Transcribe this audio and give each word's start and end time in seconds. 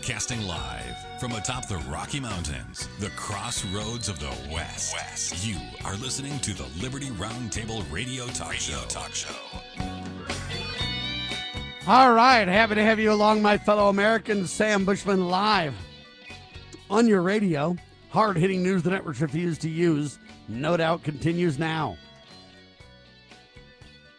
Broadcasting 0.00 0.46
live 0.46 0.96
from 1.20 1.32
atop 1.32 1.68
the 1.68 1.76
Rocky 1.76 2.20
Mountains, 2.20 2.88
the 3.00 3.10
crossroads 3.10 4.08
of 4.08 4.18
the 4.18 4.34
West. 4.50 4.94
West. 4.94 5.46
You 5.46 5.58
are 5.84 5.94
listening 5.96 6.38
to 6.38 6.54
the 6.54 6.66
Liberty 6.82 7.08
Roundtable 7.10 7.84
Radio 7.92 8.26
Talk 8.28 8.52
radio 8.52 8.78
Show. 8.78 8.84
Talk 8.88 9.14
Show. 9.14 9.34
All 11.86 12.14
right, 12.14 12.48
happy 12.48 12.76
to 12.76 12.82
have 12.82 12.98
you 12.98 13.12
along, 13.12 13.42
my 13.42 13.58
fellow 13.58 13.90
Americans. 13.90 14.50
Sam 14.50 14.86
Bushman 14.86 15.28
live 15.28 15.74
on 16.88 17.06
your 17.06 17.20
radio. 17.20 17.76
Hard 18.08 18.38
hitting 18.38 18.62
news 18.62 18.82
the 18.82 18.90
networks 18.90 19.20
refuse 19.20 19.58
to 19.58 19.68
use. 19.68 20.18
No 20.48 20.78
doubt 20.78 21.02
continues 21.02 21.58
now. 21.58 21.98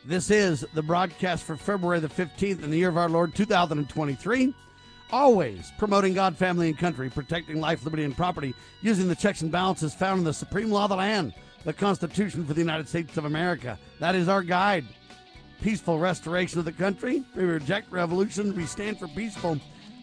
This 0.05 0.29
is 0.29 0.63
the 0.75 0.83
broadcast 0.83 1.43
for 1.43 1.57
February 1.57 2.01
the 2.01 2.07
15th 2.07 2.61
in 2.63 2.69
the 2.69 2.77
year 2.77 2.89
of 2.89 2.97
our 2.97 3.09
Lord 3.09 3.33
2023 3.33 4.53
always 5.11 5.71
promoting 5.77 6.13
God, 6.13 6.37
family, 6.37 6.69
and 6.69 6.77
country, 6.77 7.09
protecting 7.09 7.59
life, 7.59 7.83
liberty, 7.83 8.03
and 8.03 8.15
property, 8.15 8.53
using 8.81 9.07
the 9.07 9.15
checks 9.15 9.41
and 9.41 9.51
balances 9.51 9.93
found 9.93 10.19
in 10.19 10.23
the 10.23 10.33
supreme 10.33 10.71
law 10.71 10.85
of 10.85 10.89
the 10.89 10.95
land, 10.95 11.33
the 11.63 11.73
Constitution 11.73 12.45
for 12.45 12.53
the 12.53 12.61
United 12.61 12.87
States 12.87 13.17
of 13.17 13.25
America. 13.25 13.77
That 13.99 14.15
is 14.15 14.27
our 14.27 14.41
guide. 14.41 14.85
Peaceful 15.61 15.99
restoration 15.99 16.59
of 16.59 16.65
the 16.65 16.71
country. 16.71 17.23
We 17.35 17.43
reject 17.43 17.91
revolution. 17.91 18.55
We 18.55 18.65
stand 18.65 18.99
for 18.99 19.07
peaceful 19.09 19.59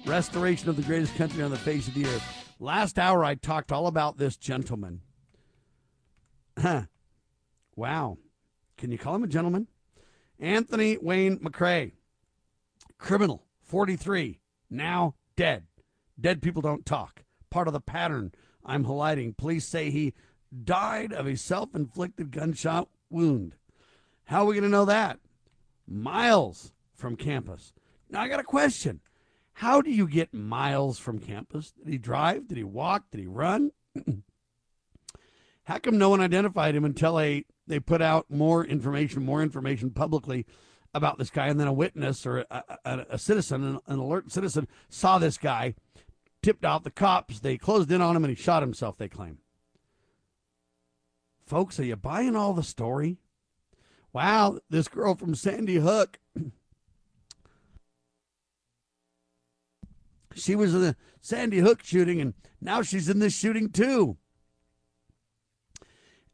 restoration 0.06 0.68
of 0.68 0.76
the 0.76 0.82
greatest 0.82 1.16
country 1.16 1.42
on 1.42 1.50
the 1.50 1.56
face 1.56 1.88
of 1.88 1.94
the 1.94 2.06
earth. 2.06 2.54
Last 2.60 2.98
hour, 2.98 3.24
I 3.24 3.34
talked 3.34 3.72
all 3.72 3.86
about 3.86 4.18
this 4.18 4.36
gentleman. 4.36 5.00
Huh. 6.56 6.82
Wow. 7.76 8.18
Can 8.76 8.90
you 8.90 8.98
call 8.98 9.14
him 9.14 9.24
a 9.24 9.28
gentleman? 9.28 9.66
Anthony 10.40 10.96
Wayne 11.00 11.38
McRae, 11.38 11.92
criminal, 12.96 13.44
43 13.62 14.38
now 14.70 15.14
dead. 15.36 15.64
Dead 16.20 16.42
people 16.42 16.62
don't 16.62 16.86
talk. 16.86 17.22
Part 17.50 17.68
of 17.68 17.72
the 17.72 17.80
pattern 17.80 18.32
I'm 18.64 18.84
highlighting. 18.84 19.36
Police 19.36 19.66
say 19.66 19.90
he 19.90 20.14
died 20.64 21.12
of 21.12 21.26
a 21.26 21.36
self 21.36 21.74
inflicted 21.74 22.30
gunshot 22.30 22.88
wound. 23.10 23.54
How 24.24 24.42
are 24.42 24.46
we 24.46 24.54
going 24.54 24.64
to 24.64 24.68
know 24.68 24.84
that? 24.84 25.18
Miles 25.86 26.72
from 26.94 27.16
campus. 27.16 27.72
Now, 28.10 28.20
I 28.20 28.28
got 28.28 28.40
a 28.40 28.44
question. 28.44 29.00
How 29.54 29.80
do 29.80 29.90
you 29.90 30.06
get 30.06 30.34
miles 30.34 30.98
from 30.98 31.18
campus? 31.18 31.72
Did 31.72 31.88
he 31.88 31.98
drive? 31.98 32.46
Did 32.48 32.58
he 32.58 32.64
walk? 32.64 33.04
Did 33.10 33.20
he 33.20 33.26
run? 33.26 33.72
How 35.64 35.78
come 35.78 35.98
no 35.98 36.10
one 36.10 36.20
identified 36.20 36.74
him 36.74 36.84
until 36.84 37.16
they, 37.16 37.44
they 37.66 37.80
put 37.80 38.00
out 38.00 38.30
more 38.30 38.64
information, 38.64 39.24
more 39.24 39.42
information 39.42 39.90
publicly 39.90 40.46
about 40.94 41.18
this 41.18 41.30
guy, 41.30 41.48
and 41.48 41.60
then 41.60 41.68
a 41.68 41.72
witness 41.72 42.26
or 42.26 42.44
a, 42.50 42.62
a, 42.84 43.06
a 43.10 43.18
citizen, 43.18 43.62
an, 43.64 43.78
an 43.86 43.98
alert 43.98 44.32
citizen, 44.32 44.68
saw 44.88 45.18
this 45.18 45.38
guy, 45.38 45.74
tipped 46.42 46.64
off 46.64 46.84
the 46.84 46.90
cops. 46.90 47.40
They 47.40 47.58
closed 47.58 47.90
in 47.90 48.00
on 48.00 48.16
him, 48.16 48.24
and 48.24 48.36
he 48.36 48.42
shot 48.42 48.62
himself. 48.62 48.96
They 48.96 49.08
claim. 49.08 49.38
Folks, 51.46 51.80
are 51.80 51.84
you 51.84 51.96
buying 51.96 52.36
all 52.36 52.52
the 52.52 52.62
story? 52.62 53.18
Wow, 54.12 54.58
this 54.68 54.88
girl 54.88 55.14
from 55.14 55.34
Sandy 55.34 55.76
Hook. 55.76 56.18
she 60.34 60.54
was 60.54 60.74
in 60.74 60.80
the 60.80 60.96
Sandy 61.20 61.58
Hook 61.58 61.82
shooting, 61.82 62.20
and 62.20 62.34
now 62.60 62.82
she's 62.82 63.08
in 63.08 63.18
this 63.18 63.36
shooting 63.36 63.70
too. 63.70 64.16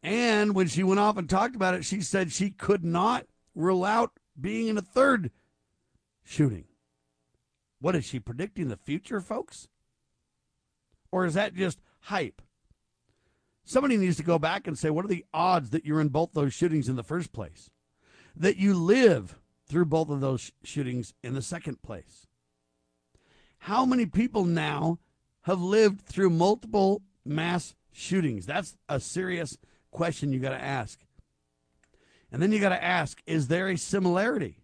And 0.03 0.55
when 0.55 0.69
she 0.69 0.83
went 0.83 1.01
off 1.01 1.17
and 1.17 1.29
talked 1.29 1.57
about 1.57 1.75
it, 1.75 1.85
she 1.85 2.01
said 2.03 2.31
she 2.31 2.51
could 2.51 2.85
not 2.85 3.27
rule 3.55 3.85
out 3.85 4.19
being 4.41 4.69
in 4.69 4.79
a 4.79 4.83
third 4.83 5.31
shooting. 6.23 6.65
What 7.81 7.95
is 7.95 8.05
she 8.05 8.19
predicting 8.19 8.69
the 8.69 8.77
future, 8.77 9.21
folks? 9.21 9.69
Or 11.13 11.25
is 11.25 11.35
that 11.35 11.55
just 11.55 11.81
hype? 12.01 12.43
Somebody 13.65 13.97
needs 13.97 14.17
to 14.17 14.23
go 14.23 14.39
back 14.39 14.67
and 14.67 14.79
say, 14.79 14.91
what 14.91 15.05
are 15.05 15.09
the 15.09 15.25
odds 15.33 15.71
that 15.71 15.85
you're 15.85 16.01
in 16.01 16.09
both 16.09 16.33
those 16.33 16.53
shootings 16.53 16.89
in 16.89 16.97
the 16.97 17.03
first 17.03 17.33
place? 17.33 17.71
That 18.37 18.57
you 18.57 18.75
live 18.75 19.39
through 19.67 19.87
both 19.87 20.11
of 20.11 20.21
those 20.21 20.53
shootings 20.63 21.15
in 21.23 21.35
the 21.35 21.43
second 21.43 21.83
place? 21.83 22.27
How 23.59 23.87
many 23.87 24.07
people 24.07 24.45
now 24.45 24.99
have 25.43 25.61
lived 25.61 26.03
through 26.03 26.31
multiple 26.31 27.03
mass 27.25 27.75
shootings? 27.93 28.45
That's 28.45 28.77
a 28.89 29.01
serious 29.01 29.57
question 29.91 30.33
you 30.33 30.41
got 30.41 30.51
to 30.51 30.63
ask. 30.63 31.04
And 32.35 32.43
then 32.43 32.51
you 32.51 32.59
got 32.59 32.71
to 32.71 32.83
ask 32.83 33.23
is 33.29 33.47
there 33.47 33.69
a 33.69 33.79
similarity? 33.79 34.57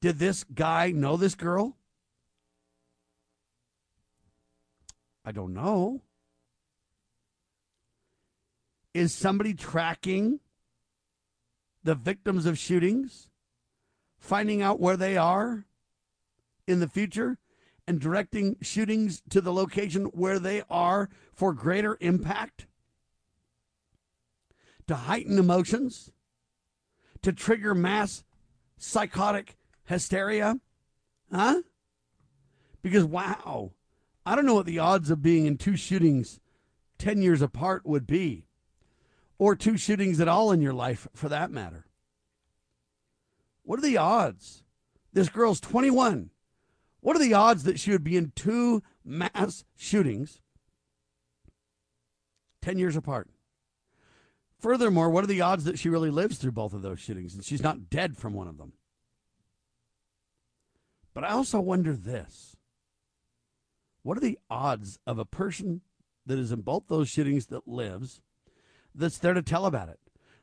Did 0.00 0.20
this 0.20 0.44
guy 0.44 0.92
know 0.92 1.16
this 1.16 1.34
girl? 1.34 1.76
I 5.24 5.32
don't 5.32 5.52
know. 5.52 6.02
Is 8.94 9.12
somebody 9.12 9.52
tracking 9.52 10.38
the 11.82 11.96
victims 11.96 12.46
of 12.46 12.56
shootings, 12.56 13.28
finding 14.20 14.62
out 14.62 14.78
where 14.78 14.96
they 14.96 15.16
are 15.16 15.66
in 16.68 16.78
the 16.78 16.88
future, 16.88 17.38
and 17.84 18.00
directing 18.00 18.54
shootings 18.62 19.24
to 19.30 19.40
the 19.40 19.52
location 19.52 20.04
where 20.14 20.38
they 20.38 20.62
are 20.70 21.10
for 21.32 21.52
greater 21.52 21.98
impact? 22.00 22.68
To 24.86 24.94
heighten 24.94 25.36
emotions? 25.36 26.12
To 27.22 27.32
trigger 27.32 27.74
mass 27.74 28.24
psychotic 28.78 29.56
hysteria? 29.84 30.58
Huh? 31.32 31.62
Because, 32.82 33.04
wow, 33.04 33.72
I 34.24 34.36
don't 34.36 34.46
know 34.46 34.54
what 34.54 34.66
the 34.66 34.78
odds 34.78 35.10
of 35.10 35.22
being 35.22 35.46
in 35.46 35.56
two 35.56 35.76
shootings 35.76 36.40
10 36.98 37.22
years 37.22 37.42
apart 37.42 37.86
would 37.86 38.06
be, 38.06 38.46
or 39.38 39.54
two 39.54 39.76
shootings 39.76 40.20
at 40.20 40.28
all 40.28 40.50
in 40.52 40.60
your 40.60 40.72
life 40.72 41.06
for 41.14 41.28
that 41.28 41.50
matter. 41.50 41.86
What 43.62 43.78
are 43.78 43.82
the 43.82 43.96
odds? 43.96 44.64
This 45.12 45.28
girl's 45.28 45.60
21. 45.60 46.30
What 47.00 47.16
are 47.16 47.20
the 47.20 47.34
odds 47.34 47.64
that 47.64 47.78
she 47.78 47.90
would 47.90 48.04
be 48.04 48.16
in 48.16 48.32
two 48.34 48.82
mass 49.04 49.64
shootings 49.76 50.40
10 52.62 52.78
years 52.78 52.96
apart? 52.96 53.28
Furthermore, 54.58 55.08
what 55.08 55.22
are 55.22 55.28
the 55.28 55.40
odds 55.40 55.64
that 55.64 55.78
she 55.78 55.88
really 55.88 56.10
lives 56.10 56.36
through 56.36 56.52
both 56.52 56.72
of 56.72 56.82
those 56.82 57.00
shootings 57.00 57.34
and 57.34 57.44
she's 57.44 57.62
not 57.62 57.90
dead 57.90 58.16
from 58.16 58.32
one 58.32 58.48
of 58.48 58.58
them? 58.58 58.72
But 61.14 61.24
I 61.24 61.30
also 61.30 61.60
wonder 61.60 61.94
this 61.94 62.56
what 64.02 64.16
are 64.16 64.20
the 64.20 64.38
odds 64.48 64.98
of 65.06 65.18
a 65.18 65.24
person 65.24 65.82
that 66.26 66.38
is 66.38 66.52
in 66.52 66.62
both 66.62 66.84
those 66.88 67.08
shootings 67.08 67.46
that 67.46 67.68
lives 67.68 68.20
that's 68.94 69.18
there 69.18 69.34
to 69.34 69.42
tell 69.42 69.66
about 69.66 69.88
it? 69.88 70.00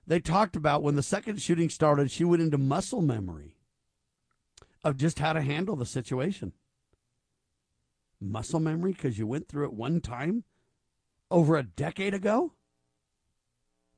They 0.07 0.19
talked 0.19 0.55
about 0.55 0.83
when 0.83 0.95
the 0.95 1.03
second 1.03 1.41
shooting 1.41 1.69
started, 1.69 2.11
she 2.11 2.23
went 2.23 2.41
into 2.41 2.57
muscle 2.57 3.01
memory 3.01 3.57
of 4.83 4.97
just 4.97 5.19
how 5.19 5.33
to 5.33 5.41
handle 5.41 5.75
the 5.75 5.85
situation. 5.85 6.53
Muscle 8.21 8.59
memory 8.59 8.93
because 8.93 9.17
you 9.17 9.25
went 9.25 9.47
through 9.47 9.65
it 9.65 9.73
one 9.73 9.99
time 9.99 10.43
over 11.31 11.57
a 11.57 11.63
decade 11.63 12.13
ago? 12.13 12.53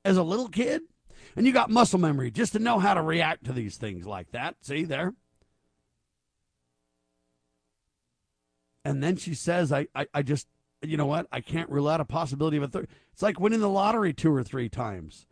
As 0.07 0.15
a 0.15 0.23
little 0.23 0.47
kid, 0.47 0.83
and 1.35 1.45
you 1.45 1.51
got 1.51 1.69
muscle 1.69 1.99
memory 1.99 2.31
just 2.31 2.53
to 2.53 2.59
know 2.59 2.79
how 2.79 2.93
to 2.93 3.01
react 3.01 3.43
to 3.43 3.51
these 3.51 3.75
things 3.75 4.07
like 4.07 4.31
that. 4.31 4.55
See 4.61 4.85
there? 4.85 5.13
And 8.85 9.03
then 9.03 9.17
she 9.17 9.33
says, 9.33 9.73
I, 9.73 9.87
I, 9.93 10.07
I 10.13 10.21
just, 10.21 10.47
you 10.81 10.95
know 10.95 11.05
what? 11.05 11.27
I 11.29 11.41
can't 11.41 11.69
rule 11.69 11.89
out 11.89 11.99
a 11.99 12.05
possibility 12.05 12.55
of 12.55 12.63
a 12.63 12.67
third. 12.69 12.87
It's 13.11 13.21
like 13.21 13.37
winning 13.37 13.59
the 13.59 13.67
lottery 13.67 14.13
two 14.13 14.33
or 14.33 14.45
three 14.45 14.69
times. 14.69 15.27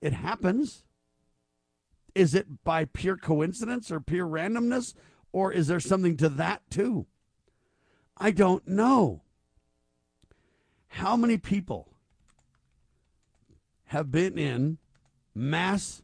It 0.00 0.12
happens. 0.12 0.82
Is 2.16 2.34
it 2.34 2.64
by 2.64 2.86
pure 2.86 3.16
coincidence 3.16 3.92
or 3.92 4.00
pure 4.00 4.26
randomness? 4.26 4.94
Or 5.32 5.52
is 5.52 5.68
there 5.68 5.78
something 5.78 6.16
to 6.16 6.28
that 6.30 6.68
too? 6.68 7.06
I 8.16 8.32
don't 8.32 8.66
know. 8.66 9.22
How 10.88 11.16
many 11.16 11.38
people 11.38 11.92
have 13.90 14.12
been 14.12 14.38
in 14.38 14.78
mass, 15.34 16.00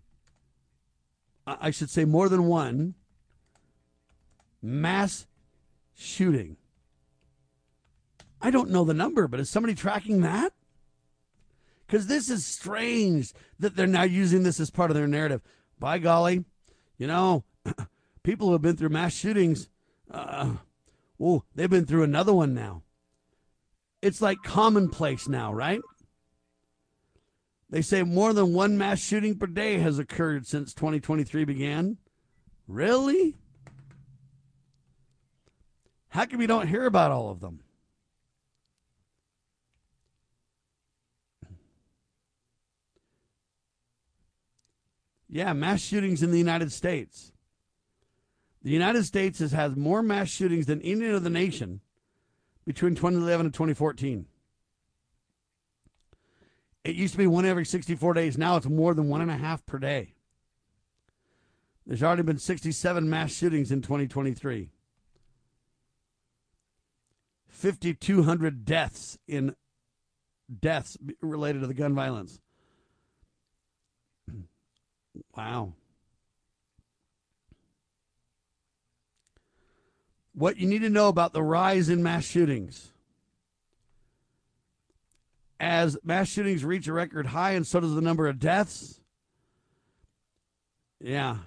I 1.46 1.70
should 1.70 1.88
say 1.88 2.04
more 2.04 2.28
than 2.28 2.46
one, 2.46 2.94
mass 4.60 5.28
shooting. 5.94 6.56
I 8.42 8.50
don't 8.50 8.70
know 8.70 8.82
the 8.82 8.92
number, 8.92 9.28
but 9.28 9.38
is 9.38 9.48
somebody 9.48 9.76
tracking 9.76 10.22
that? 10.22 10.52
Because 11.86 12.08
this 12.08 12.28
is 12.28 12.44
strange 12.44 13.32
that 13.60 13.76
they're 13.76 13.86
now 13.86 14.02
using 14.02 14.42
this 14.42 14.58
as 14.58 14.68
part 14.68 14.90
of 14.90 14.96
their 14.96 15.06
narrative. 15.06 15.40
By 15.78 15.98
golly, 15.98 16.44
you 16.98 17.06
know, 17.06 17.44
people 18.24 18.48
who 18.48 18.54
have 18.54 18.62
been 18.62 18.76
through 18.76 18.88
mass 18.88 19.14
shootings, 19.14 19.68
uh, 20.10 20.54
oh, 21.20 21.44
they've 21.54 21.70
been 21.70 21.86
through 21.86 22.02
another 22.02 22.34
one 22.34 22.52
now. 22.52 22.82
It's 24.02 24.20
like 24.20 24.38
commonplace 24.42 25.28
now, 25.28 25.52
right? 25.52 25.80
They 27.68 27.82
say 27.82 28.02
more 28.02 28.32
than 28.32 28.52
one 28.54 28.78
mass 28.78 29.00
shooting 29.00 29.36
per 29.36 29.46
day 29.46 29.78
has 29.78 29.98
occurred 29.98 30.46
since 30.46 30.72
2023 30.72 31.44
began. 31.44 31.98
Really? 32.68 33.36
How 36.08 36.26
come 36.26 36.38
we 36.38 36.46
don't 36.46 36.68
hear 36.68 36.86
about 36.86 37.10
all 37.10 37.30
of 37.30 37.40
them? 37.40 37.60
Yeah, 45.28 45.52
mass 45.52 45.80
shootings 45.80 46.22
in 46.22 46.30
the 46.30 46.38
United 46.38 46.72
States. 46.72 47.32
The 48.62 48.70
United 48.70 49.04
States 49.04 49.40
has 49.40 49.52
had 49.52 49.76
more 49.76 50.02
mass 50.02 50.28
shootings 50.28 50.66
than 50.66 50.80
any 50.82 51.10
other 51.10 51.28
nation 51.28 51.80
between 52.64 52.94
2011 52.94 53.46
and 53.46 53.54
2014. 53.54 54.26
It 56.86 56.94
used 56.94 57.14
to 57.14 57.18
be 57.18 57.26
one 57.26 57.44
every 57.44 57.66
64 57.66 58.14
days. 58.14 58.38
Now 58.38 58.56
it's 58.56 58.68
more 58.68 58.94
than 58.94 59.08
one 59.08 59.20
and 59.20 59.30
a 59.30 59.36
half 59.36 59.66
per 59.66 59.76
day. 59.76 60.14
There's 61.84 62.00
already 62.00 62.22
been 62.22 62.38
67 62.38 63.10
mass 63.10 63.32
shootings 63.32 63.72
in 63.72 63.82
2023. 63.82 64.70
5,200 67.48 68.64
deaths 68.64 69.18
in 69.26 69.56
deaths 70.60 70.96
related 71.20 71.62
to 71.62 71.66
the 71.66 71.74
gun 71.74 71.94
violence. 71.94 72.40
Wow. 75.34 75.72
What 80.34 80.58
you 80.58 80.68
need 80.68 80.82
to 80.82 80.90
know 80.90 81.08
about 81.08 81.32
the 81.32 81.42
rise 81.42 81.88
in 81.88 82.02
mass 82.02 82.24
shootings. 82.24 82.92
As 85.58 85.96
mass 86.04 86.28
shootings 86.28 86.64
reach 86.64 86.86
a 86.86 86.92
record 86.92 87.26
high, 87.26 87.52
and 87.52 87.66
so 87.66 87.80
does 87.80 87.94
the 87.94 88.00
number 88.00 88.26
of 88.26 88.38
deaths. 88.38 89.00
Yeah. 91.00 91.38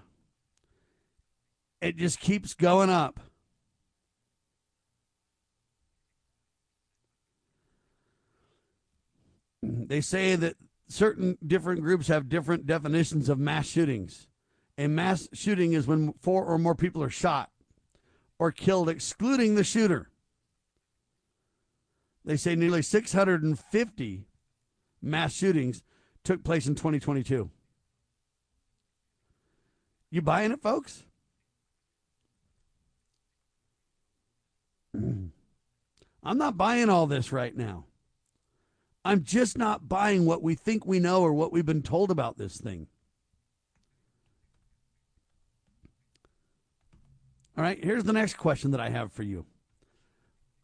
It 1.81 1.95
just 1.97 2.19
keeps 2.19 2.53
going 2.53 2.89
up. 2.89 3.19
They 9.61 10.01
say 10.01 10.35
that 10.35 10.55
certain 10.87 11.37
different 11.45 11.81
groups 11.81 12.07
have 12.07 12.29
different 12.29 12.65
definitions 12.65 13.29
of 13.29 13.39
mass 13.39 13.67
shootings. 13.67 14.27
A 14.77 14.87
mass 14.87 15.27
shooting 15.33 15.73
is 15.73 15.87
when 15.87 16.13
four 16.21 16.45
or 16.45 16.57
more 16.57 16.75
people 16.75 17.03
are 17.03 17.09
shot 17.09 17.49
or 18.39 18.51
killed, 18.51 18.89
excluding 18.89 19.55
the 19.55 19.63
shooter. 19.63 20.08
They 22.29 22.37
say 22.37 22.55
nearly 22.55 22.83
650 22.83 24.27
mass 25.01 25.33
shootings 25.33 25.81
took 26.23 26.43
place 26.43 26.67
in 26.67 26.75
2022. 26.75 27.49
You 30.11 30.21
buying 30.21 30.51
it, 30.51 30.61
folks? 30.61 31.05
I'm 34.93 35.31
not 36.23 36.55
buying 36.55 36.87
all 36.87 37.07
this 37.07 37.31
right 37.31 37.57
now. 37.57 37.85
I'm 39.03 39.23
just 39.23 39.57
not 39.57 39.89
buying 39.89 40.27
what 40.27 40.43
we 40.43 40.53
think 40.53 40.85
we 40.85 40.99
know 40.99 41.23
or 41.23 41.33
what 41.33 41.51
we've 41.51 41.65
been 41.65 41.81
told 41.81 42.11
about 42.11 42.37
this 42.37 42.61
thing. 42.61 42.85
All 47.57 47.63
right, 47.63 47.83
here's 47.83 48.03
the 48.03 48.13
next 48.13 48.35
question 48.35 48.69
that 48.69 48.79
I 48.79 48.89
have 48.89 49.11
for 49.11 49.23
you. 49.23 49.47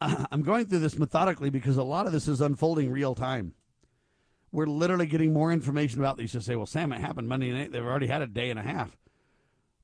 I'm 0.00 0.42
going 0.42 0.66
through 0.66 0.80
this 0.80 0.98
methodically 0.98 1.50
because 1.50 1.76
a 1.76 1.82
lot 1.82 2.06
of 2.06 2.12
this 2.12 2.28
is 2.28 2.40
unfolding 2.40 2.90
real 2.90 3.14
time. 3.14 3.54
We're 4.52 4.66
literally 4.66 5.06
getting 5.06 5.32
more 5.32 5.52
information 5.52 6.00
about 6.00 6.16
these. 6.16 6.34
You 6.34 6.40
say, 6.40 6.56
well, 6.56 6.66
Sam, 6.66 6.92
it 6.92 7.00
happened 7.00 7.28
Monday 7.28 7.52
night. 7.52 7.72
They've 7.72 7.84
already 7.84 8.06
had 8.06 8.22
a 8.22 8.26
day 8.26 8.50
and 8.50 8.58
a 8.58 8.62
half. 8.62 8.96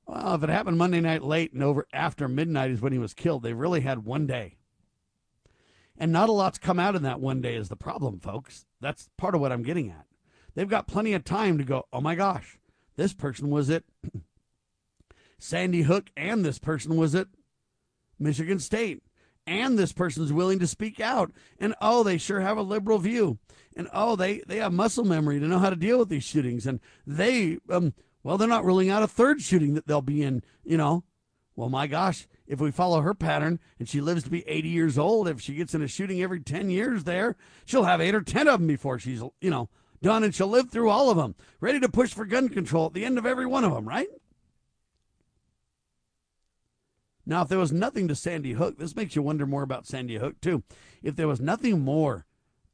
Well, 0.05 0.35
if 0.35 0.43
it 0.43 0.49
happened 0.49 0.77
Monday 0.77 0.99
night 0.99 1.23
late 1.23 1.53
and 1.53 1.63
over 1.63 1.87
after 1.93 2.27
midnight 2.27 2.71
is 2.71 2.81
when 2.81 2.93
he 2.93 2.99
was 2.99 3.13
killed, 3.13 3.43
they 3.43 3.53
really 3.53 3.81
had 3.81 4.05
one 4.05 4.27
day. 4.27 4.57
And 5.97 6.11
not 6.11 6.29
a 6.29 6.31
lot's 6.31 6.57
come 6.57 6.79
out 6.79 6.95
in 6.95 7.03
that 7.03 7.19
one 7.19 7.41
day 7.41 7.55
is 7.55 7.69
the 7.69 7.75
problem, 7.75 8.19
folks. 8.19 8.65
That's 8.81 9.09
part 9.17 9.35
of 9.35 9.41
what 9.41 9.51
I'm 9.51 9.63
getting 9.63 9.89
at. 9.89 10.05
They've 10.55 10.67
got 10.67 10.87
plenty 10.87 11.13
of 11.13 11.23
time 11.23 11.57
to 11.57 11.63
go, 11.63 11.85
oh 11.93 12.01
my 12.01 12.15
gosh, 12.15 12.59
this 12.95 13.13
person 13.13 13.49
was 13.49 13.69
it. 13.69 13.85
Sandy 15.37 15.83
Hook 15.83 16.09
and 16.15 16.43
this 16.43 16.59
person 16.59 16.95
was 16.97 17.15
it. 17.15 17.27
Michigan 18.19 18.59
State 18.59 19.03
and 19.45 19.77
this 19.77 19.91
person's 19.91 20.33
willing 20.33 20.59
to 20.59 20.67
speak 20.67 20.99
out. 20.99 21.31
And 21.59 21.75
oh 21.81 22.03
they 22.03 22.17
sure 22.17 22.41
have 22.41 22.57
a 22.57 22.61
liberal 22.61 22.99
view. 22.99 23.39
And 23.75 23.87
oh 23.93 24.15
they 24.15 24.41
they 24.47 24.57
have 24.57 24.73
muscle 24.73 25.05
memory 25.05 25.39
to 25.39 25.47
know 25.47 25.59
how 25.59 25.69
to 25.69 25.75
deal 25.75 25.99
with 25.99 26.09
these 26.09 26.23
shootings. 26.23 26.65
And 26.65 26.79
they 27.05 27.57
um 27.69 27.93
well 28.23 28.37
they're 28.37 28.47
not 28.47 28.65
ruling 28.65 28.89
out 28.89 29.03
a 29.03 29.07
third 29.07 29.41
shooting 29.41 29.73
that 29.73 29.87
they'll 29.87 30.01
be 30.01 30.23
in 30.23 30.43
you 30.63 30.77
know. 30.77 31.03
Well 31.55 31.69
my 31.69 31.87
gosh 31.87 32.27
if 32.47 32.59
we 32.59 32.71
follow 32.71 33.01
her 33.01 33.13
pattern 33.13 33.59
and 33.79 33.87
she 33.87 34.01
lives 34.01 34.23
to 34.23 34.29
be 34.29 34.47
80 34.47 34.69
years 34.69 34.97
old, 34.97 35.27
if 35.27 35.41
she 35.41 35.55
gets 35.55 35.73
in 35.73 35.81
a 35.81 35.87
shooting 35.87 36.21
every 36.21 36.41
10 36.41 36.69
years 36.69 37.03
there, 37.03 37.35
she'll 37.65 37.85
have 37.85 38.01
eight 38.01 38.15
or 38.15 38.21
10 38.21 38.47
of 38.47 38.59
them 38.59 38.67
before 38.67 38.99
she's, 38.99 39.21
you 39.39 39.49
know, 39.49 39.69
done 40.01 40.23
and 40.23 40.35
she'll 40.35 40.47
live 40.47 40.69
through 40.69 40.89
all 40.89 41.09
of 41.09 41.17
them, 41.17 41.35
ready 41.61 41.79
to 41.79 41.89
push 41.89 42.13
for 42.13 42.25
gun 42.25 42.49
control 42.49 42.87
at 42.87 42.93
the 42.93 43.05
end 43.05 43.17
of 43.17 43.25
every 43.25 43.45
one 43.45 43.63
of 43.63 43.73
them, 43.73 43.87
right? 43.87 44.07
Now, 47.25 47.43
if 47.43 47.47
there 47.47 47.59
was 47.59 47.71
nothing 47.71 48.07
to 48.09 48.15
Sandy 48.15 48.53
Hook, 48.53 48.77
this 48.77 48.95
makes 48.95 49.15
you 49.15 49.21
wonder 49.21 49.45
more 49.45 49.63
about 49.63 49.87
Sandy 49.87 50.17
Hook, 50.17 50.41
too. 50.41 50.63
If 51.01 51.15
there 51.15 51.27
was 51.27 51.39
nothing 51.39 51.79
more 51.79 52.25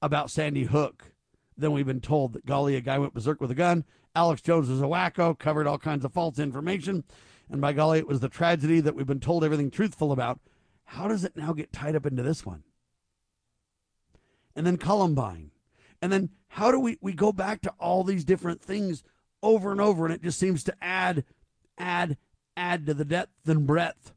about 0.02 0.32
Sandy 0.32 0.64
Hook 0.64 1.14
than 1.56 1.72
we've 1.72 1.86
been 1.86 2.02
told 2.02 2.34
that, 2.34 2.46
golly, 2.46 2.76
a 2.76 2.82
guy 2.82 2.98
went 2.98 3.14
berserk 3.14 3.42
with 3.42 3.52
a 3.52 3.56
gun, 3.56 3.84
Alex 4.16 4.42
Jones 4.42 4.70
was 4.70 4.82
a 4.82 4.86
wacko, 4.86 5.38
covered 5.38 5.68
all 5.68 5.78
kinds 5.78 6.04
of 6.04 6.14
false 6.14 6.40
information, 6.40 7.04
and 7.50 7.62
by 7.62 7.74
golly, 7.74 8.00
it 8.00 8.08
was 8.08 8.22
the 8.22 8.30
tragedy 8.30 8.80
that 8.80 8.96
we've 8.96 9.06
been 9.06 9.20
told 9.20 9.44
everything 9.44 9.70
truthful 9.70 10.12
about. 10.12 10.40
How 10.86 11.08
does 11.08 11.24
it 11.24 11.38
now 11.38 11.54
get 11.54 11.72
tied 11.72 11.96
up 11.96 12.08
into 12.08 12.24
this 12.24 12.44
one? 12.44 12.64
And 14.56 14.66
then 14.66 14.78
Columbine. 14.78 15.52
And 16.02 16.12
then 16.12 16.30
how 16.48 16.72
do 16.72 16.80
we, 16.80 16.98
we 17.02 17.14
go 17.14 17.32
back 17.32 17.62
to 17.62 17.74
all 17.80 18.04
these 18.04 18.26
different 18.26 18.62
things 18.62 19.04
over 19.44 19.72
and 19.72 19.80
over, 19.80 20.06
and 20.06 20.14
it 20.14 20.24
just 20.24 20.40
seems 20.40 20.64
to 20.64 20.76
add, 20.82 21.24
add, 21.78 22.18
add 22.58 22.88
to 22.88 22.96
the 22.96 23.06
depth 23.06 23.48
and 23.48 23.68
breadth 23.68 24.14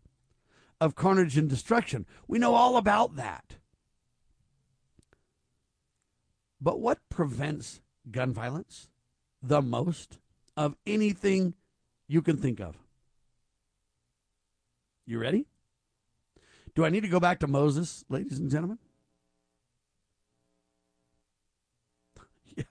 of 0.82 0.96
carnage 0.96 1.38
and 1.38 1.48
destruction. 1.48 2.04
We 2.26 2.40
know 2.40 2.56
all 2.56 2.76
about 2.76 3.14
that. 3.14 3.54
But 6.60 6.80
what 6.80 6.98
prevents 7.08 7.80
gun 8.10 8.32
violence 8.32 8.88
the 9.40 9.62
most 9.62 10.18
of 10.56 10.74
anything 10.84 11.54
you 12.08 12.20
can 12.20 12.36
think 12.36 12.58
of? 12.60 12.76
You 15.06 15.20
ready? 15.20 15.46
Do 16.74 16.84
I 16.84 16.88
need 16.88 17.02
to 17.02 17.08
go 17.08 17.20
back 17.20 17.38
to 17.40 17.46
Moses, 17.46 18.04
ladies 18.08 18.40
and 18.40 18.50
gentlemen? 18.50 18.78
yeah. 22.56 22.64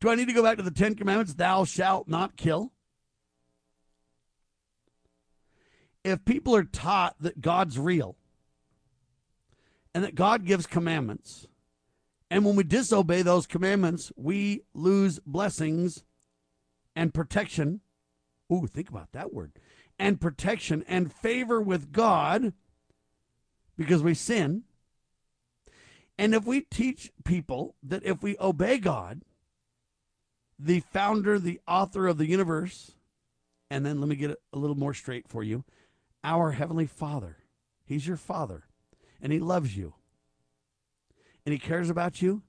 Do 0.00 0.08
I 0.08 0.14
need 0.14 0.28
to 0.28 0.34
go 0.34 0.42
back 0.42 0.56
to 0.56 0.62
the 0.62 0.70
Ten 0.70 0.94
Commandments? 0.94 1.34
Thou 1.34 1.66
shalt 1.66 2.08
not 2.08 2.38
kill. 2.38 2.72
If 6.04 6.24
people 6.24 6.54
are 6.56 6.64
taught 6.64 7.16
that 7.20 7.40
God's 7.40 7.78
real 7.78 8.16
and 9.94 10.02
that 10.04 10.14
God 10.14 10.44
gives 10.44 10.66
commandments, 10.66 11.46
and 12.30 12.44
when 12.44 12.56
we 12.56 12.64
disobey 12.64 13.22
those 13.22 13.46
commandments, 13.46 14.10
we 14.16 14.62
lose 14.74 15.20
blessings 15.26 16.04
and 16.96 17.12
protection. 17.12 17.80
Ooh, 18.52 18.66
think 18.66 18.88
about 18.88 19.12
that 19.12 19.32
word 19.32 19.52
and 19.98 20.20
protection 20.20 20.84
and 20.88 21.12
favor 21.12 21.60
with 21.60 21.92
God 21.92 22.54
because 23.76 24.02
we 24.02 24.14
sin. 24.14 24.64
And 26.18 26.34
if 26.34 26.44
we 26.44 26.62
teach 26.62 27.12
people 27.24 27.76
that 27.82 28.04
if 28.04 28.22
we 28.22 28.36
obey 28.40 28.78
God, 28.78 29.22
the 30.58 30.80
founder, 30.80 31.38
the 31.38 31.60
author 31.66 32.06
of 32.06 32.18
the 32.18 32.26
universe, 32.26 32.92
and 33.70 33.84
then 33.86 34.00
let 34.00 34.08
me 34.08 34.16
get 34.16 34.38
a 34.52 34.58
little 34.58 34.76
more 34.76 34.94
straight 34.94 35.28
for 35.28 35.42
you 35.42 35.64
our 36.24 36.52
Heavenly 36.52 36.86
Father, 36.86 37.38
He's 37.84 38.06
your 38.06 38.16
Father, 38.16 38.64
and 39.20 39.32
He 39.32 39.38
loves 39.38 39.76
you, 39.76 39.94
and 41.44 41.52
He 41.52 41.58
cares 41.58 41.90
about 41.90 42.22
you, 42.22 42.42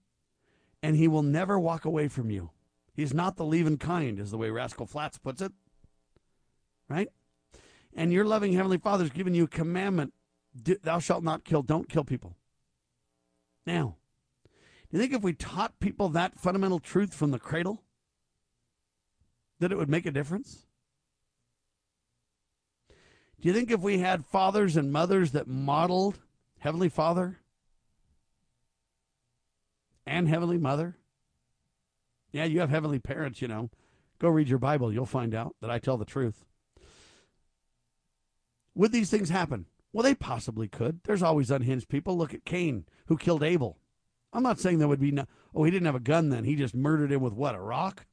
and 0.81 0.95
He 0.95 1.07
will 1.07 1.23
never 1.23 1.59
walk 1.59 1.85
away 1.85 2.07
from 2.07 2.29
you. 2.29 2.51
He's 2.93 3.13
not 3.13 3.37
the 3.37 3.45
leaving 3.45 3.77
kind, 3.77 4.19
is 4.19 4.31
the 4.31 4.37
way 4.37 4.49
Rascal 4.49 4.85
Flatts 4.85 5.17
puts 5.17 5.41
it. 5.41 5.51
Right? 6.89 7.09
and 7.95 8.11
your 8.11 8.25
loving 8.25 8.53
Heavenly 8.53 8.77
Father's 8.77 9.09
given 9.09 9.33
you 9.33 9.45
a 9.45 9.47
commandment 9.47 10.13
thou 10.83 10.99
shalt 10.99 11.23
not 11.23 11.43
kill, 11.43 11.61
don't 11.61 11.89
kill 11.89 12.03
people. 12.03 12.35
Now, 13.65 13.97
do 14.43 14.97
you 14.97 14.99
think 14.99 15.13
if 15.13 15.23
we 15.23 15.33
taught 15.33 15.79
people 15.79 16.09
that 16.09 16.39
fundamental 16.39 16.79
truth 16.79 17.13
from 17.13 17.31
the 17.31 17.39
cradle, 17.39 17.83
that 19.59 19.71
it 19.71 19.77
would 19.77 19.89
make 19.89 20.05
a 20.05 20.11
difference? 20.11 20.65
Do 23.43 23.49
you 23.49 23.53
think 23.55 23.71
if 23.71 23.81
we 23.81 23.97
had 23.97 24.25
fathers 24.25 24.77
and 24.77 24.89
mothers 24.89 25.33
that 25.33 25.49
modeled 25.49 26.17
Heavenly 26.59 26.87
Father 26.87 27.39
and 30.07 30.29
Heavenly 30.29 30.57
Mother? 30.57 30.95
Yeah, 32.31 32.45
you 32.45 32.61
have 32.61 32.69
heavenly 32.69 32.99
parents, 32.99 33.41
you 33.41 33.49
know. 33.49 33.69
Go 34.17 34.29
read 34.29 34.47
your 34.47 34.59
Bible. 34.59 34.93
You'll 34.93 35.05
find 35.05 35.35
out 35.35 35.57
that 35.59 35.69
I 35.69 35.77
tell 35.77 35.97
the 35.97 36.05
truth. 36.05 36.45
Would 38.75 38.93
these 38.93 39.09
things 39.09 39.29
happen? 39.29 39.65
Well, 39.91 40.03
they 40.03 40.15
possibly 40.15 40.69
could. 40.69 41.01
There's 41.03 41.21
always 41.21 41.51
unhinged 41.51 41.89
people. 41.89 42.17
Look 42.17 42.33
at 42.33 42.45
Cain, 42.45 42.85
who 43.07 43.17
killed 43.17 43.43
Abel. 43.43 43.77
I'm 44.31 44.43
not 44.43 44.61
saying 44.61 44.79
there 44.79 44.87
would 44.87 45.01
be 45.01 45.11
no. 45.11 45.25
Oh, 45.53 45.65
he 45.65 45.71
didn't 45.71 45.87
have 45.87 45.95
a 45.95 45.99
gun 45.99 46.29
then. 46.29 46.45
He 46.45 46.55
just 46.55 46.73
murdered 46.73 47.11
him 47.11 47.19
with 47.19 47.33
what? 47.33 47.55
A 47.55 47.59
rock? 47.59 48.05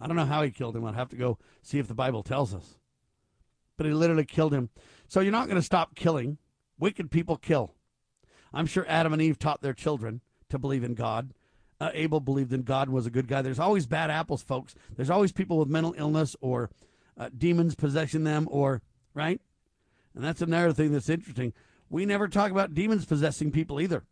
I 0.00 0.08
don't 0.08 0.16
know 0.16 0.26
how 0.26 0.42
he 0.42 0.50
killed 0.50 0.74
him. 0.74 0.84
I'd 0.84 0.96
have 0.96 1.10
to 1.10 1.16
go 1.16 1.38
see 1.62 1.78
if 1.78 1.86
the 1.86 1.94
Bible 1.94 2.24
tells 2.24 2.52
us. 2.52 2.79
But 3.80 3.86
he 3.86 3.94
literally 3.94 4.26
killed 4.26 4.52
him. 4.52 4.68
So 5.08 5.20
you're 5.20 5.32
not 5.32 5.46
going 5.46 5.56
to 5.56 5.62
stop 5.62 5.94
killing. 5.94 6.36
Wicked 6.78 7.10
people 7.10 7.38
kill. 7.38 7.72
I'm 8.52 8.66
sure 8.66 8.84
Adam 8.86 9.14
and 9.14 9.22
Eve 9.22 9.38
taught 9.38 9.62
their 9.62 9.72
children 9.72 10.20
to 10.50 10.58
believe 10.58 10.84
in 10.84 10.92
God. 10.92 11.32
Uh, 11.80 11.88
Abel 11.94 12.20
believed 12.20 12.52
in 12.52 12.60
God 12.60 12.90
was 12.90 13.06
a 13.06 13.10
good 13.10 13.26
guy. 13.26 13.40
There's 13.40 13.58
always 13.58 13.86
bad 13.86 14.10
apples, 14.10 14.42
folks. 14.42 14.74
There's 14.94 15.08
always 15.08 15.32
people 15.32 15.56
with 15.56 15.68
mental 15.68 15.94
illness 15.96 16.36
or 16.42 16.68
uh, 17.16 17.30
demons 17.34 17.74
possessing 17.74 18.24
them, 18.24 18.48
or, 18.50 18.82
right? 19.14 19.40
And 20.14 20.22
that's 20.22 20.42
another 20.42 20.74
thing 20.74 20.92
that's 20.92 21.08
interesting. 21.08 21.54
We 21.88 22.04
never 22.04 22.28
talk 22.28 22.50
about 22.50 22.74
demons 22.74 23.06
possessing 23.06 23.50
people 23.50 23.80
either. 23.80 24.04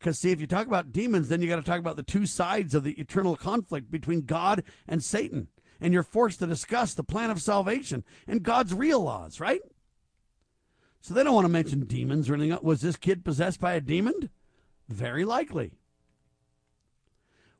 Because, 0.00 0.18
see, 0.18 0.32
if 0.32 0.40
you 0.40 0.48
talk 0.48 0.66
about 0.66 0.90
demons, 0.90 1.28
then 1.28 1.40
you 1.40 1.46
got 1.46 1.56
to 1.56 1.62
talk 1.62 1.78
about 1.78 1.94
the 1.94 2.02
two 2.02 2.26
sides 2.26 2.74
of 2.74 2.82
the 2.82 3.00
eternal 3.00 3.36
conflict 3.36 3.88
between 3.88 4.22
God 4.22 4.64
and 4.88 5.00
Satan. 5.00 5.46
And 5.84 5.92
you're 5.92 6.02
forced 6.02 6.38
to 6.38 6.46
discuss 6.46 6.94
the 6.94 7.04
plan 7.04 7.30
of 7.30 7.42
salvation 7.42 8.04
and 8.26 8.42
God's 8.42 8.72
real 8.72 9.00
laws, 9.00 9.38
right? 9.38 9.60
So 11.02 11.12
they 11.12 11.22
don't 11.22 11.34
want 11.34 11.44
to 11.44 11.50
mention 11.50 11.84
demons 11.84 12.30
or 12.30 12.34
anything. 12.34 12.58
Was 12.62 12.80
this 12.80 12.96
kid 12.96 13.22
possessed 13.22 13.60
by 13.60 13.74
a 13.74 13.82
demon? 13.82 14.30
Very 14.88 15.26
likely. 15.26 15.72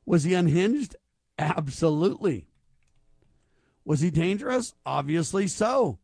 Was 0.07 0.23
he 0.23 0.33
unhinged? 0.33 0.95
Absolutely. 1.37 2.47
Was 3.85 4.01
he 4.01 4.09
dangerous? 4.09 4.73
Obviously 4.87 5.47
so. 5.47 5.99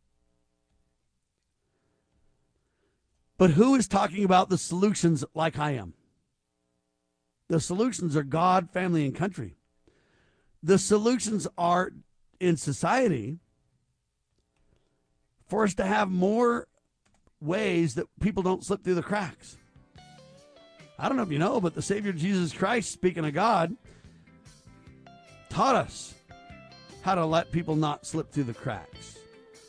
But 3.36 3.50
who 3.50 3.74
is 3.74 3.88
talking 3.88 4.22
about 4.22 4.48
the 4.48 4.58
solutions 4.58 5.24
like 5.34 5.58
I 5.58 5.72
am? 5.72 5.94
The 7.48 7.58
solutions 7.58 8.16
are 8.16 8.22
God, 8.22 8.70
family, 8.70 9.04
and 9.06 9.12
country. 9.12 9.56
The 10.62 10.78
solutions 10.78 11.48
are 11.58 11.90
in 12.42 12.56
society 12.56 13.38
for 15.46 15.62
us 15.62 15.74
to 15.74 15.84
have 15.84 16.10
more 16.10 16.66
ways 17.40 17.94
that 17.94 18.06
people 18.20 18.42
don't 18.42 18.64
slip 18.64 18.82
through 18.82 18.96
the 18.96 19.02
cracks. 19.02 19.56
I 20.98 21.08
don't 21.08 21.16
know 21.16 21.22
if 21.22 21.30
you 21.30 21.38
know, 21.38 21.60
but 21.60 21.74
the 21.74 21.82
Savior 21.82 22.12
Jesus 22.12 22.52
Christ, 22.52 22.92
speaking 22.92 23.24
of 23.24 23.32
God, 23.32 23.76
taught 25.50 25.76
us 25.76 26.14
how 27.02 27.14
to 27.14 27.24
let 27.24 27.52
people 27.52 27.76
not 27.76 28.06
slip 28.06 28.32
through 28.32 28.44
the 28.44 28.54
cracks. 28.54 29.18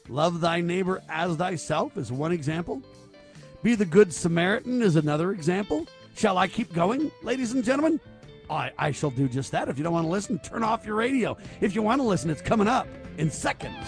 Love 0.09 0.41
thy 0.41 0.59
neighbor 0.59 1.01
as 1.09 1.35
thyself 1.35 1.97
is 1.97 2.11
one 2.11 2.31
example. 2.31 2.81
Be 3.61 3.75
the 3.75 3.85
good 3.85 4.13
Samaritan 4.13 4.81
is 4.81 4.95
another 4.95 5.31
example. 5.31 5.87
Shall 6.15 6.37
I 6.37 6.47
keep 6.47 6.73
going, 6.73 7.11
ladies 7.21 7.53
and 7.53 7.63
gentlemen? 7.63 7.99
I, 8.53 8.71
I 8.77 8.91
shall 8.91 9.09
do 9.09 9.27
just 9.27 9.51
that. 9.51 9.69
If 9.69 9.77
you 9.77 9.83
don't 9.83 9.93
want 9.93 10.05
to 10.05 10.11
listen, 10.11 10.39
turn 10.39 10.63
off 10.63 10.85
your 10.85 10.95
radio. 10.95 11.37
If 11.61 11.75
you 11.75 11.81
want 11.81 12.01
to 12.01 12.07
listen, 12.07 12.29
it's 12.29 12.41
coming 12.41 12.67
up 12.67 12.87
in 13.17 13.29
seconds. 13.29 13.87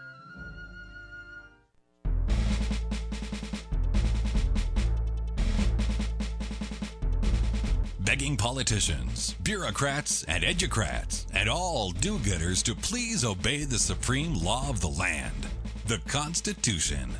Politicians, 8.37 9.35
bureaucrats, 9.43 10.23
and 10.25 10.43
educrats, 10.43 11.25
and 11.33 11.49
all 11.49 11.91
do 11.91 12.17
gooders 12.19 12.63
to 12.63 12.75
please 12.75 13.25
obey 13.25 13.63
the 13.63 13.77
supreme 13.77 14.33
law 14.35 14.69
of 14.69 14.81
the 14.81 14.89
land, 14.89 15.47
the 15.87 15.99
Constitution. 16.07 17.11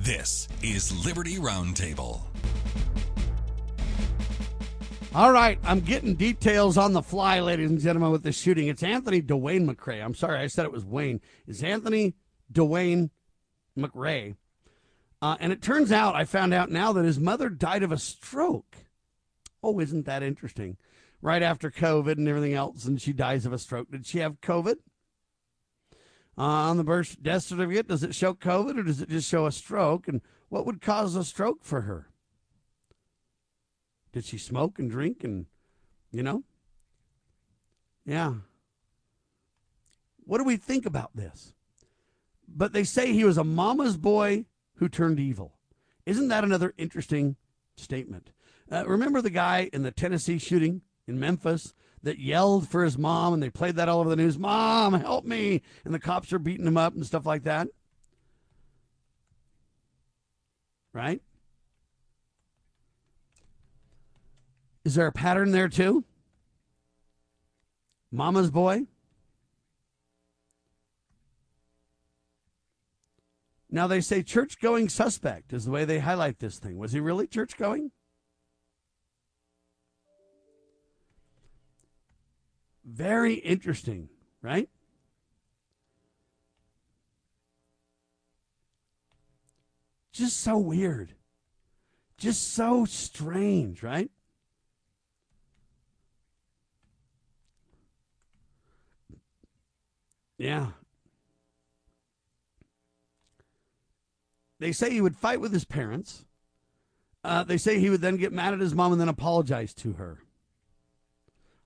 This 0.00 0.48
is 0.62 1.04
Liberty 1.04 1.36
Roundtable. 1.36 2.22
All 5.14 5.32
right, 5.32 5.58
I'm 5.64 5.80
getting 5.80 6.14
details 6.14 6.76
on 6.76 6.92
the 6.92 7.02
fly, 7.02 7.40
ladies 7.40 7.70
and 7.70 7.80
gentlemen, 7.80 8.10
with 8.10 8.22
this 8.22 8.38
shooting. 8.38 8.68
It's 8.68 8.82
Anthony 8.82 9.22
Dwayne 9.22 9.68
McRae. 9.68 10.04
I'm 10.04 10.14
sorry, 10.14 10.38
I 10.38 10.46
said 10.46 10.64
it 10.64 10.72
was 10.72 10.84
Wayne. 10.84 11.20
It's 11.46 11.62
Anthony 11.62 12.14
Dwayne 12.52 13.10
McRae. 13.76 14.36
Uh, 15.20 15.36
and 15.40 15.52
it 15.52 15.62
turns 15.62 15.90
out, 15.90 16.14
I 16.14 16.24
found 16.24 16.54
out 16.54 16.70
now 16.70 16.92
that 16.92 17.04
his 17.04 17.18
mother 17.18 17.48
died 17.48 17.82
of 17.82 17.90
a 17.90 17.98
stroke. 17.98 18.76
Oh, 19.62 19.80
isn't 19.80 20.06
that 20.06 20.22
interesting? 20.22 20.76
Right 21.20 21.42
after 21.42 21.70
COVID 21.70 22.12
and 22.12 22.28
everything 22.28 22.54
else, 22.54 22.84
and 22.84 23.00
she 23.00 23.12
dies 23.12 23.44
of 23.44 23.52
a 23.52 23.58
stroke. 23.58 23.90
Did 23.90 24.06
she 24.06 24.18
have 24.18 24.40
COVID? 24.40 24.76
Uh, 26.36 26.42
on 26.42 26.76
the 26.76 26.84
birth 26.84 27.20
death 27.20 27.42
certificate, 27.42 27.88
does 27.88 28.04
it 28.04 28.14
show 28.14 28.32
COVID 28.32 28.78
or 28.78 28.82
does 28.84 29.00
it 29.00 29.08
just 29.08 29.28
show 29.28 29.46
a 29.46 29.52
stroke? 29.52 30.06
And 30.06 30.20
what 30.48 30.64
would 30.64 30.80
cause 30.80 31.16
a 31.16 31.24
stroke 31.24 31.64
for 31.64 31.80
her? 31.80 32.10
Did 34.12 34.24
she 34.24 34.38
smoke 34.38 34.78
and 34.78 34.88
drink 34.88 35.24
and, 35.24 35.46
you 36.12 36.22
know? 36.22 36.44
Yeah. 38.04 38.34
What 40.24 40.38
do 40.38 40.44
we 40.44 40.56
think 40.56 40.86
about 40.86 41.10
this? 41.16 41.54
But 42.46 42.72
they 42.72 42.84
say 42.84 43.12
he 43.12 43.24
was 43.24 43.36
a 43.36 43.44
mama's 43.44 43.96
boy 43.96 44.46
who 44.76 44.88
turned 44.88 45.18
evil. 45.18 45.54
Isn't 46.06 46.28
that 46.28 46.44
another 46.44 46.72
interesting 46.78 47.36
statement? 47.76 48.30
Uh, 48.70 48.84
remember 48.86 49.22
the 49.22 49.30
guy 49.30 49.70
in 49.72 49.82
the 49.82 49.90
Tennessee 49.90 50.38
shooting 50.38 50.82
in 51.06 51.18
Memphis? 51.18 51.72
that 52.02 52.18
yelled 52.18 52.68
for 52.68 52.84
his 52.84 52.96
mom 52.96 53.34
and 53.34 53.42
they 53.42 53.50
played 53.50 53.76
that 53.76 53.88
all 53.88 54.00
over 54.00 54.10
the 54.10 54.16
news 54.16 54.38
Mom, 54.38 54.94
help 54.94 55.24
me. 55.24 55.62
And 55.84 55.92
the 55.92 55.98
cops 55.98 56.32
are 56.32 56.38
beating 56.38 56.66
him 56.66 56.76
up 56.76 56.94
and 56.94 57.04
stuff 57.04 57.26
like 57.26 57.44
that. 57.44 57.68
Right? 60.92 61.20
Is 64.84 64.94
there 64.94 65.06
a 65.06 65.12
pattern 65.12 65.50
there 65.50 65.68
too? 65.68 66.04
Mama's 68.10 68.50
boy? 68.50 68.86
Now 73.70 73.86
they 73.86 74.00
say 74.00 74.22
church 74.22 74.60
going 74.60 74.88
suspect 74.88 75.52
is 75.52 75.66
the 75.66 75.70
way 75.70 75.84
they 75.84 75.98
highlight 75.98 76.38
this 76.38 76.58
thing. 76.58 76.78
Was 76.78 76.92
he 76.92 77.00
really 77.00 77.26
church 77.26 77.58
going? 77.58 77.90
Very 82.90 83.34
interesting, 83.34 84.08
right? 84.40 84.70
Just 90.10 90.40
so 90.40 90.56
weird. 90.56 91.12
Just 92.16 92.54
so 92.54 92.86
strange, 92.86 93.82
right? 93.82 94.10
Yeah. 100.38 100.68
They 104.60 104.72
say 104.72 104.90
he 104.90 105.02
would 105.02 105.14
fight 105.14 105.42
with 105.42 105.52
his 105.52 105.66
parents. 105.66 106.24
Uh, 107.22 107.44
they 107.44 107.58
say 107.58 107.78
he 107.78 107.90
would 107.90 108.00
then 108.00 108.16
get 108.16 108.32
mad 108.32 108.54
at 108.54 108.60
his 108.60 108.74
mom 108.74 108.92
and 108.92 109.00
then 109.00 109.08
apologize 109.10 109.74
to 109.74 109.92
her. 109.92 110.22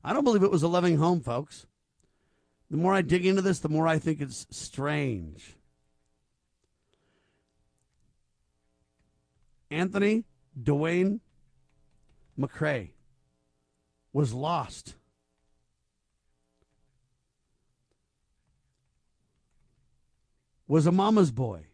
I 0.05 0.13
don't 0.13 0.25
believe 0.25 0.43
it 0.43 0.51
was 0.51 0.63
a 0.63 0.69
loving 0.69 0.97
home, 0.97 1.21
folks. 1.21 1.67
The 2.71 2.77
more 2.77 2.95
I 2.95 3.03
dig 3.03 3.27
into 3.27 3.43
this, 3.43 3.59
the 3.59 3.69
more 3.69 3.87
I 3.87 3.99
think 3.99 4.21
it's 4.21 4.47
strange. 4.51 5.55
Anthony 9.71 10.25
Dwayne 10.61 11.21
McRae 12.39 12.91
was 14.13 14.33
lost. 14.33 14.95
Was 20.67 20.87
a 20.87 20.93
mama's 20.93 21.31
boy 21.31 21.67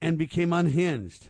and 0.00 0.16
became 0.16 0.52
unhinged. 0.52 1.28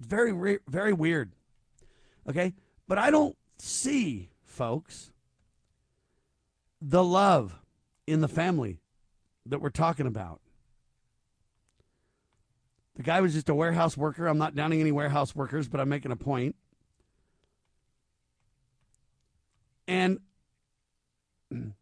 Very, 0.00 0.58
very 0.68 0.92
weird. 0.92 1.32
Okay? 2.28 2.54
But 2.88 2.98
I 2.98 3.10
don't 3.10 3.36
see, 3.58 4.30
folks, 4.44 5.12
the 6.80 7.02
love 7.02 7.58
in 8.06 8.20
the 8.20 8.28
family 8.28 8.80
that 9.46 9.60
we're 9.60 9.70
talking 9.70 10.06
about. 10.06 10.40
The 12.96 13.02
guy 13.02 13.20
was 13.20 13.34
just 13.34 13.48
a 13.48 13.54
warehouse 13.54 13.96
worker. 13.96 14.26
I'm 14.26 14.38
not 14.38 14.54
downing 14.54 14.80
any 14.80 14.92
warehouse 14.92 15.34
workers, 15.34 15.68
but 15.68 15.80
I'm 15.80 15.88
making 15.88 16.12
a 16.12 16.16
point. 16.16 16.56
And 19.86 20.18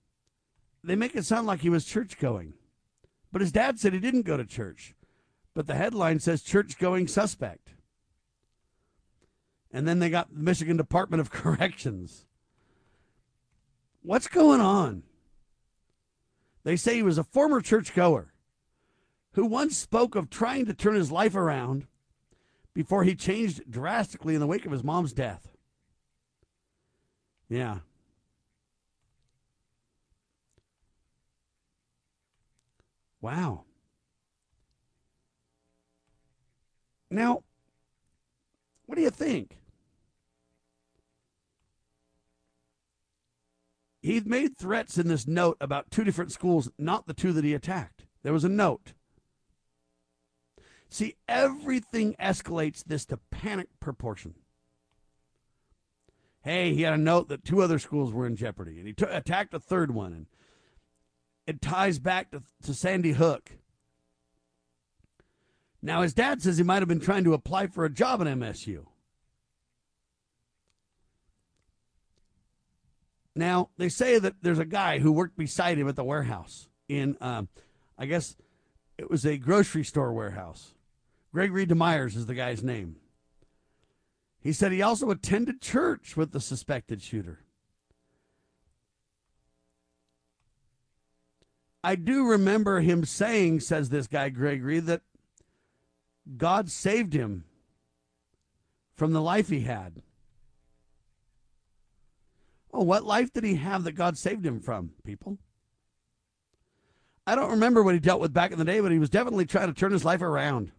they 0.84 0.96
make 0.96 1.14
it 1.14 1.24
sound 1.24 1.46
like 1.46 1.60
he 1.60 1.70
was 1.70 1.84
church 1.84 2.18
going. 2.18 2.54
But 3.30 3.40
his 3.40 3.52
dad 3.52 3.78
said 3.78 3.92
he 3.92 4.00
didn't 4.00 4.22
go 4.22 4.36
to 4.36 4.44
church. 4.44 4.94
But 5.54 5.66
the 5.66 5.74
headline 5.74 6.18
says 6.18 6.42
church 6.42 6.78
going 6.78 7.06
suspect. 7.06 7.73
And 9.74 9.88
then 9.88 9.98
they 9.98 10.08
got 10.08 10.32
the 10.32 10.40
Michigan 10.40 10.76
Department 10.76 11.20
of 11.20 11.30
Corrections. 11.32 12.24
What's 14.02 14.28
going 14.28 14.60
on? 14.60 15.02
They 16.62 16.76
say 16.76 16.94
he 16.94 17.02
was 17.02 17.18
a 17.18 17.24
former 17.24 17.60
churchgoer 17.60 18.32
who 19.32 19.44
once 19.44 19.76
spoke 19.76 20.14
of 20.14 20.30
trying 20.30 20.66
to 20.66 20.74
turn 20.74 20.94
his 20.94 21.10
life 21.10 21.34
around 21.34 21.88
before 22.72 23.02
he 23.02 23.16
changed 23.16 23.68
drastically 23.68 24.34
in 24.34 24.40
the 24.40 24.46
wake 24.46 24.64
of 24.64 24.70
his 24.70 24.84
mom's 24.84 25.12
death. 25.12 25.48
Yeah. 27.48 27.78
Wow. 33.20 33.64
Now, 37.10 37.42
what 38.86 38.94
do 38.94 39.02
you 39.02 39.10
think? 39.10 39.58
He'd 44.04 44.26
made 44.26 44.58
threats 44.58 44.98
in 44.98 45.08
this 45.08 45.26
note 45.26 45.56
about 45.62 45.90
two 45.90 46.04
different 46.04 46.30
schools, 46.30 46.70
not 46.78 47.06
the 47.06 47.14
two 47.14 47.32
that 47.32 47.42
he 47.42 47.54
attacked. 47.54 48.04
There 48.22 48.34
was 48.34 48.44
a 48.44 48.50
note. 48.50 48.92
See, 50.90 51.14
everything 51.26 52.14
escalates 52.20 52.84
this 52.84 53.06
to 53.06 53.16
panic 53.30 53.68
proportion. 53.80 54.34
Hey, 56.42 56.74
he 56.74 56.82
had 56.82 56.92
a 56.92 56.98
note 56.98 57.28
that 57.28 57.46
two 57.46 57.62
other 57.62 57.78
schools 57.78 58.12
were 58.12 58.26
in 58.26 58.36
jeopardy, 58.36 58.76
and 58.78 58.86
he 58.86 58.92
t- 58.92 59.06
attacked 59.08 59.54
a 59.54 59.58
third 59.58 59.94
one, 59.94 60.12
and 60.12 60.26
it 61.46 61.62
ties 61.62 61.98
back 61.98 62.30
to, 62.32 62.42
to 62.64 62.74
Sandy 62.74 63.12
Hook. 63.12 63.52
Now, 65.80 66.02
his 66.02 66.12
dad 66.12 66.42
says 66.42 66.58
he 66.58 66.62
might 66.62 66.82
have 66.82 66.88
been 66.88 67.00
trying 67.00 67.24
to 67.24 67.32
apply 67.32 67.68
for 67.68 67.86
a 67.86 67.90
job 67.90 68.20
at 68.20 68.26
MSU. 68.26 68.84
Now, 73.36 73.70
they 73.76 73.88
say 73.88 74.18
that 74.18 74.34
there's 74.42 74.58
a 74.58 74.64
guy 74.64 75.00
who 75.00 75.10
worked 75.10 75.36
beside 75.36 75.78
him 75.78 75.88
at 75.88 75.96
the 75.96 76.04
warehouse 76.04 76.68
in, 76.88 77.16
um, 77.20 77.48
I 77.98 78.06
guess 78.06 78.36
it 78.96 79.10
was 79.10 79.24
a 79.24 79.38
grocery 79.38 79.84
store 79.84 80.12
warehouse. 80.12 80.74
Gregory 81.32 81.66
DeMyers 81.66 82.16
is 82.16 82.26
the 82.26 82.34
guy's 82.34 82.62
name. 82.62 82.96
He 84.40 84.52
said 84.52 84.70
he 84.70 84.82
also 84.82 85.10
attended 85.10 85.60
church 85.60 86.16
with 86.16 86.32
the 86.32 86.40
suspected 86.40 87.02
shooter. 87.02 87.40
I 91.82 91.96
do 91.96 92.26
remember 92.26 92.80
him 92.80 93.04
saying, 93.04 93.60
says 93.60 93.88
this 93.88 94.06
guy 94.06 94.28
Gregory, 94.28 94.80
that 94.80 95.02
God 96.36 96.70
saved 96.70 97.12
him 97.12 97.44
from 98.94 99.12
the 99.12 99.20
life 99.20 99.48
he 99.48 99.60
had. 99.60 100.02
Oh, 102.74 102.82
what 102.82 103.04
life 103.04 103.32
did 103.32 103.44
he 103.44 103.54
have 103.54 103.84
that 103.84 103.92
God 103.92 104.18
saved 104.18 104.44
him 104.44 104.58
from, 104.58 104.90
people? 105.04 105.38
I 107.24 107.36
don't 107.36 107.52
remember 107.52 107.84
what 107.84 107.94
he 107.94 108.00
dealt 108.00 108.20
with 108.20 108.34
back 108.34 108.50
in 108.50 108.58
the 108.58 108.64
day, 108.64 108.80
but 108.80 108.90
he 108.90 108.98
was 108.98 109.08
definitely 109.08 109.46
trying 109.46 109.68
to 109.68 109.72
turn 109.72 109.92
his 109.92 110.04
life 110.04 110.20
around 110.20 110.72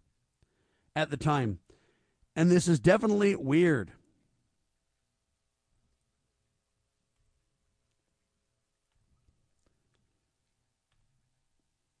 at 0.94 1.08
the 1.08 1.16
time. 1.16 1.58
And 2.36 2.50
this 2.50 2.68
is 2.68 2.78
definitely 2.78 3.34
weird. 3.34 3.92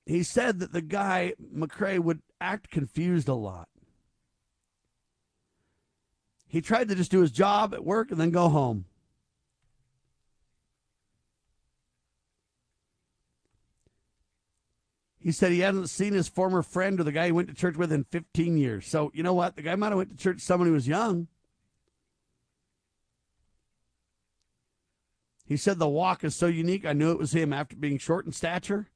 He 0.04 0.22
said 0.22 0.60
that 0.60 0.72
the 0.72 0.82
guy, 0.82 1.32
McRae, 1.42 1.98
would 1.98 2.20
act 2.38 2.70
confused 2.70 3.28
a 3.28 3.34
lot. 3.34 3.68
He 6.46 6.60
tried 6.60 6.88
to 6.90 6.94
just 6.94 7.10
do 7.10 7.22
his 7.22 7.32
job 7.32 7.72
at 7.72 7.84
work 7.84 8.10
and 8.10 8.20
then 8.20 8.30
go 8.30 8.50
home. 8.50 8.84
He 15.26 15.32
said 15.32 15.50
he 15.50 15.58
hadn't 15.58 15.88
seen 15.88 16.12
his 16.12 16.28
former 16.28 16.62
friend 16.62 17.00
or 17.00 17.02
the 17.02 17.10
guy 17.10 17.26
he 17.26 17.32
went 17.32 17.48
to 17.48 17.54
church 17.54 17.76
with 17.76 17.90
in 17.90 18.04
15 18.04 18.56
years. 18.56 18.86
So, 18.86 19.10
you 19.12 19.24
know 19.24 19.34
what? 19.34 19.56
The 19.56 19.62
guy 19.62 19.74
might 19.74 19.88
have 19.88 19.96
went 19.96 20.10
to 20.10 20.16
church 20.16 20.38
someone 20.38 20.68
who 20.68 20.74
was 20.74 20.86
young. 20.86 21.26
He 25.44 25.56
said 25.56 25.80
the 25.80 25.88
walk 25.88 26.22
is 26.22 26.36
so 26.36 26.46
unique. 26.46 26.86
I 26.86 26.92
knew 26.92 27.10
it 27.10 27.18
was 27.18 27.32
him 27.32 27.52
after 27.52 27.74
being 27.74 27.98
short 27.98 28.24
in 28.24 28.30
stature. 28.30 28.86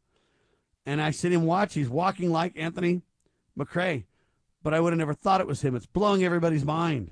And 0.87 1.03
I 1.03 1.11
sit 1.11 1.33
him 1.33 1.47
watch. 1.47 1.75
He's 1.75 1.89
walking 1.89 2.31
like 2.31 2.57
Anthony 2.57 3.03
McRae. 3.59 4.05
But 4.63 4.73
I 4.73 4.79
would 4.79 4.93
have 4.93 4.99
never 4.99 5.15
thought 5.15 5.41
it 5.41 5.49
was 5.49 5.63
him. 5.63 5.75
It's 5.75 5.87
blowing 5.87 6.23
everybody's 6.23 6.65
mind. 6.65 7.11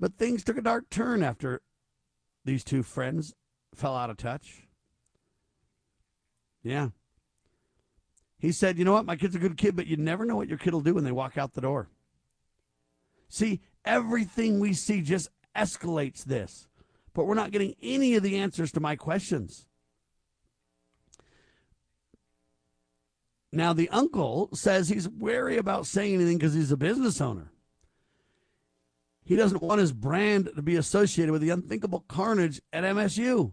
But 0.00 0.18
things 0.18 0.42
took 0.42 0.58
a 0.58 0.62
dark 0.62 0.90
turn 0.90 1.22
after 1.22 1.62
these 2.44 2.64
two 2.64 2.82
friends 2.82 3.36
fell 3.72 3.94
out 3.94 4.10
of 4.10 4.16
touch. 4.16 4.66
Yeah. 6.64 6.88
He 8.40 8.52
said, 8.52 8.78
You 8.78 8.84
know 8.84 8.92
what? 8.92 9.06
My 9.06 9.16
kid's 9.16 9.36
a 9.36 9.38
good 9.38 9.56
kid, 9.56 9.76
but 9.76 9.86
you 9.86 9.96
never 9.96 10.24
know 10.24 10.36
what 10.36 10.48
your 10.48 10.58
kid 10.58 10.72
will 10.72 10.80
do 10.80 10.94
when 10.94 11.04
they 11.04 11.12
walk 11.12 11.38
out 11.38 11.52
the 11.52 11.60
door. 11.60 11.88
See, 13.28 13.60
everything 13.84 14.58
we 14.58 14.72
see 14.72 15.02
just 15.02 15.28
escalates 15.54 16.24
this, 16.24 16.66
but 17.14 17.26
we're 17.26 17.34
not 17.34 17.52
getting 17.52 17.76
any 17.82 18.16
of 18.16 18.22
the 18.22 18.38
answers 18.38 18.72
to 18.72 18.80
my 18.80 18.96
questions. 18.96 19.66
Now, 23.52 23.72
the 23.72 23.88
uncle 23.90 24.48
says 24.54 24.88
he's 24.88 25.08
wary 25.08 25.56
about 25.56 25.86
saying 25.86 26.14
anything 26.14 26.38
because 26.38 26.54
he's 26.54 26.72
a 26.72 26.76
business 26.76 27.20
owner. 27.20 27.52
He 29.24 29.36
doesn't 29.36 29.62
want 29.62 29.80
his 29.80 29.92
brand 29.92 30.50
to 30.56 30.62
be 30.62 30.76
associated 30.76 31.32
with 31.32 31.42
the 31.42 31.50
unthinkable 31.50 32.04
carnage 32.08 32.60
at 32.72 32.84
MSU. 32.84 33.52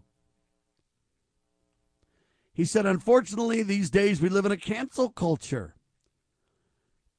He 2.58 2.64
said, 2.64 2.86
Unfortunately, 2.86 3.62
these 3.62 3.88
days 3.88 4.20
we 4.20 4.28
live 4.28 4.44
in 4.44 4.50
a 4.50 4.56
cancel 4.56 5.10
culture. 5.10 5.76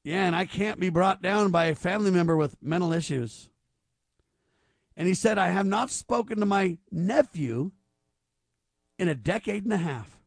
Yeah, 0.04 0.26
and 0.26 0.36
I 0.36 0.44
can't 0.44 0.78
be 0.78 0.90
brought 0.90 1.22
down 1.22 1.50
by 1.50 1.64
a 1.64 1.74
family 1.74 2.10
member 2.10 2.36
with 2.36 2.62
mental 2.62 2.92
issues. 2.92 3.48
And 4.98 5.08
he 5.08 5.14
said, 5.14 5.38
I 5.38 5.48
have 5.48 5.64
not 5.64 5.90
spoken 5.90 6.40
to 6.40 6.46
my 6.46 6.76
nephew 6.92 7.70
in 8.98 9.08
a 9.08 9.14
decade 9.14 9.64
and 9.64 9.72
a 9.72 9.78
half. 9.78 10.18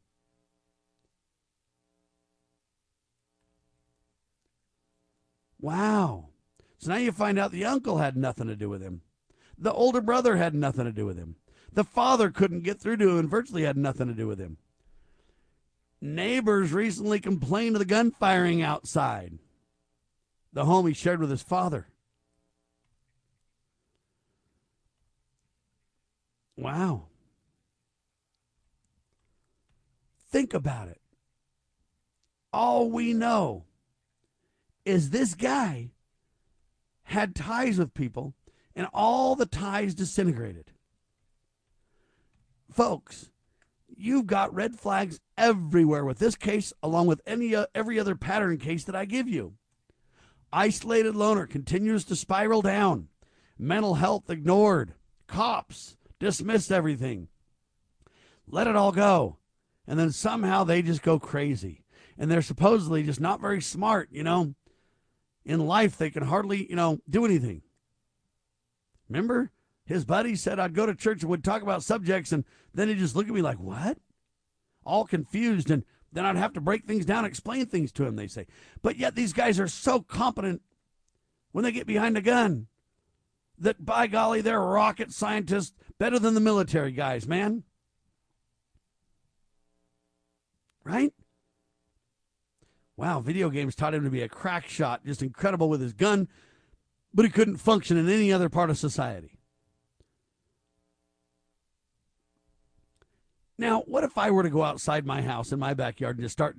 Wow. 5.62 6.30
So 6.80 6.89
now 6.89 6.97
you 6.97 7.12
find 7.12 7.38
out 7.38 7.52
the 7.52 7.65
uncle 7.65 7.99
had 7.99 8.17
nothing 8.17 8.47
to 8.47 8.56
do 8.56 8.67
with 8.67 8.82
him. 8.82 9.02
The 9.60 9.73
older 9.73 10.02
brother 10.02 10.38
had 10.38 10.56
nothing 10.56 10.86
to 10.86 10.91
do 10.91 11.06
with 11.06 11.19
him. 11.19 11.36
The 11.71 11.84
father 11.84 12.32
couldn't 12.32 12.63
get 12.63 12.80
through 12.80 12.97
to 12.97 13.10
him 13.10 13.19
and 13.19 13.30
virtually 13.30 13.62
had 13.62 13.78
nothing 13.78 14.08
to 14.08 14.15
do 14.15 14.26
with 14.26 14.39
him. 14.39 14.58
Neighbors 16.05 16.73
recently 16.73 17.21
complained 17.21 17.77
of 17.77 17.79
the 17.79 17.85
gunfiring 17.85 18.61
outside 18.61 19.39
the 20.51 20.65
home 20.65 20.85
he 20.85 20.93
shared 20.93 21.21
with 21.21 21.29
his 21.29 21.41
father. 21.41 21.87
Wow. 26.57 27.03
Think 30.29 30.53
about 30.53 30.89
it. 30.89 30.99
All 32.51 32.91
we 32.91 33.13
know 33.13 33.63
is 34.83 35.09
this 35.09 35.35
guy 35.35 35.91
had 37.03 37.33
ties 37.33 37.77
with 37.77 37.93
people 37.93 38.33
and 38.75 38.87
all 38.93 39.37
the 39.37 39.45
ties 39.45 39.95
disintegrated. 39.95 40.73
Folks, 42.69 43.29
you've 43.95 44.27
got 44.27 44.53
red 44.53 44.77
flags 44.77 45.21
everywhere 45.38 46.06
with 46.06 46.19
this 46.19 46.36
case 46.36 46.74
along 46.82 47.08
with 47.08 47.22
any 47.26 47.56
uh, 47.56 47.65
every 47.74 48.00
other 48.00 48.15
pattern 48.15 48.58
case 48.58 48.84
that 48.86 48.96
I 48.96 49.06
give 49.06 49.28
you. 49.28 49.56
Isolated 50.52 51.15
loner 51.15 51.48
continues 51.48 52.04
to 52.06 52.15
spiral 52.15 52.62
down. 52.62 53.08
Mental 53.58 53.96
health 53.96 54.30
ignored. 54.30 54.93
Cops 55.28 55.98
dismiss 56.19 56.69
everything. 56.69 57.28
Let 58.48 58.67
it 58.67 58.76
all 58.76 58.91
go. 58.91 59.38
And 59.88 60.00
then 60.00 60.12
somehow 60.12 60.63
they 60.63 60.82
just 60.82 61.02
go 61.02 61.19
crazy. 61.19 61.84
And 62.17 62.30
they're 62.30 62.41
supposedly 62.41 63.04
just 63.04 63.19
not 63.19 63.41
very 63.41 63.62
smart, 63.62 64.10
you 64.12 64.24
know. 64.24 64.54
In 65.46 65.65
life, 65.65 65.98
they 65.98 66.10
can 66.10 66.24
hardly, 66.24 66.69
you 66.69 66.76
know, 66.76 67.00
do 67.10 67.26
anything. 67.26 67.63
Remember? 69.10 69.52
His 69.86 70.06
buddy 70.06 70.36
said 70.36 70.60
I'd 70.60 70.74
go 70.74 70.86
to 70.86 70.96
church 70.96 71.22
and 71.22 71.30
would 71.30 71.43
talk 71.43 71.62
about 71.62 71.84
subjects, 71.84 72.32
and 72.32 72.46
then 72.74 72.88
he'd 72.88 73.00
just 73.00 73.15
look 73.15 73.28
at 73.28 73.34
me 73.34 73.41
like, 73.41 73.60
what? 73.60 73.98
All 74.86 75.06
confused. 75.06 75.69
And 75.72 75.84
then 76.12 76.26
I'd 76.26 76.36
have 76.36 76.54
to 76.54 76.62
break 76.62 76.86
things 76.86 77.06
down, 77.06 77.26
explain 77.26 77.65
things 77.65 77.91
to 77.93 78.06
him, 78.06 78.15
they 78.15 78.28
say. 78.28 78.46
But 78.82 78.98
yet 78.98 79.15
these 79.15 79.34
guys 79.34 79.60
are 79.60 79.67
so 79.67 80.02
competent 80.02 80.62
when 81.52 81.63
they 81.63 81.72
get 81.72 81.88
behind 81.88 82.17
a 82.17 82.22
gun 82.22 82.67
that, 83.58 83.86
by 83.86 84.08
golly, 84.08 84.41
they're 84.41 84.60
rocket 84.60 85.12
scientists 85.12 85.74
better 86.00 86.19
than 86.19 86.34
the 86.34 86.39
military 86.39 86.91
guys, 86.91 87.28
man. 87.28 87.63
Right? 90.84 91.13
Wow, 92.98 93.22
video 93.22 93.50
games 93.50 93.76
taught 93.76 93.93
him 93.93 94.04
to 94.04 94.10
be 94.10 94.22
a 94.22 94.30
crack 94.30 94.67
shot, 94.67 95.06
just 95.06 95.24
incredible 95.24 95.69
with 95.69 95.82
his 95.82 95.93
gun, 95.93 96.28
but 97.13 97.26
he 97.26 97.32
couldn't 97.32 97.58
function 97.58 97.98
in 97.98 98.10
any 98.10 98.32
other 98.32 98.50
part 98.50 98.69
of 98.69 98.78
society. 98.78 99.39
Now, 103.63 103.80
what 103.88 104.04
if 104.04 104.17
I 104.17 104.30
were 104.30 104.43
to 104.43 104.49
go 104.49 104.62
outside 104.62 105.06
my 105.06 105.21
house 105.21 105.54
in 105.54 105.60
my 105.60 105.73
backyard 105.73 106.17
and 106.17 106.26
just 106.26 106.34
start 106.34 106.58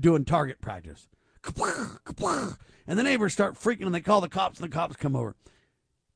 doing 0.00 0.24
target 0.24 0.58
practice? 0.62 1.06
And 2.86 2.98
the 2.98 3.02
neighbors 3.02 3.34
start 3.34 3.56
freaking 3.56 3.84
and 3.84 3.94
they 3.94 4.00
call 4.00 4.22
the 4.22 4.28
cops 4.30 4.58
and 4.58 4.66
the 4.66 4.74
cops 4.74 4.96
come 4.96 5.14
over. 5.14 5.36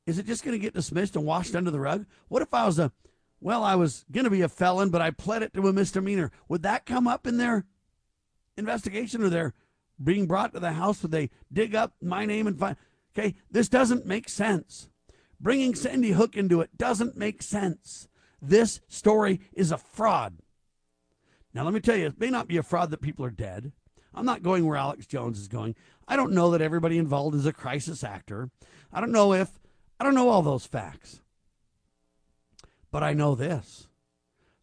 Is 0.06 0.18
it 0.18 0.24
just 0.24 0.42
going 0.42 0.54
to 0.54 0.58
get 0.58 0.72
dismissed 0.72 1.14
and 1.14 1.26
washed 1.26 1.54
under 1.54 1.70
the 1.70 1.78
rug? 1.78 2.06
What 2.28 2.40
if 2.40 2.54
I 2.54 2.64
was 2.64 2.78
a, 2.78 2.90
well, 3.38 3.62
I 3.62 3.74
was 3.74 4.06
going 4.10 4.24
to 4.24 4.30
be 4.30 4.40
a 4.40 4.48
felon, 4.48 4.88
but 4.88 5.02
I 5.02 5.10
pled 5.10 5.42
it 5.42 5.52
to 5.52 5.68
a 5.68 5.74
misdemeanor? 5.74 6.32
Would 6.48 6.62
that 6.62 6.86
come 6.86 7.06
up 7.06 7.26
in 7.26 7.36
their 7.36 7.66
investigation 8.56 9.22
or 9.22 9.28
their 9.28 9.52
being 10.02 10.26
brought 10.26 10.54
to 10.54 10.60
the 10.60 10.72
house? 10.72 11.02
Would 11.02 11.12
they 11.12 11.28
dig 11.52 11.74
up 11.74 11.92
my 12.00 12.24
name 12.24 12.46
and 12.46 12.58
find, 12.58 12.78
okay, 13.14 13.34
this 13.50 13.68
doesn't 13.68 14.06
make 14.06 14.30
sense. 14.30 14.88
Bringing 15.38 15.74
Sandy 15.74 16.12
Hook 16.12 16.34
into 16.34 16.62
it 16.62 16.78
doesn't 16.78 17.14
make 17.14 17.42
sense. 17.42 18.08
This 18.42 18.80
story 18.88 19.40
is 19.52 19.70
a 19.70 19.78
fraud. 19.78 20.38
Now, 21.52 21.64
let 21.64 21.74
me 21.74 21.80
tell 21.80 21.96
you, 21.96 22.06
it 22.06 22.20
may 22.20 22.30
not 22.30 22.48
be 22.48 22.56
a 22.56 22.62
fraud 22.62 22.90
that 22.90 23.00
people 23.00 23.24
are 23.24 23.30
dead. 23.30 23.72
I'm 24.14 24.26
not 24.26 24.42
going 24.42 24.66
where 24.66 24.76
Alex 24.76 25.06
Jones 25.06 25.38
is 25.38 25.48
going. 25.48 25.74
I 26.06 26.16
don't 26.16 26.32
know 26.32 26.50
that 26.50 26.62
everybody 26.62 26.98
involved 26.98 27.36
is 27.36 27.46
a 27.46 27.52
crisis 27.52 28.02
actor. 28.02 28.50
I 28.92 29.00
don't 29.00 29.12
know 29.12 29.32
if, 29.32 29.60
I 29.98 30.04
don't 30.04 30.14
know 30.14 30.28
all 30.28 30.42
those 30.42 30.66
facts. 30.66 31.20
But 32.90 33.02
I 33.02 33.12
know 33.12 33.34
this. 33.34 33.86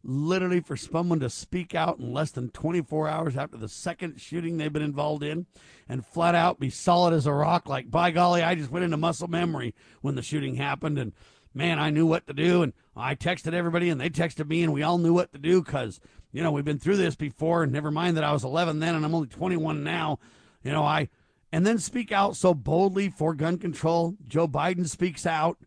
Literally, 0.04 0.60
for 0.60 0.78
someone 0.78 1.20
to 1.20 1.30
speak 1.30 1.76
out 1.76 2.00
in 2.00 2.14
less 2.14 2.32
than 2.32 2.50
24 2.50 3.08
hours 3.10 3.36
after 3.36 3.58
the 3.58 3.68
second 3.68 4.22
shooting 4.22 4.58
they've 4.58 4.72
been 4.72 4.82
involved 4.82 5.24
in 5.24 5.46
and 5.90 6.06
flat 6.06 6.36
out 6.36 6.60
be 6.60 6.70
solid 6.70 7.14
as 7.14 7.26
a 7.26 7.34
rock, 7.34 7.68
like, 7.68 7.90
by 7.90 8.12
golly, 8.12 8.42
I 8.42 8.56
just 8.56 8.72
went 8.72 8.86
into 8.86 8.98
muscle 8.98 9.28
memory 9.28 9.74
when 10.02 10.16
the 10.16 10.22
shooting 10.22 10.56
happened. 10.56 10.98
And 10.98 11.14
man, 11.58 11.80
I 11.80 11.90
knew 11.90 12.06
what 12.06 12.28
to 12.28 12.34
do. 12.34 12.62
And 12.62 12.74
I 12.96 13.16
texted 13.16 13.54
everybody 13.54 13.90
and 13.90 14.00
they 14.00 14.10
texted 14.10 14.48
me 14.48 14.64
and 14.64 14.72
we 14.72 14.84
all 14.84 14.98
knew 14.98 15.14
what 15.14 15.32
to 15.34 15.40
do 15.40 15.62
because, 15.62 16.00
you 16.32 16.44
know, 16.44 16.52
we've 16.52 16.64
been 16.64 16.80
through 16.80 16.98
this 16.98 17.16
before. 17.16 17.64
And 17.64 17.72
never 17.72 17.92
mind 17.92 18.16
that 18.16 18.24
I 18.24 18.32
was 18.32 18.44
11 18.44 18.80
then 18.80 18.96
and 18.96 19.04
I'm 19.04 19.16
only 19.16 19.28
21 19.28 19.84
now. 19.84 20.20
You 20.64 20.72
know, 20.72 20.84
I, 20.84 21.10
and 21.52 21.66
then 21.66 21.80
speak 21.80 22.12
out 22.12 22.36
so 22.36 22.54
boldly 22.54 23.10
for 23.10 23.34
gun 23.34 23.58
control. 23.58 24.16
Joe 24.28 24.48
Biden 24.48 24.88
speaks 24.88 25.26
out. 25.26 25.58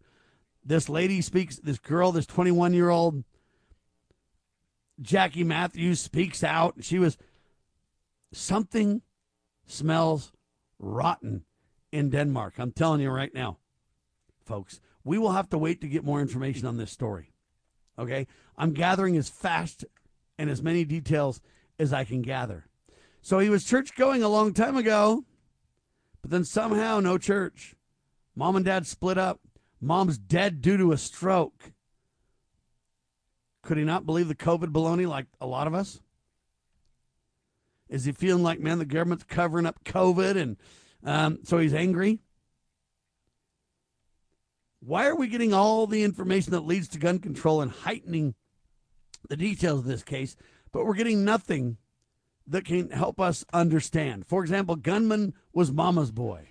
This 0.64 0.88
lady 0.88 1.20
speaks, 1.20 1.56
this 1.56 1.78
girl, 1.78 2.12
this 2.12 2.26
21 2.26 2.74
year 2.74 2.90
old 2.90 3.24
Jackie 5.00 5.44
Matthews 5.44 6.00
speaks 6.00 6.44
out. 6.44 6.76
She 6.80 6.98
was, 6.98 7.16
something 8.32 9.02
smells 9.66 10.32
rotten 10.78 11.44
in 11.90 12.10
Denmark. 12.10 12.54
I'm 12.58 12.72
telling 12.72 13.00
you 13.00 13.10
right 13.10 13.32
now, 13.34 13.58
folks. 14.44 14.80
We 15.04 15.18
will 15.18 15.32
have 15.32 15.48
to 15.50 15.58
wait 15.58 15.80
to 15.80 15.88
get 15.88 16.04
more 16.04 16.20
information 16.20 16.66
on 16.66 16.76
this 16.76 16.90
story. 16.90 17.32
Okay? 17.98 18.26
I'm 18.56 18.72
gathering 18.72 19.16
as 19.16 19.28
fast 19.28 19.84
and 20.38 20.50
as 20.50 20.62
many 20.62 20.84
details 20.84 21.40
as 21.78 21.92
I 21.92 22.04
can 22.04 22.22
gather. 22.22 22.66
So 23.22 23.38
he 23.38 23.50
was 23.50 23.64
church 23.64 23.94
going 23.94 24.22
a 24.22 24.28
long 24.28 24.52
time 24.52 24.76
ago, 24.76 25.24
but 26.22 26.30
then 26.30 26.44
somehow 26.44 27.00
no 27.00 27.18
church. 27.18 27.74
Mom 28.34 28.56
and 28.56 28.64
dad 28.64 28.86
split 28.86 29.18
up. 29.18 29.40
Mom's 29.80 30.18
dead 30.18 30.60
due 30.60 30.76
to 30.76 30.92
a 30.92 30.98
stroke. 30.98 31.72
Could 33.62 33.78
he 33.78 33.84
not 33.84 34.06
believe 34.06 34.28
the 34.28 34.34
COVID 34.34 34.72
baloney 34.72 35.06
like 35.06 35.26
a 35.40 35.46
lot 35.46 35.66
of 35.66 35.74
us? 35.74 36.00
Is 37.88 38.04
he 38.04 38.12
feeling 38.12 38.42
like, 38.42 38.60
man, 38.60 38.78
the 38.78 38.84
government's 38.84 39.24
covering 39.24 39.66
up 39.66 39.84
COVID 39.84 40.36
and 40.36 40.56
um, 41.04 41.40
so 41.44 41.58
he's 41.58 41.74
angry? 41.74 42.20
Why 44.82 45.06
are 45.06 45.14
we 45.14 45.28
getting 45.28 45.52
all 45.52 45.86
the 45.86 46.02
information 46.02 46.52
that 46.52 46.60
leads 46.60 46.88
to 46.88 46.98
gun 46.98 47.18
control 47.18 47.60
and 47.60 47.70
heightening 47.70 48.34
the 49.28 49.36
details 49.36 49.80
of 49.80 49.84
this 49.84 50.02
case, 50.02 50.36
but 50.72 50.86
we're 50.86 50.94
getting 50.94 51.22
nothing 51.22 51.76
that 52.46 52.64
can 52.64 52.90
help 52.90 53.20
us 53.20 53.44
understand? 53.52 54.26
For 54.26 54.42
example, 54.42 54.76
gunman 54.76 55.34
was 55.52 55.70
mama's 55.70 56.10
boy. 56.10 56.48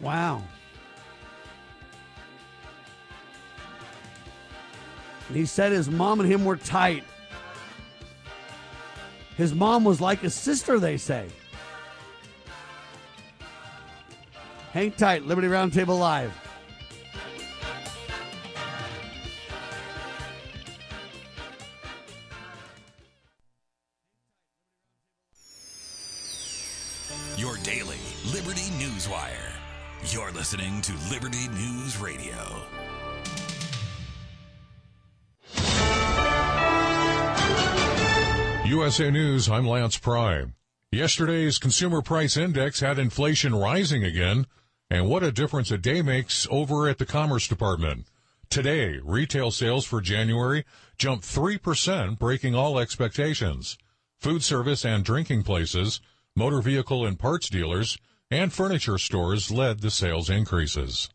Wow. 0.00 0.42
And 5.28 5.36
he 5.36 5.46
said 5.46 5.70
his 5.70 5.88
mom 5.88 6.18
and 6.18 6.28
him 6.28 6.44
were 6.44 6.56
tight. 6.56 7.04
His 9.36 9.54
mom 9.54 9.84
was 9.84 10.00
like 10.00 10.24
a 10.24 10.30
sister, 10.30 10.80
they 10.80 10.96
say. 10.96 11.28
Hang 14.72 14.90
tight, 14.92 15.26
Liberty 15.26 15.48
Roundtable 15.48 15.98
Live. 15.98 16.32
Your 27.36 27.58
daily 27.58 27.98
Liberty 28.32 28.70
News 28.78 29.10
Wire. 29.10 29.52
You're 30.06 30.32
listening 30.32 30.80
to 30.80 30.92
Liberty 31.10 31.48
News 31.48 31.98
Radio. 31.98 32.32
USA 38.64 39.10
News, 39.10 39.50
I'm 39.50 39.68
Lance 39.68 39.98
Prime. 39.98 40.54
Yesterday's 40.90 41.58
consumer 41.58 42.00
price 42.00 42.38
index 42.38 42.80
had 42.80 42.98
inflation 42.98 43.54
rising 43.54 44.02
again, 44.02 44.46
and 44.92 45.08
what 45.08 45.22
a 45.22 45.32
difference 45.32 45.70
a 45.70 45.78
day 45.78 46.02
makes 46.02 46.46
over 46.50 46.86
at 46.86 46.98
the 46.98 47.06
Commerce 47.06 47.48
Department. 47.48 48.04
Today, 48.50 49.00
retail 49.02 49.50
sales 49.50 49.86
for 49.86 50.02
January 50.02 50.66
jumped 50.98 51.24
3%, 51.24 52.18
breaking 52.18 52.54
all 52.54 52.78
expectations. 52.78 53.78
Food 54.20 54.42
service 54.42 54.84
and 54.84 55.02
drinking 55.02 55.44
places, 55.44 56.02
motor 56.36 56.60
vehicle 56.60 57.06
and 57.06 57.18
parts 57.18 57.48
dealers, 57.48 57.96
and 58.30 58.52
furniture 58.52 58.98
stores 58.98 59.50
led 59.50 59.80
the 59.80 59.90
sales 59.90 60.28
increases. 60.28 61.08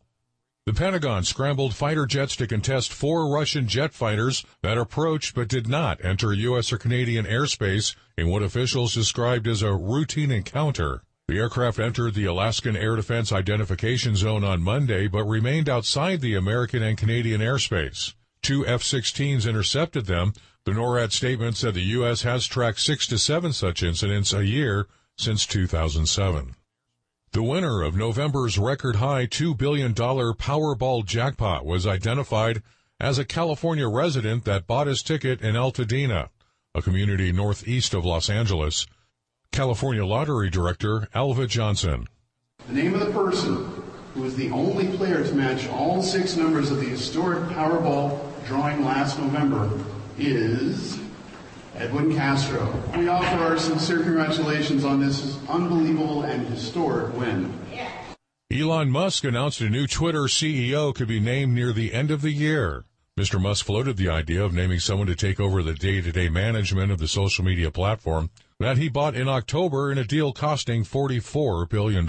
The 0.66 0.74
Pentagon 0.74 1.22
scrambled 1.22 1.72
fighter 1.72 2.04
jets 2.04 2.34
to 2.36 2.48
contest 2.48 2.92
four 2.92 3.32
Russian 3.32 3.68
jet 3.68 3.94
fighters 3.94 4.44
that 4.60 4.76
approached 4.76 5.36
but 5.36 5.46
did 5.46 5.68
not 5.68 6.04
enter 6.04 6.32
U.S. 6.32 6.72
or 6.72 6.78
Canadian 6.78 7.26
airspace 7.26 7.94
in 8.16 8.26
what 8.26 8.42
officials 8.42 8.92
described 8.92 9.46
as 9.46 9.62
a 9.62 9.72
routine 9.72 10.32
encounter. 10.32 11.04
The 11.28 11.36
aircraft 11.36 11.78
entered 11.78 12.14
the 12.14 12.24
Alaskan 12.24 12.74
Air 12.74 12.96
Defense 12.96 13.32
Identification 13.32 14.16
Zone 14.16 14.42
on 14.42 14.62
Monday, 14.62 15.08
but 15.08 15.24
remained 15.24 15.68
outside 15.68 16.22
the 16.22 16.34
American 16.34 16.82
and 16.82 16.96
Canadian 16.96 17.42
airspace. 17.42 18.14
Two 18.40 18.66
F-16s 18.66 19.46
intercepted 19.46 20.06
them. 20.06 20.32
The 20.64 20.72
NORAD 20.72 21.12
statement 21.12 21.58
said 21.58 21.74
the 21.74 21.82
U.S. 21.82 22.22
has 22.22 22.46
tracked 22.46 22.80
six 22.80 23.06
to 23.08 23.18
seven 23.18 23.52
such 23.52 23.82
incidents 23.82 24.32
a 24.32 24.46
year 24.46 24.86
since 25.18 25.44
2007. 25.44 26.54
The 27.32 27.42
winner 27.42 27.82
of 27.82 27.94
November's 27.94 28.58
record 28.58 28.96
high 28.96 29.26
$2 29.26 29.54
billion 29.54 29.92
Powerball 29.92 31.04
jackpot 31.04 31.66
was 31.66 31.86
identified 31.86 32.62
as 32.98 33.18
a 33.18 33.26
California 33.26 33.86
resident 33.86 34.46
that 34.46 34.66
bought 34.66 34.86
his 34.86 35.02
ticket 35.02 35.42
in 35.42 35.56
Altadena, 35.56 36.30
a 36.74 36.80
community 36.80 37.32
northeast 37.32 37.92
of 37.92 38.06
Los 38.06 38.30
Angeles. 38.30 38.86
California 39.52 40.04
Lottery 40.04 40.50
Director 40.50 41.08
Alva 41.14 41.46
Johnson. 41.46 42.06
The 42.68 42.74
name 42.74 42.94
of 42.94 43.00
the 43.00 43.12
person 43.12 43.82
who 44.14 44.22
was 44.22 44.36
the 44.36 44.50
only 44.50 44.96
player 44.96 45.24
to 45.24 45.34
match 45.34 45.68
all 45.68 46.02
six 46.02 46.36
numbers 46.36 46.70
of 46.70 46.78
the 46.78 46.86
historic 46.86 47.42
Powerball 47.50 48.20
drawing 48.46 48.84
last 48.84 49.18
November 49.18 49.70
is 50.18 50.98
Edwin 51.74 52.14
Castro. 52.14 52.72
We 52.96 53.08
offer 53.08 53.36
our 53.44 53.58
sincere 53.58 54.02
congratulations 54.02 54.84
on 54.84 55.00
this 55.00 55.38
unbelievable 55.48 56.22
and 56.22 56.46
historic 56.46 57.14
win. 57.16 57.52
Elon 58.50 58.90
Musk 58.90 59.24
announced 59.24 59.60
a 59.60 59.68
new 59.68 59.86
Twitter 59.86 60.22
CEO 60.22 60.94
could 60.94 61.08
be 61.08 61.20
named 61.20 61.54
near 61.54 61.72
the 61.72 61.92
end 61.92 62.10
of 62.10 62.22
the 62.22 62.32
year. 62.32 62.84
Mr. 63.18 63.40
Musk 63.40 63.66
floated 63.66 63.96
the 63.96 64.08
idea 64.08 64.42
of 64.42 64.52
naming 64.52 64.78
someone 64.78 65.08
to 65.08 65.14
take 65.16 65.40
over 65.40 65.62
the 65.62 65.74
day-to-day 65.74 66.28
management 66.28 66.90
of 66.92 66.98
the 66.98 67.08
social 67.08 67.44
media 67.44 67.70
platform 67.70 68.30
that 68.60 68.76
he 68.76 68.88
bought 68.88 69.14
in 69.14 69.28
October 69.28 69.92
in 69.92 69.98
a 69.98 70.04
deal 70.04 70.32
costing 70.32 70.84
$44 70.84 71.68
billion. 71.68 72.08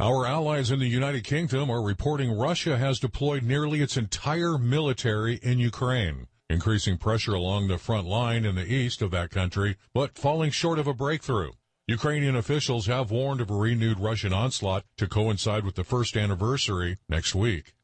Our 0.00 0.26
allies 0.26 0.70
in 0.70 0.80
the 0.80 0.88
United 0.88 1.24
Kingdom 1.24 1.70
are 1.70 1.82
reporting 1.82 2.36
Russia 2.36 2.78
has 2.78 2.98
deployed 2.98 3.44
nearly 3.44 3.82
its 3.82 3.96
entire 3.96 4.58
military 4.58 5.36
in 5.42 5.58
Ukraine, 5.58 6.26
increasing 6.48 6.96
pressure 6.96 7.34
along 7.34 7.68
the 7.68 7.78
front 7.78 8.06
line 8.06 8.44
in 8.44 8.54
the 8.54 8.66
east 8.66 9.02
of 9.02 9.10
that 9.10 9.30
country, 9.30 9.76
but 9.92 10.18
falling 10.18 10.50
short 10.50 10.78
of 10.78 10.86
a 10.86 10.94
breakthrough. 10.94 11.52
Ukrainian 11.86 12.36
officials 12.36 12.86
have 12.86 13.10
warned 13.10 13.40
of 13.40 13.50
a 13.50 13.54
renewed 13.54 14.00
Russian 14.00 14.32
onslaught 14.32 14.84
to 14.96 15.06
coincide 15.06 15.64
with 15.64 15.74
the 15.74 15.84
first 15.84 16.16
anniversary 16.16 16.96
next 17.08 17.34
week. 17.34 17.74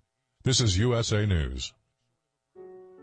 This 0.44 0.60
is 0.60 0.78
USA 0.78 1.26
News. 1.26 1.74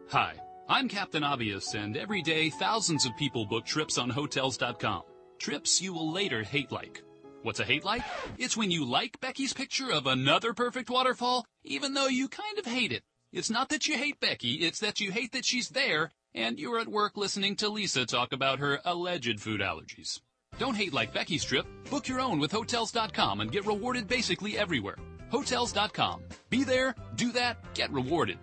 Hi. 0.09 0.44
I'm 0.67 0.89
Captain 0.89 1.23
Obvious, 1.23 1.75
and 1.75 1.95
every 1.95 2.23
day 2.23 2.49
thousands 2.49 3.05
of 3.05 3.15
people 3.15 3.45
book 3.45 3.65
trips 3.65 3.99
on 3.99 4.09
Hotels.com. 4.09 5.03
Trips 5.37 5.79
you 5.79 5.93
will 5.93 6.11
later 6.11 6.41
hate 6.41 6.71
like. 6.71 7.03
What's 7.43 7.59
a 7.59 7.63
hate 7.63 7.85
like? 7.85 8.01
It's 8.39 8.57
when 8.57 8.71
you 8.71 8.83
like 8.83 9.19
Becky's 9.19 9.53
picture 9.53 9.91
of 9.91 10.07
another 10.07 10.53
perfect 10.53 10.89
waterfall, 10.89 11.45
even 11.63 11.93
though 11.93 12.07
you 12.07 12.27
kind 12.27 12.57
of 12.57 12.65
hate 12.65 12.91
it. 12.91 13.03
It's 13.31 13.51
not 13.51 13.69
that 13.69 13.87
you 13.87 13.95
hate 13.95 14.19
Becky, 14.19 14.53
it's 14.55 14.79
that 14.79 14.99
you 14.99 15.11
hate 15.11 15.33
that 15.33 15.45
she's 15.45 15.69
there, 15.69 16.11
and 16.33 16.57
you're 16.57 16.79
at 16.79 16.87
work 16.87 17.15
listening 17.15 17.55
to 17.57 17.69
Lisa 17.69 18.07
talk 18.07 18.33
about 18.33 18.57
her 18.57 18.79
alleged 18.85 19.39
food 19.39 19.61
allergies. 19.61 20.19
Don't 20.57 20.75
hate 20.75 20.93
like 20.93 21.13
Becky's 21.13 21.43
trip. 21.43 21.67
Book 21.91 22.07
your 22.07 22.19
own 22.19 22.39
with 22.39 22.51
Hotels.com 22.51 23.41
and 23.41 23.51
get 23.51 23.67
rewarded 23.67 24.07
basically 24.07 24.57
everywhere. 24.57 24.97
Hotels.com. 25.29 26.21
Be 26.49 26.63
there, 26.63 26.95
do 27.15 27.31
that, 27.33 27.57
get 27.75 27.91
rewarded. 27.91 28.39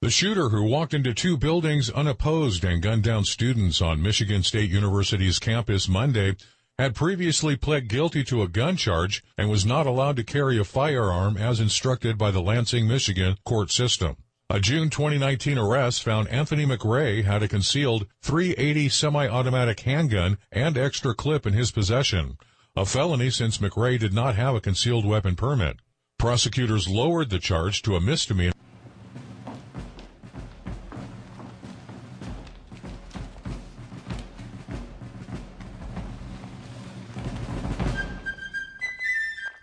The 0.00 0.10
shooter 0.10 0.50
who 0.50 0.62
walked 0.62 0.94
into 0.94 1.12
two 1.12 1.36
buildings 1.36 1.90
unopposed 1.90 2.62
and 2.62 2.80
gunned 2.80 3.02
down 3.02 3.24
students 3.24 3.82
on 3.82 4.00
Michigan 4.00 4.44
State 4.44 4.70
University's 4.70 5.40
campus 5.40 5.88
Monday 5.88 6.36
had 6.78 6.94
previously 6.94 7.56
pled 7.56 7.88
guilty 7.88 8.22
to 8.22 8.42
a 8.42 8.48
gun 8.48 8.76
charge 8.76 9.24
and 9.36 9.50
was 9.50 9.66
not 9.66 9.88
allowed 9.88 10.14
to 10.14 10.22
carry 10.22 10.56
a 10.56 10.62
firearm 10.62 11.36
as 11.36 11.58
instructed 11.58 12.16
by 12.16 12.30
the 12.30 12.40
Lansing, 12.40 12.86
Michigan 12.86 13.38
court 13.44 13.72
system. 13.72 14.16
A 14.48 14.60
June 14.60 14.88
2019 14.88 15.58
arrest 15.58 16.04
found 16.04 16.28
Anthony 16.28 16.64
McRae 16.64 17.24
had 17.24 17.42
a 17.42 17.48
concealed 17.48 18.06
380 18.22 18.88
semi-automatic 18.90 19.80
handgun 19.80 20.38
and 20.52 20.78
extra 20.78 21.12
clip 21.12 21.44
in 21.44 21.54
his 21.54 21.72
possession, 21.72 22.38
a 22.76 22.86
felony 22.86 23.30
since 23.30 23.58
McRae 23.58 23.98
did 23.98 24.12
not 24.12 24.36
have 24.36 24.54
a 24.54 24.60
concealed 24.60 25.04
weapon 25.04 25.34
permit. 25.34 25.78
Prosecutors 26.20 26.86
lowered 26.86 27.30
the 27.30 27.40
charge 27.40 27.82
to 27.82 27.96
a 27.96 28.00
misdemeanor. 28.00 28.52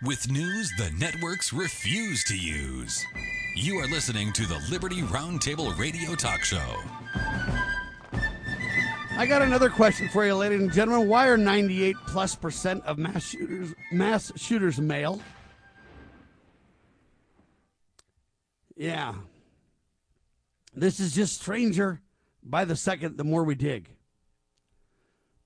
With 0.06 0.30
news 0.30 0.70
the 0.78 0.88
networks 0.92 1.52
refuse 1.52 2.22
to 2.22 2.38
use. 2.38 3.04
You 3.56 3.78
are 3.78 3.88
listening 3.88 4.32
to 4.34 4.46
the 4.46 4.62
Liberty 4.70 5.02
Roundtable 5.02 5.76
Radio 5.76 6.14
Talk 6.14 6.44
Show. 6.44 6.76
I 9.18 9.26
got 9.26 9.42
another 9.42 9.68
question 9.68 10.08
for 10.08 10.24
you, 10.24 10.36
ladies 10.36 10.60
and 10.60 10.72
gentlemen. 10.72 11.08
Why 11.08 11.26
are 11.26 11.36
98 11.36 11.96
plus 12.06 12.36
percent 12.36 12.84
of 12.84 12.98
mass 12.98 13.24
shooters 13.24 13.74
mass 13.90 14.32
shooters 14.36 14.78
male? 14.78 15.20
Yeah. 18.76 19.14
This 20.72 21.00
is 21.00 21.16
just 21.16 21.40
stranger 21.40 22.00
by 22.44 22.64
the 22.64 22.76
second 22.76 23.16
the 23.16 23.24
more 23.24 23.42
we 23.42 23.56
dig. 23.56 23.90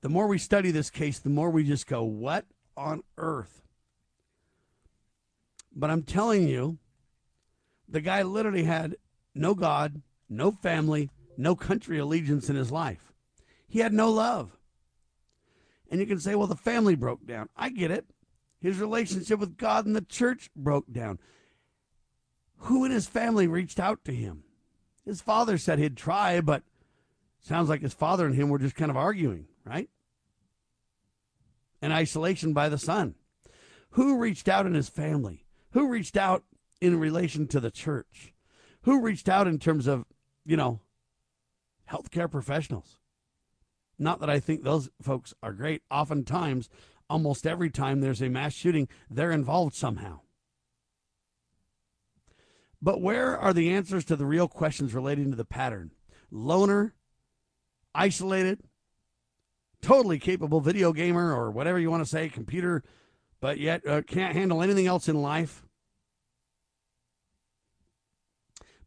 The 0.02 0.10
more 0.10 0.26
we 0.26 0.36
study 0.36 0.70
this 0.70 0.90
case, 0.90 1.18
the 1.18 1.30
more 1.30 1.48
we 1.48 1.64
just 1.64 1.86
go, 1.86 2.02
what 2.02 2.44
on 2.76 3.02
earth? 3.16 3.59
But 5.74 5.90
I'm 5.90 6.02
telling 6.02 6.48
you, 6.48 6.78
the 7.88 8.00
guy 8.00 8.22
literally 8.22 8.64
had 8.64 8.96
no 9.34 9.54
God, 9.54 10.02
no 10.28 10.52
family, 10.52 11.10
no 11.36 11.54
country 11.54 11.98
allegiance 11.98 12.48
in 12.48 12.56
his 12.56 12.70
life. 12.70 13.12
He 13.68 13.80
had 13.80 13.92
no 13.92 14.10
love. 14.10 14.56
And 15.90 16.00
you 16.00 16.06
can 16.06 16.20
say, 16.20 16.34
well, 16.34 16.46
the 16.46 16.56
family 16.56 16.94
broke 16.94 17.26
down. 17.26 17.48
I 17.56 17.70
get 17.70 17.90
it. 17.90 18.06
His 18.60 18.78
relationship 18.78 19.40
with 19.40 19.56
God 19.56 19.86
and 19.86 19.96
the 19.96 20.02
church 20.02 20.50
broke 20.54 20.92
down. 20.92 21.18
Who 22.64 22.84
in 22.84 22.90
his 22.90 23.06
family 23.06 23.46
reached 23.46 23.80
out 23.80 24.04
to 24.04 24.12
him? 24.12 24.44
His 25.04 25.20
father 25.22 25.56
said 25.56 25.78
he'd 25.78 25.96
try, 25.96 26.40
but 26.40 26.62
sounds 27.40 27.68
like 27.68 27.80
his 27.80 27.94
father 27.94 28.26
and 28.26 28.34
him 28.34 28.50
were 28.50 28.58
just 28.58 28.76
kind 28.76 28.90
of 28.90 28.96
arguing, 28.96 29.46
right? 29.64 29.88
And 31.80 31.92
isolation 31.92 32.52
by 32.52 32.68
the 32.68 32.78
son. 32.78 33.14
Who 33.90 34.18
reached 34.18 34.48
out 34.48 34.66
in 34.66 34.74
his 34.74 34.90
family? 34.90 35.46
Who 35.72 35.88
reached 35.88 36.16
out 36.16 36.44
in 36.80 36.98
relation 36.98 37.46
to 37.48 37.60
the 37.60 37.70
church? 37.70 38.32
Who 38.82 39.00
reached 39.00 39.28
out 39.28 39.46
in 39.46 39.58
terms 39.58 39.86
of, 39.86 40.04
you 40.44 40.56
know, 40.56 40.80
healthcare 41.90 42.30
professionals? 42.30 42.98
Not 43.98 44.20
that 44.20 44.30
I 44.30 44.40
think 44.40 44.62
those 44.62 44.88
folks 45.02 45.34
are 45.42 45.52
great. 45.52 45.82
Oftentimes, 45.90 46.68
almost 47.08 47.46
every 47.46 47.70
time 47.70 48.00
there's 48.00 48.22
a 48.22 48.30
mass 48.30 48.54
shooting, 48.54 48.88
they're 49.10 49.32
involved 49.32 49.74
somehow. 49.74 50.20
But 52.82 53.02
where 53.02 53.36
are 53.38 53.52
the 53.52 53.70
answers 53.70 54.06
to 54.06 54.16
the 54.16 54.24
real 54.24 54.48
questions 54.48 54.94
relating 54.94 55.30
to 55.30 55.36
the 55.36 55.44
pattern? 55.44 55.90
Loner, 56.30 56.94
isolated, 57.94 58.60
totally 59.82 60.18
capable 60.18 60.60
video 60.60 60.92
gamer 60.92 61.34
or 61.34 61.50
whatever 61.50 61.78
you 61.78 61.90
want 61.90 62.02
to 62.02 62.08
say, 62.08 62.28
computer 62.28 62.82
but 63.40 63.58
yet 63.58 63.86
uh, 63.86 64.02
can't 64.02 64.36
handle 64.36 64.62
anything 64.62 64.86
else 64.86 65.08
in 65.08 65.20
life, 65.20 65.64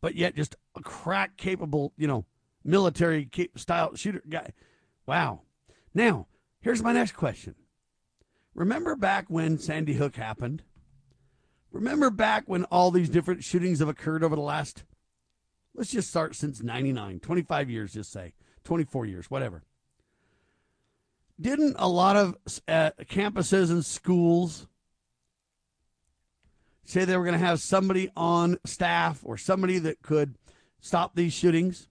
but 0.02 0.16
yet 0.16 0.36
just 0.36 0.56
a 0.76 0.82
crack 0.82 1.38
capable, 1.38 1.94
you 1.98 2.08
know, 2.08 2.26
military 2.64 3.30
style 3.56 3.96
shooter 3.96 4.24
guy. 4.28 4.54
Wow. 5.06 5.42
Now, 5.94 6.28
here's 6.62 6.84
my 6.84 6.94
next 6.94 7.14
question. 7.14 7.56
Remember 8.56 8.96
back 8.96 9.26
when 9.28 9.58
Sandy 9.58 9.94
Hook 9.94 10.16
happened? 10.16 10.64
Remember 11.72 12.10
back 12.10 12.44
when 12.46 12.66
all 12.66 12.92
these 12.92 13.10
different 13.10 13.44
shootings 13.44 13.80
have 13.80 13.90
occurred 13.90 14.24
over 14.24 14.36
the 14.36 14.42
last 14.42 14.84
Let's 15.76 15.92
just 15.92 16.10
start 16.10 16.36
since 16.36 16.62
99, 16.62 17.20
25 17.20 17.70
years, 17.70 17.94
just 17.94 18.12
say, 18.12 18.34
24 18.64 19.08
years, 19.08 19.32
whatever. 19.32 19.64
Didn't 21.40 21.76
a 21.80 21.88
lot 21.88 22.16
of 22.16 22.36
uh, 22.68 22.92
campuses 23.02 23.72
and 23.72 23.86
schools 23.86 24.68
say 26.86 27.06
they 27.06 27.18
were 27.18 27.26
going 27.26 27.40
to 27.40 27.46
have 27.46 27.62
somebody 27.62 28.10
on 28.16 28.58
staff 28.66 29.22
or 29.24 29.38
somebody 29.38 29.80
that 29.80 30.02
could 30.02 30.36
stop 30.80 31.16
these 31.16 31.34
shootings? 31.34 31.90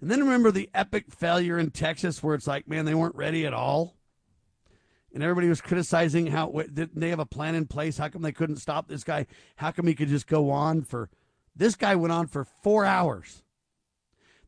And 0.00 0.10
then 0.10 0.20
remember 0.20 0.50
the 0.50 0.68
epic 0.74 1.06
failure 1.10 1.58
in 1.58 1.70
Texas 1.70 2.22
where 2.22 2.34
it's 2.34 2.46
like, 2.46 2.68
man, 2.68 2.84
they 2.84 2.94
weren't 2.94 3.16
ready 3.16 3.46
at 3.46 3.54
all. 3.54 3.96
And 5.14 5.22
everybody 5.22 5.48
was 5.48 5.60
criticizing 5.60 6.26
how 6.26 6.50
didn't 6.50 6.98
they 6.98 7.10
have 7.10 7.20
a 7.20 7.26
plan 7.26 7.54
in 7.54 7.66
place? 7.66 7.96
How 7.96 8.08
come 8.08 8.22
they 8.22 8.32
couldn't 8.32 8.56
stop 8.56 8.88
this 8.88 9.04
guy? 9.04 9.26
How 9.56 9.70
come 9.70 9.86
he 9.86 9.94
could 9.94 10.08
just 10.08 10.26
go 10.26 10.50
on 10.50 10.82
for 10.82 11.08
this 11.56 11.76
guy 11.76 11.94
went 11.94 12.12
on 12.12 12.26
for 12.26 12.44
four 12.44 12.84
hours. 12.84 13.42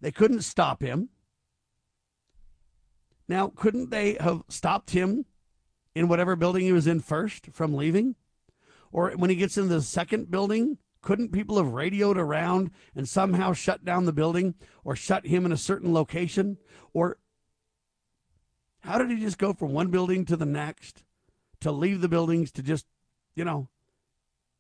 They 0.01 0.11
couldn't 0.11 0.43
stop 0.43 0.83
him. 0.83 1.11
Now, 3.29 3.53
couldn't 3.55 3.91
they 3.91 4.17
have 4.21 4.43
stopped 4.49 4.91
him 4.91 5.27
in 5.95 6.09
whatever 6.09 6.37
building 6.37 6.65
he 6.65 6.73
was 6.73 6.87
in 6.87 7.01
first 7.01 7.47
from 7.53 7.75
leaving? 7.75 8.15
Or 8.93 9.11
when 9.13 9.31
he 9.31 9.37
gets 9.37 9.59
in 9.59 9.69
the 9.69 9.83
second 9.83 10.31
building, 10.31 10.79
couldn't 11.03 11.33
people 11.33 11.57
have 11.57 11.73
radioed 11.73 12.19
around 12.19 12.71
and 12.95 13.09
somehow 13.09 13.53
shut 13.53 13.85
down 13.85 14.05
the 14.05 14.13
building 14.13 14.55
or 14.85 14.97
shut 14.97 15.27
him 15.27 15.45
in 15.45 15.53
a 15.53 15.57
certain 15.57 15.93
location? 15.93 16.59
Or 16.93 17.19
how 18.81 18.99
did 18.99 19.11
he 19.11 19.21
just 19.21 19.39
go 19.39 19.53
from 19.53 19.73
one 19.73 19.89
building 19.89 20.25
to 20.27 20.37
the 20.37 20.47
next 20.47 21.03
to 21.61 21.73
leave 21.73 22.01
the 22.01 22.09
buildings 22.09 22.53
to 22.53 22.63
just, 22.63 22.87
you 23.35 23.45
know, 23.45 23.69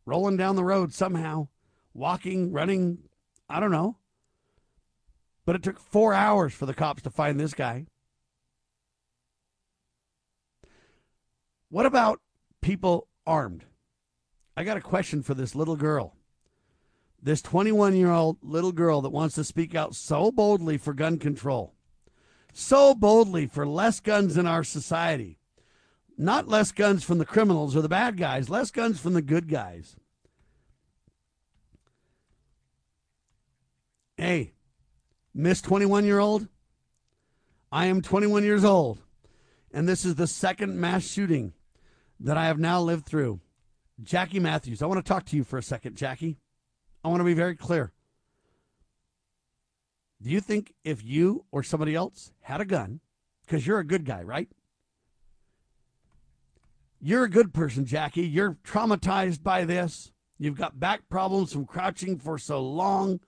rolling 0.04 0.36
down 0.36 0.56
the 0.56 0.64
road 0.64 0.92
somehow? 0.92 1.48
walking, 1.96 2.52
running, 2.52 2.98
I 3.48 3.58
don't 3.58 3.70
know. 3.70 3.96
But 5.44 5.56
it 5.56 5.62
took 5.62 5.78
four 5.78 6.12
hours 6.12 6.52
for 6.52 6.66
the 6.66 6.74
cops 6.74 7.02
to 7.02 7.10
find 7.10 7.40
this 7.40 7.54
guy. 7.54 7.86
What 11.76 11.84
about 11.84 12.22
people 12.62 13.06
armed? 13.26 13.66
I 14.56 14.64
got 14.64 14.78
a 14.78 14.80
question 14.80 15.22
for 15.22 15.34
this 15.34 15.54
little 15.54 15.76
girl. 15.76 16.16
This 17.22 17.42
21 17.42 17.94
year 17.94 18.12
old 18.12 18.38
little 18.40 18.72
girl 18.72 19.02
that 19.02 19.10
wants 19.10 19.34
to 19.34 19.44
speak 19.44 19.74
out 19.74 19.94
so 19.94 20.32
boldly 20.32 20.78
for 20.78 20.94
gun 20.94 21.18
control, 21.18 21.74
so 22.54 22.94
boldly 22.94 23.46
for 23.46 23.66
less 23.66 24.00
guns 24.00 24.38
in 24.38 24.46
our 24.46 24.64
society. 24.64 25.38
Not 26.16 26.48
less 26.48 26.72
guns 26.72 27.04
from 27.04 27.18
the 27.18 27.26
criminals 27.26 27.76
or 27.76 27.82
the 27.82 27.90
bad 27.90 28.16
guys, 28.16 28.48
less 28.48 28.70
guns 28.70 28.98
from 28.98 29.12
the 29.12 29.20
good 29.20 29.46
guys. 29.46 29.96
Hey, 34.16 34.54
Miss 35.34 35.60
21 35.60 36.06
year 36.06 36.20
old, 36.20 36.48
I 37.70 37.84
am 37.84 38.00
21 38.00 38.44
years 38.44 38.64
old, 38.64 39.02
and 39.70 39.86
this 39.86 40.06
is 40.06 40.14
the 40.14 40.26
second 40.26 40.80
mass 40.80 41.06
shooting 41.06 41.52
that 42.20 42.36
I 42.36 42.46
have 42.46 42.58
now 42.58 42.80
lived 42.80 43.06
through. 43.06 43.40
Jackie 44.02 44.40
Matthews, 44.40 44.82
I 44.82 44.86
want 44.86 45.04
to 45.04 45.08
talk 45.08 45.24
to 45.26 45.36
you 45.36 45.44
for 45.44 45.58
a 45.58 45.62
second, 45.62 45.96
Jackie. 45.96 46.38
I 47.04 47.08
want 47.08 47.20
to 47.20 47.24
be 47.24 47.34
very 47.34 47.56
clear. 47.56 47.92
Do 50.22 50.30
you 50.30 50.40
think 50.40 50.74
if 50.84 51.04
you 51.04 51.44
or 51.50 51.62
somebody 51.62 51.94
else 51.94 52.32
had 52.40 52.60
a 52.60 52.64
gun, 52.64 53.00
because 53.44 53.66
you're 53.66 53.78
a 53.78 53.84
good 53.84 54.04
guy, 54.04 54.22
right? 54.22 54.48
You're 57.00 57.24
a 57.24 57.30
good 57.30 57.52
person, 57.52 57.84
Jackie. 57.84 58.26
You're 58.26 58.56
traumatized 58.64 59.42
by 59.42 59.64
this. 59.64 60.10
You've 60.38 60.58
got 60.58 60.80
back 60.80 61.08
problems 61.08 61.52
from 61.52 61.66
crouching 61.66 62.18
for 62.18 62.38
so 62.38 62.60
long. 62.60 63.20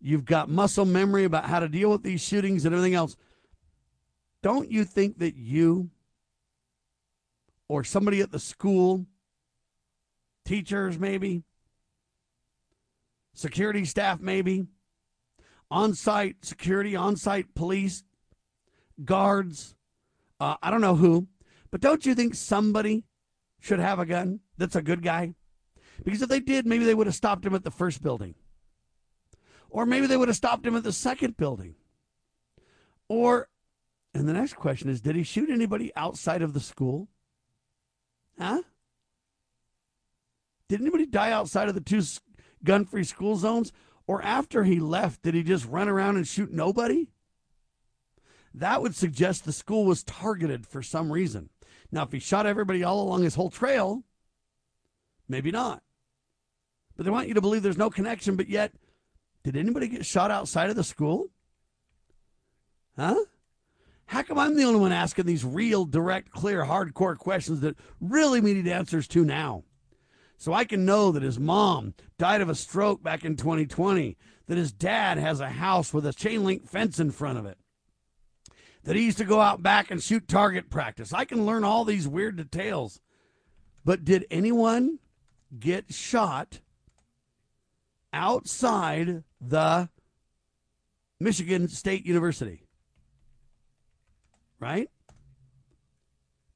You've 0.00 0.24
got 0.24 0.48
muscle 0.48 0.84
memory 0.84 1.24
about 1.24 1.46
how 1.46 1.60
to 1.60 1.68
deal 1.68 1.90
with 1.90 2.02
these 2.02 2.20
shootings 2.20 2.64
and 2.64 2.74
everything 2.74 2.94
else. 2.94 3.16
Don't 4.42 4.70
you 4.70 4.84
think 4.84 5.18
that 5.18 5.36
you 5.36 5.90
or 7.68 7.84
somebody 7.84 8.20
at 8.20 8.32
the 8.32 8.38
school, 8.38 9.06
teachers 10.44 10.98
maybe, 10.98 11.42
security 13.34 13.84
staff 13.84 14.20
maybe, 14.20 14.66
on 15.70 15.94
site 15.94 16.36
security, 16.42 16.94
on 16.94 17.16
site 17.16 17.54
police, 17.54 18.04
guards, 19.04 19.74
uh, 20.40 20.56
I 20.62 20.70
don't 20.70 20.80
know 20.80 20.96
who, 20.96 21.26
but 21.70 21.80
don't 21.80 22.06
you 22.06 22.14
think 22.14 22.34
somebody 22.34 23.04
should 23.60 23.80
have 23.80 23.98
a 23.98 24.06
gun 24.06 24.40
that's 24.56 24.76
a 24.76 24.82
good 24.82 25.02
guy? 25.02 25.34
Because 26.04 26.22
if 26.22 26.28
they 26.28 26.40
did, 26.40 26.66
maybe 26.66 26.84
they 26.84 26.94
would 26.94 27.06
have 27.06 27.16
stopped 27.16 27.44
him 27.44 27.54
at 27.54 27.64
the 27.64 27.70
first 27.70 28.02
building. 28.02 28.34
Or 29.70 29.86
maybe 29.86 30.06
they 30.06 30.16
would 30.16 30.28
have 30.28 30.36
stopped 30.36 30.66
him 30.66 30.76
at 30.76 30.84
the 30.84 30.92
second 30.92 31.36
building. 31.36 31.74
Or, 33.08 33.48
and 34.14 34.28
the 34.28 34.32
next 34.32 34.54
question 34.54 34.88
is 34.88 35.00
did 35.00 35.16
he 35.16 35.22
shoot 35.22 35.50
anybody 35.50 35.92
outside 35.96 36.42
of 36.42 36.52
the 36.52 36.60
school? 36.60 37.08
Huh? 38.38 38.62
Did 40.68 40.80
anybody 40.80 41.06
die 41.06 41.30
outside 41.30 41.68
of 41.68 41.74
the 41.74 41.80
two 41.80 42.02
gun 42.64 42.84
free 42.84 43.04
school 43.04 43.36
zones? 43.36 43.72
Or 44.06 44.22
after 44.22 44.64
he 44.64 44.78
left, 44.78 45.22
did 45.22 45.34
he 45.34 45.42
just 45.42 45.66
run 45.66 45.88
around 45.88 46.16
and 46.16 46.26
shoot 46.26 46.52
nobody? 46.52 47.08
That 48.54 48.80
would 48.80 48.94
suggest 48.94 49.44
the 49.44 49.52
school 49.52 49.84
was 49.84 50.04
targeted 50.04 50.66
for 50.66 50.82
some 50.82 51.12
reason. 51.12 51.50
Now, 51.90 52.04
if 52.04 52.12
he 52.12 52.18
shot 52.18 52.46
everybody 52.46 52.82
all 52.82 53.02
along 53.02 53.22
his 53.22 53.34
whole 53.34 53.50
trail, 53.50 54.04
maybe 55.28 55.50
not. 55.50 55.82
But 56.96 57.04
they 57.04 57.10
want 57.10 57.28
you 57.28 57.34
to 57.34 57.40
believe 57.40 57.62
there's 57.62 57.76
no 57.76 57.90
connection, 57.90 58.36
but 58.36 58.48
yet 58.48 58.72
did 59.42 59.56
anybody 59.56 59.88
get 59.88 60.06
shot 60.06 60.30
outside 60.30 60.70
of 60.70 60.76
the 60.76 60.84
school? 60.84 61.28
Huh? 62.96 63.24
How 64.06 64.22
come 64.22 64.38
I'm 64.38 64.56
the 64.56 64.64
only 64.64 64.80
one 64.80 64.92
asking 64.92 65.26
these 65.26 65.44
real, 65.44 65.84
direct, 65.84 66.30
clear, 66.30 66.64
hardcore 66.64 67.16
questions 67.16 67.60
that 67.60 67.76
really 68.00 68.40
we 68.40 68.54
need 68.54 68.68
answers 68.68 69.08
to 69.08 69.24
now? 69.24 69.64
So 70.38 70.52
I 70.52 70.64
can 70.64 70.84
know 70.84 71.12
that 71.12 71.22
his 71.22 71.38
mom 71.38 71.94
died 72.18 72.40
of 72.40 72.48
a 72.48 72.54
stroke 72.54 73.02
back 73.02 73.24
in 73.24 73.36
2020, 73.36 74.16
that 74.46 74.58
his 74.58 74.72
dad 74.72 75.18
has 75.18 75.40
a 75.40 75.48
house 75.48 75.92
with 75.92 76.06
a 76.06 76.12
chain 76.12 76.44
link 76.44 76.68
fence 76.68 77.00
in 77.00 77.10
front 77.10 77.38
of 77.38 77.46
it, 77.46 77.58
that 78.84 78.96
he 78.96 79.04
used 79.04 79.18
to 79.18 79.24
go 79.24 79.40
out 79.40 79.62
back 79.62 79.90
and 79.90 80.02
shoot 80.02 80.28
target 80.28 80.70
practice. 80.70 81.12
I 81.12 81.24
can 81.24 81.46
learn 81.46 81.64
all 81.64 81.84
these 81.84 82.06
weird 82.06 82.36
details. 82.36 83.00
But 83.84 84.04
did 84.04 84.26
anyone 84.30 84.98
get 85.58 85.92
shot 85.92 86.60
outside 88.12 89.22
the 89.40 89.88
Michigan 91.20 91.68
State 91.68 92.06
University. 92.06 92.65
Right? 94.58 94.90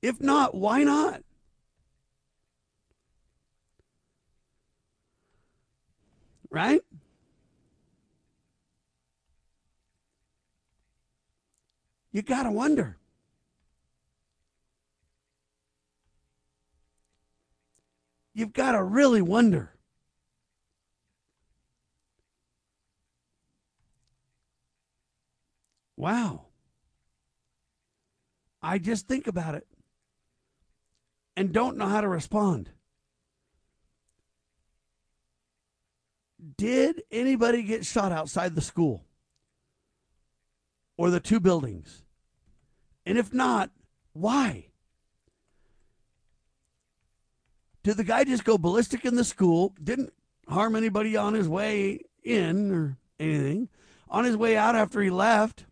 If 0.02 0.20
not, 0.20 0.54
why 0.54 0.82
not? 0.82 1.22
Right? 6.50 6.80
You 12.12 12.22
got 12.22 12.44
to 12.44 12.50
wonder. 12.50 12.96
You've 18.34 18.52
got 18.52 18.72
to 18.72 18.82
really 18.82 19.22
wonder. 19.22 19.74
Wow. 25.96 26.49
I 28.62 28.79
just 28.79 29.09
think 29.09 29.27
about 29.27 29.54
it 29.54 29.67
and 31.37 31.52
don't 31.52 31.77
know 31.77 31.87
how 31.87 32.00
to 32.00 32.08
respond. 32.08 32.71
Did 36.56 37.02
anybody 37.11 37.63
get 37.63 37.85
shot 37.85 38.13
outside 38.13 38.54
the 38.54 38.61
school 38.61 39.04
or 40.96 41.11
the 41.11 41.21
two 41.21 41.40
buildings? 41.40 42.02
And 43.06 43.19
if 43.19 43.33
not, 43.33 43.71
why? 44.13 44.67
Did 47.83 47.96
the 47.96 48.04
guy 48.04 48.25
just 48.25 48.44
go 48.44 48.58
ballistic 48.58 49.04
in 49.04 49.17
the 49.17 49.25
school? 49.25 49.75
Didn't 49.83 50.13
harm 50.48 50.77
anybody 50.77 51.17
on 51.17 51.35
his 51.35 51.48
way 51.48 52.00
in 52.23 52.71
or 52.73 52.98
anything? 53.19 53.69
On 54.08 54.25
his 54.25 54.37
way 54.37 54.56
out 54.56 54.77
after 54.77 55.00
he 55.00 55.11
left? 55.11 55.65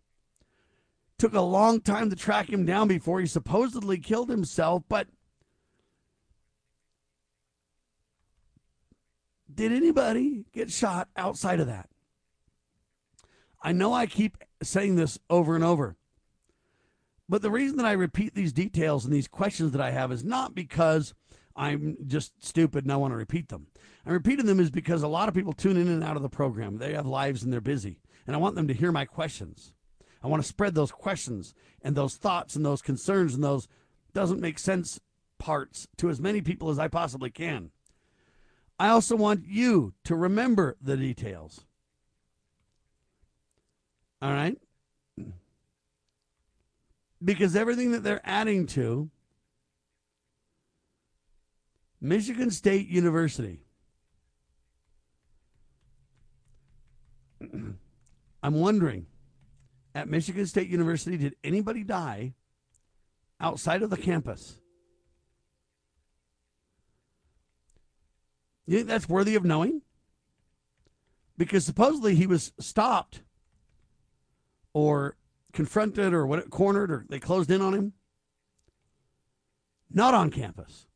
Took 1.18 1.34
a 1.34 1.40
long 1.40 1.80
time 1.80 2.10
to 2.10 2.16
track 2.16 2.48
him 2.48 2.64
down 2.64 2.86
before 2.86 3.20
he 3.20 3.26
supposedly 3.26 3.98
killed 3.98 4.30
himself, 4.30 4.84
but 4.88 5.08
did 9.52 9.72
anybody 9.72 10.44
get 10.52 10.70
shot 10.70 11.08
outside 11.16 11.58
of 11.58 11.66
that? 11.66 11.88
I 13.60 13.72
know 13.72 13.92
I 13.92 14.06
keep 14.06 14.38
saying 14.62 14.94
this 14.94 15.18
over 15.28 15.56
and 15.56 15.64
over, 15.64 15.96
but 17.28 17.42
the 17.42 17.50
reason 17.50 17.76
that 17.78 17.86
I 17.86 17.92
repeat 17.92 18.34
these 18.34 18.52
details 18.52 19.04
and 19.04 19.12
these 19.12 19.26
questions 19.26 19.72
that 19.72 19.80
I 19.80 19.90
have 19.90 20.12
is 20.12 20.22
not 20.22 20.54
because 20.54 21.14
I'm 21.56 21.96
just 22.06 22.32
stupid 22.44 22.84
and 22.84 22.92
I 22.92 22.96
want 22.96 23.12
to 23.12 23.16
repeat 23.16 23.48
them. 23.48 23.66
I'm 24.06 24.12
repeating 24.12 24.46
them 24.46 24.60
is 24.60 24.70
because 24.70 25.02
a 25.02 25.08
lot 25.08 25.28
of 25.28 25.34
people 25.34 25.52
tune 25.52 25.76
in 25.76 25.88
and 25.88 26.04
out 26.04 26.16
of 26.16 26.22
the 26.22 26.28
program. 26.28 26.78
They 26.78 26.94
have 26.94 27.06
lives 27.06 27.42
and 27.42 27.52
they're 27.52 27.60
busy. 27.60 27.98
And 28.26 28.36
I 28.36 28.38
want 28.38 28.54
them 28.54 28.68
to 28.68 28.74
hear 28.74 28.92
my 28.92 29.04
questions. 29.04 29.72
I 30.22 30.26
want 30.26 30.42
to 30.42 30.48
spread 30.48 30.74
those 30.74 30.90
questions 30.90 31.54
and 31.82 31.96
those 31.96 32.16
thoughts 32.16 32.56
and 32.56 32.64
those 32.64 32.82
concerns 32.82 33.34
and 33.34 33.44
those 33.44 33.68
doesn't 34.12 34.40
make 34.40 34.58
sense 34.58 35.00
parts 35.38 35.86
to 35.98 36.10
as 36.10 36.20
many 36.20 36.40
people 36.40 36.70
as 36.70 36.78
I 36.78 36.88
possibly 36.88 37.30
can. 37.30 37.70
I 38.78 38.88
also 38.88 39.16
want 39.16 39.44
you 39.46 39.94
to 40.04 40.14
remember 40.14 40.76
the 40.80 40.96
details. 40.96 41.64
All 44.20 44.32
right? 44.32 44.58
Because 47.22 47.56
everything 47.56 47.92
that 47.92 48.02
they're 48.02 48.20
adding 48.24 48.66
to 48.68 49.10
Michigan 52.00 52.50
State 52.50 52.88
University. 52.88 53.60
I'm 58.42 58.54
wondering 58.54 59.06
at 59.98 60.08
Michigan 60.08 60.46
State 60.46 60.68
University, 60.68 61.16
did 61.16 61.34
anybody 61.42 61.82
die 61.82 62.34
outside 63.40 63.82
of 63.82 63.90
the 63.90 63.96
campus? 63.96 64.60
You 68.64 68.76
think 68.76 68.88
that's 68.88 69.08
worthy 69.08 69.34
of 69.34 69.44
knowing? 69.44 69.82
Because 71.36 71.64
supposedly 71.64 72.14
he 72.14 72.28
was 72.28 72.52
stopped 72.60 73.22
or 74.72 75.16
confronted 75.52 76.12
or 76.12 76.24
what 76.28 76.48
cornered 76.48 76.92
or 76.92 77.04
they 77.08 77.18
closed 77.18 77.50
in 77.50 77.60
on 77.60 77.74
him. 77.74 77.92
Not 79.90 80.14
on 80.14 80.30
campus. 80.30 80.86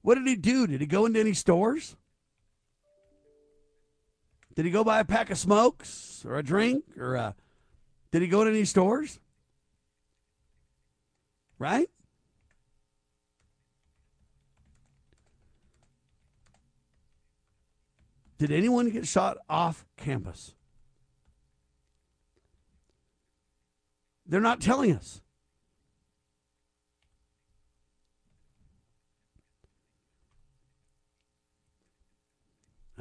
What 0.00 0.14
did 0.14 0.26
he 0.26 0.36
do? 0.36 0.66
Did 0.66 0.80
he 0.80 0.86
go 0.86 1.04
into 1.04 1.20
any 1.20 1.34
stores? 1.34 1.94
Did 4.54 4.64
he 4.64 4.70
go 4.70 4.84
buy 4.84 5.00
a 5.00 5.04
pack 5.04 5.30
of 5.30 5.38
smokes 5.38 6.24
or 6.26 6.36
a 6.36 6.42
drink 6.42 6.84
or 6.98 7.14
a, 7.14 7.34
did 8.10 8.22
he 8.22 8.28
go 8.28 8.44
to 8.44 8.50
any 8.50 8.64
stores? 8.64 9.18
Right? 11.58 11.88
Did 18.38 18.50
anyone 18.50 18.88
get 18.88 19.06
shot 19.06 19.36
off 19.50 19.84
campus? 19.98 20.54
They're 24.26 24.40
not 24.40 24.60
telling 24.60 24.96
us. 24.96 25.20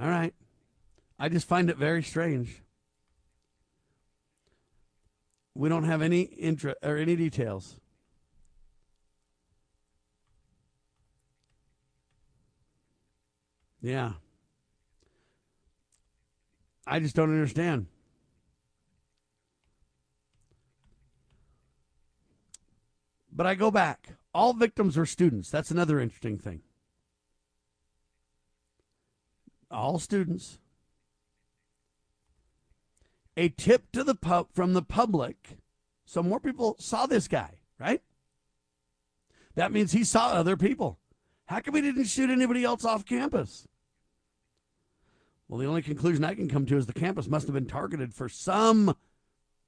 All 0.02 0.10
right. 0.10 0.34
I 1.20 1.28
just 1.28 1.48
find 1.48 1.70
it 1.70 1.78
very 1.78 2.02
strange. 2.02 2.64
We 5.54 5.68
don't 5.68 5.84
have 5.84 6.02
any 6.02 6.22
intra 6.22 6.76
or 6.82 6.96
any 6.96 7.18
details. 7.18 7.76
Yeah. 13.82 14.14
I 16.88 17.00
just 17.00 17.16
don't 17.16 17.30
understand. 17.30 17.88
But 23.32 23.46
I 23.46 23.56
go 23.56 23.70
back. 23.72 24.16
All 24.34 24.54
victims 24.54 24.96
were 24.96 25.06
students. 25.06 25.50
That's 25.50 25.72
another 25.72 26.00
interesting 26.00 26.38
thing. 26.38 26.62
All 29.70 30.00
students. 30.00 30.60
A 33.40 33.48
tip 33.48 33.90
to 33.94 34.04
the 34.04 34.16
pub 34.16 34.48
from 34.52 34.74
the 34.74 34.82
public. 34.82 35.60
So 36.04 36.22
more 36.22 36.42
people 36.42 36.76
saw 36.78 37.06
this 37.06 37.30
guy, 37.30 37.60
right? 37.80 38.02
That 39.56 39.72
means 39.72 39.94
he 39.94 40.04
saw 40.04 40.32
other 40.32 40.58
people. 40.58 41.00
How 41.46 41.62
come 41.62 41.76
he 41.76 41.82
didn't 41.82 42.04
shoot 42.04 42.30
anybody 42.30 42.66
else 42.66 42.84
off 42.84 43.06
campus? 43.06 43.66
Well, 45.48 45.58
the 45.58 45.68
only 45.68 45.82
conclusion 45.82 46.26
I 46.26 46.36
can 46.36 46.50
come 46.50 46.66
to 46.66 46.76
is 46.76 46.86
the 46.86 46.92
campus 46.92 47.30
must 47.30 47.48
have 47.48 47.54
been 47.54 47.66
targeted 47.66 48.14
for 48.14 48.28
some 48.28 48.94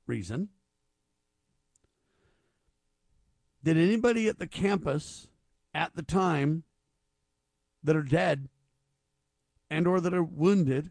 reason. 0.05 0.49
Did 3.63 3.77
anybody 3.77 4.27
at 4.27 4.37
the 4.37 4.47
campus 4.47 5.29
at 5.73 5.95
the 5.95 6.03
time 6.03 6.63
that 7.85 7.95
are 7.95 8.03
dead 8.03 8.49
and 9.69 9.87
or 9.87 10.01
that 10.01 10.13
are 10.13 10.21
wounded 10.21 10.89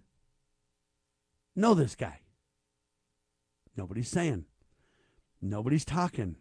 know 1.54 1.74
this 1.74 1.94
guy? 1.94 2.20
Nobody's 3.76 4.08
saying. 4.08 4.44
Nobody's 5.40 5.84
talking. 5.84 6.36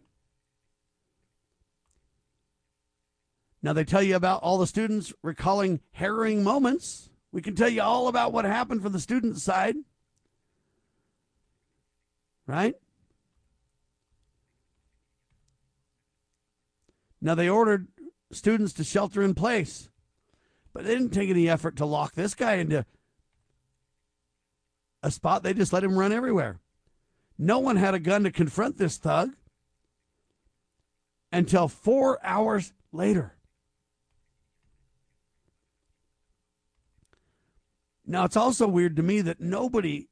Now 3.62 3.72
they 3.72 3.84
tell 3.84 4.02
you 4.02 4.16
about 4.16 4.42
all 4.42 4.58
the 4.58 4.66
students 4.66 5.12
recalling 5.22 5.80
harrowing 5.92 6.42
moments 6.42 7.10
we 7.32 7.42
can 7.42 7.54
tell 7.54 7.68
you 7.68 7.82
all 7.82 8.08
about 8.08 8.32
what 8.32 8.44
happened 8.44 8.82
from 8.82 8.92
the 8.92 9.00
student 9.00 9.38
side. 9.38 9.76
Right? 12.46 12.74
Now, 17.20 17.34
they 17.34 17.48
ordered 17.48 17.88
students 18.32 18.72
to 18.74 18.84
shelter 18.84 19.22
in 19.22 19.34
place, 19.34 19.90
but 20.72 20.84
they 20.84 20.94
didn't 20.94 21.10
take 21.10 21.30
any 21.30 21.48
effort 21.48 21.76
to 21.76 21.84
lock 21.84 22.14
this 22.14 22.34
guy 22.34 22.54
into 22.54 22.84
a 25.02 25.10
spot. 25.10 25.42
They 25.42 25.52
just 25.52 25.72
let 25.72 25.84
him 25.84 25.98
run 25.98 26.12
everywhere. 26.12 26.58
No 27.42 27.58
one 27.58 27.76
had 27.76 27.94
a 27.94 27.98
gun 27.98 28.24
to 28.24 28.30
confront 28.30 28.76
this 28.76 28.98
thug 28.98 29.34
until 31.32 31.68
four 31.68 32.18
hours 32.22 32.74
later. 32.92 33.34
Now, 38.06 38.26
it's 38.26 38.36
also 38.36 38.68
weird 38.68 38.94
to 38.96 39.02
me 39.02 39.22
that 39.22 39.40
nobody 39.40 40.10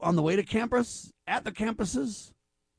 on 0.00 0.16
the 0.16 0.22
way 0.22 0.34
to 0.34 0.42
campus, 0.42 1.12
at 1.28 1.44
the 1.44 1.52
campuses, 1.52 2.32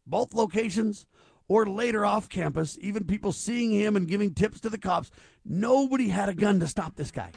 both 0.05 0.33
locations, 0.33 1.05
or 1.47 1.65
later 1.65 2.05
off 2.05 2.27
campus, 2.27 2.77
even 2.81 3.05
people 3.05 3.31
seeing 3.31 3.71
him 3.71 3.95
and 3.95 4.09
giving 4.09 4.33
tips 4.33 4.59
to 4.59 4.69
the 4.69 4.77
cops, 4.77 5.11
nobody 5.45 6.09
had 6.09 6.27
a 6.27 6.33
gun 6.33 6.59
to 6.59 6.67
stop 6.67 6.97
this 6.97 7.11
guy. 7.11 7.31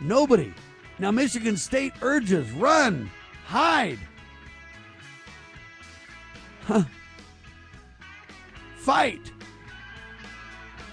Nobody. 0.00 0.52
Now, 0.98 1.10
Michigan 1.10 1.56
State 1.56 1.92
urges 2.02 2.50
run, 2.52 3.10
hide. 3.44 3.98
Huh. 6.66 6.84
Fight 8.76 9.32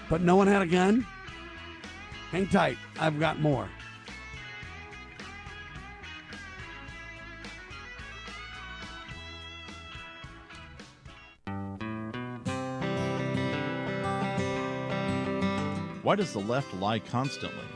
but 0.08 0.20
no 0.20 0.36
one 0.36 0.46
had 0.46 0.62
a 0.62 0.66
gun? 0.66 1.06
Hang 2.30 2.46
tight. 2.48 2.78
I've 2.98 3.18
got 3.18 3.40
more. 3.40 3.68
Why 16.02 16.14
does 16.14 16.32
the 16.32 16.38
left 16.38 16.72
lie 16.74 17.00
constantly? 17.00 17.75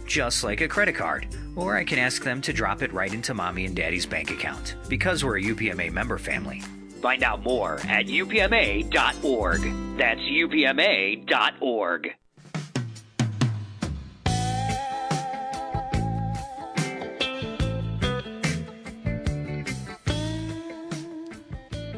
just 0.11 0.43
like 0.43 0.59
a 0.59 0.67
credit 0.67 0.93
card. 0.93 1.25
Or 1.55 1.77
I 1.77 1.85
can 1.85 1.97
ask 1.97 2.21
them 2.21 2.41
to 2.41 2.51
drop 2.51 2.81
it 2.81 2.91
right 2.91 3.13
into 3.13 3.33
mommy 3.33 3.65
and 3.65 3.73
daddy's 3.75 4.05
bank 4.05 4.29
account, 4.29 4.75
because 4.89 5.23
we're 5.23 5.37
a 5.37 5.41
UPMA 5.41 5.91
member 5.91 6.17
family. 6.17 6.61
Find 7.01 7.23
out 7.23 7.43
more 7.43 7.75
at 7.87 8.07
upma.org. 8.07 9.61
That's 9.97 10.19
upma.org. 10.19 12.15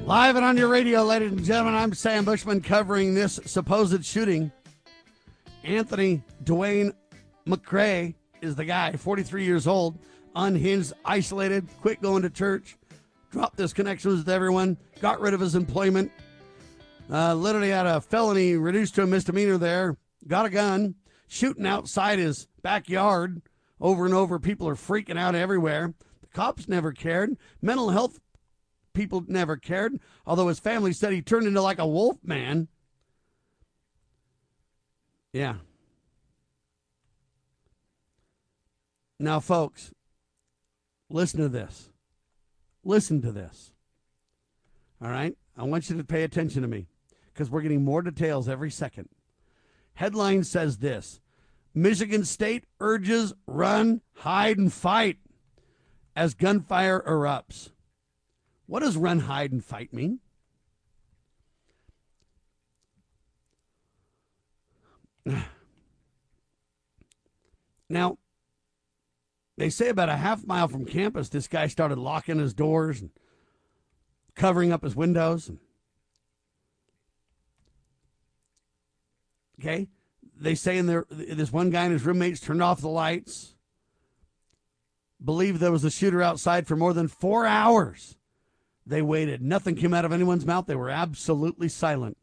Live 0.05 0.35
and 0.35 0.45
on 0.45 0.57
your 0.57 0.67
radio, 0.67 1.03
ladies 1.03 1.31
and 1.31 1.43
gentlemen, 1.43 1.73
I'm 1.73 1.93
Sam 1.93 2.25
Bushman 2.25 2.61
covering 2.61 3.15
this 3.15 3.39
supposed 3.45 4.05
shooting. 4.05 4.51
Anthony 5.63 6.21
Dwayne 6.43 6.93
McRae 7.47 8.15
is 8.41 8.55
the 8.55 8.65
guy, 8.65 8.93
43 8.93 9.43
years 9.43 9.67
old, 9.67 9.97
unhinged, 10.35 10.93
isolated, 11.05 11.67
quit 11.81 12.01
going 12.01 12.23
to 12.23 12.29
church, 12.29 12.77
dropped 13.31 13.59
his 13.59 13.73
connections 13.73 14.19
with 14.19 14.29
everyone, 14.29 14.77
got 15.01 15.19
rid 15.19 15.33
of 15.33 15.39
his 15.39 15.55
employment, 15.55 16.11
uh, 17.11 17.33
literally 17.33 17.69
had 17.69 17.85
a 17.85 18.01
felony 18.01 18.55
reduced 18.55 18.95
to 18.95 19.03
a 19.03 19.07
misdemeanor 19.07 19.57
there, 19.57 19.97
got 20.27 20.45
a 20.45 20.49
gun, 20.49 20.95
shooting 21.27 21.65
outside 21.65 22.19
his 22.19 22.47
backyard 22.61 23.41
over 23.81 24.05
and 24.05 24.13
over. 24.13 24.39
People 24.39 24.67
are 24.67 24.75
freaking 24.75 25.17
out 25.17 25.35
everywhere. 25.35 25.93
The 26.21 26.27
cops 26.27 26.67
never 26.67 26.91
cared. 26.91 27.35
Mental 27.61 27.89
health 27.89 28.19
people 28.93 29.23
never 29.27 29.57
cared, 29.57 29.99
although 30.25 30.47
his 30.47 30.59
family 30.59 30.93
said 30.93 31.11
he 31.11 31.21
turned 31.21 31.47
into 31.47 31.61
like 31.61 31.79
a 31.79 31.87
wolf 31.87 32.17
man. 32.23 32.67
Yeah. 35.33 35.55
Now, 39.23 39.39
folks, 39.39 39.93
listen 41.09 41.39
to 41.39 41.47
this. 41.47 41.89
Listen 42.83 43.21
to 43.21 43.31
this. 43.31 43.71
All 45.01 45.09
right? 45.09 45.37
I 45.55 45.63
want 45.63 45.89
you 45.89 45.95
to 45.95 46.03
pay 46.03 46.23
attention 46.23 46.61
to 46.61 46.67
me 46.67 46.87
because 47.31 47.49
we're 47.49 47.61
getting 47.61 47.85
more 47.85 48.01
details 48.01 48.49
every 48.49 48.69
second. 48.69 49.07
Headline 49.93 50.43
says 50.43 50.79
this 50.79 51.21
Michigan 51.73 52.25
State 52.25 52.65
urges 52.81 53.33
run, 53.47 54.01
hide, 54.13 54.57
and 54.57 54.73
fight 54.73 55.19
as 56.17 56.33
gunfire 56.33 57.01
erupts. 57.07 57.69
What 58.65 58.81
does 58.81 58.97
run, 58.97 59.19
hide, 59.19 59.53
and 59.53 59.63
fight 59.63 59.93
mean? 59.93 60.19
Now, 67.89 68.17
they 69.57 69.69
say 69.69 69.89
about 69.89 70.09
a 70.09 70.17
half 70.17 70.45
mile 70.45 70.67
from 70.67 70.85
campus, 70.85 71.29
this 71.29 71.47
guy 71.47 71.67
started 71.67 71.97
locking 71.97 72.39
his 72.39 72.53
doors 72.53 73.01
and 73.01 73.11
covering 74.35 74.71
up 74.71 74.83
his 74.83 74.95
windows. 74.95 75.51
Okay, 79.59 79.87
they 80.35 80.55
say 80.55 80.77
in 80.77 80.87
there, 80.87 81.05
this 81.09 81.53
one 81.53 81.69
guy 81.69 81.83
and 81.83 81.93
his 81.93 82.05
roommates 82.05 82.39
turned 82.39 82.63
off 82.63 82.81
the 82.81 82.89
lights. 82.89 83.55
Believe 85.23 85.59
there 85.59 85.71
was 85.71 85.85
a 85.85 85.91
shooter 85.91 86.21
outside 86.21 86.67
for 86.67 86.75
more 86.75 86.93
than 86.93 87.07
four 87.07 87.45
hours. 87.45 88.17
They 88.85 89.01
waited. 89.01 89.41
Nothing 89.41 89.75
came 89.75 89.93
out 89.93 90.03
of 90.03 90.11
anyone's 90.11 90.45
mouth. 90.45 90.65
They 90.65 90.75
were 90.75 90.89
absolutely 90.89 91.69
silent. 91.69 92.17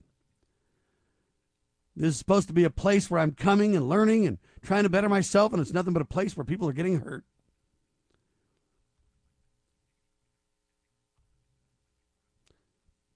This 1.97 2.11
is 2.11 2.19
supposed 2.19 2.49
to 2.49 2.55
be 2.55 2.65
a 2.65 2.71
place 2.71 3.11
where 3.11 3.21
I'm 3.21 3.33
coming 3.33 3.75
and 3.75 3.89
learning 3.89 4.27
and 4.27 4.39
trying 4.63 4.83
to 4.83 4.89
better 4.89 5.09
myself, 5.09 5.53
and 5.53 5.61
it's 5.61 5.73
nothing 5.73 5.93
but 5.93 6.03
a 6.03 6.07
place 6.07 6.37
where 6.37 6.45
people 6.45 6.69
are 6.69 6.73
getting 6.73 7.01
hurt. 7.01 7.25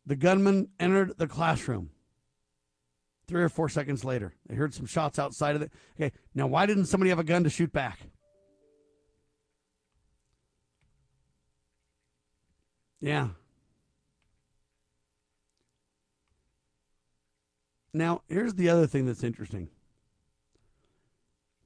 The 0.07 0.16
gunman 0.16 0.68
entered 0.78 1.16
the 1.16 1.26
classroom. 1.26 1.90
Three 3.26 3.42
or 3.42 3.49
four 3.49 3.70
seconds 3.70 4.05
later, 4.05 4.34
they 4.47 4.55
heard 4.55 4.74
some 4.74 4.84
shots 4.84 5.18
outside 5.18 5.57
of 5.57 5.62
it. 5.62 5.72
Okay, 5.99 6.12
now 6.34 6.47
why 6.47 6.66
didn't 6.66 6.86
somebody 6.86 7.09
have 7.09 7.18
a 7.18 7.24
gun 7.24 7.45
to 7.45 7.51
shoot 7.51 7.72
back? 7.72 8.01
Yeah. 13.01 13.28
Now, 17.95 18.22
here's 18.28 18.55
the 18.55 18.68
other 18.68 18.86
thing 18.86 19.07
that's 19.07 19.24
interesting. 19.24 19.68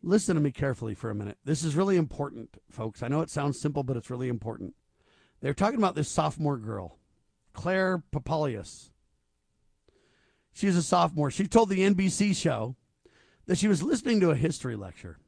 Listen 0.03 0.36
to 0.36 0.40
me 0.40 0.53
carefully 0.53 0.94
for 0.94 1.11
a 1.11 1.14
minute. 1.14 1.38
This 1.44 1.64
is 1.64 1.74
really 1.74 1.96
important, 1.96 2.57
folks. 2.70 3.03
I 3.03 3.09
know 3.09 3.20
it 3.20 3.30
sounds 3.30 3.61
simple, 3.61 3.82
but 3.82 3.96
it's 3.96 4.11
really 4.11 4.28
important. 4.28 4.74
They're 5.40 5.55
talking 5.55 5.78
about 5.78 5.94
this 5.94 6.09
sophomore 6.09 6.57
girl, 6.57 6.99
Claire 7.53 8.03
Papoulias. 8.12 8.90
She's 10.53 10.76
a 10.76 10.82
sophomore. 10.82 11.30
She 11.30 11.46
told 11.46 11.68
the 11.68 11.88
NBC 11.88 12.34
show 12.34 12.76
that 13.46 13.59
she 13.59 13.68
was 13.68 13.82
listening 13.82 14.20
to 14.20 14.30
a 14.30 14.36
history 14.36 14.76
lecture 14.76 15.18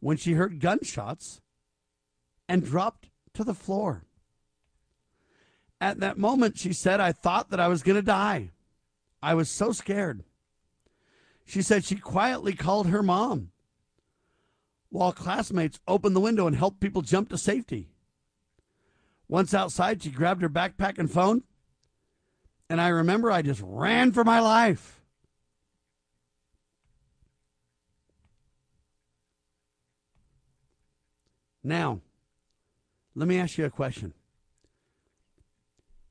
when 0.00 0.16
she 0.16 0.32
heard 0.32 0.60
gunshots 0.60 1.40
and 2.48 2.64
dropped 2.64 3.10
to 3.34 3.44
the 3.44 3.54
floor. 3.54 4.04
At 5.80 6.00
that 6.00 6.18
moment, 6.18 6.58
she 6.58 6.72
said, 6.72 7.00
I 7.00 7.12
thought 7.12 7.50
that 7.50 7.60
I 7.60 7.68
was 7.68 7.82
going 7.82 7.96
to 7.96 8.02
die. 8.02 8.50
I 9.22 9.34
was 9.34 9.50
so 9.50 9.72
scared. 9.72 10.24
She 11.44 11.62
said 11.62 11.84
she 11.84 11.96
quietly 11.96 12.54
called 12.54 12.88
her 12.88 13.02
mom 13.02 13.50
while 14.90 15.12
classmates 15.12 15.80
opened 15.86 16.16
the 16.16 16.20
window 16.20 16.46
and 16.46 16.56
helped 16.56 16.80
people 16.80 17.02
jump 17.02 17.28
to 17.30 17.38
safety. 17.38 17.90
Once 19.28 19.52
outside, 19.52 20.02
she 20.02 20.10
grabbed 20.10 20.42
her 20.42 20.48
backpack 20.48 20.98
and 20.98 21.10
phone. 21.10 21.42
And 22.68 22.80
I 22.80 22.88
remember 22.88 23.30
I 23.30 23.42
just 23.42 23.60
ran 23.64 24.12
for 24.12 24.24
my 24.24 24.40
life. 24.40 25.00
Now, 31.62 32.00
let 33.16 33.26
me 33.26 33.38
ask 33.38 33.58
you 33.58 33.64
a 33.64 33.70
question. 33.70 34.14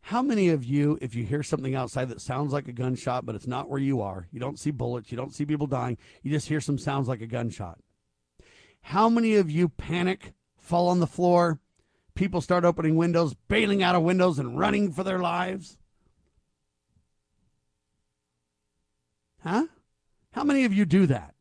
How 0.02 0.22
many 0.22 0.50
of 0.50 0.64
you, 0.64 1.00
if 1.02 1.16
you 1.16 1.24
hear 1.24 1.42
something 1.42 1.74
outside 1.74 2.10
that 2.10 2.22
sounds 2.22 2.54
like 2.54 2.68
a 2.68 2.74
gunshot, 2.74 3.26
but 3.26 3.36
it's 3.36 3.48
not 3.48 3.70
where 3.70 3.80
you 3.80 4.02
are, 4.02 4.28
you 4.32 4.40
don't 4.40 4.60
see 4.60 4.70
bullets, 4.70 5.12
you 5.12 5.18
don't 5.18 5.34
see 5.34 5.46
people 5.46 5.66
dying, 5.66 5.98
you 6.22 6.30
just 6.30 6.48
hear 6.48 6.62
some 6.62 6.78
sounds 6.78 7.08
like 7.08 7.22
a 7.22 7.26
gunshot? 7.26 7.80
How 8.90 9.10
many 9.10 9.34
of 9.34 9.50
you 9.50 9.68
panic, 9.68 10.34
fall 10.60 10.90
on 10.90 11.00
the 11.00 11.08
floor, 11.08 11.60
people 12.14 12.40
start 12.40 12.64
opening 12.64 12.96
windows, 12.96 13.34
bailing 13.48 13.82
out 13.82 13.96
of 13.96 14.04
windows, 14.04 14.38
and 14.38 14.60
running 14.60 14.92
for 14.92 15.04
their 15.04 15.18
lives? 15.18 15.80
Huh? 19.42 19.66
How 20.34 20.44
many 20.44 20.66
of 20.66 20.72
you 20.72 20.86
do 20.86 21.08
that? 21.08 21.34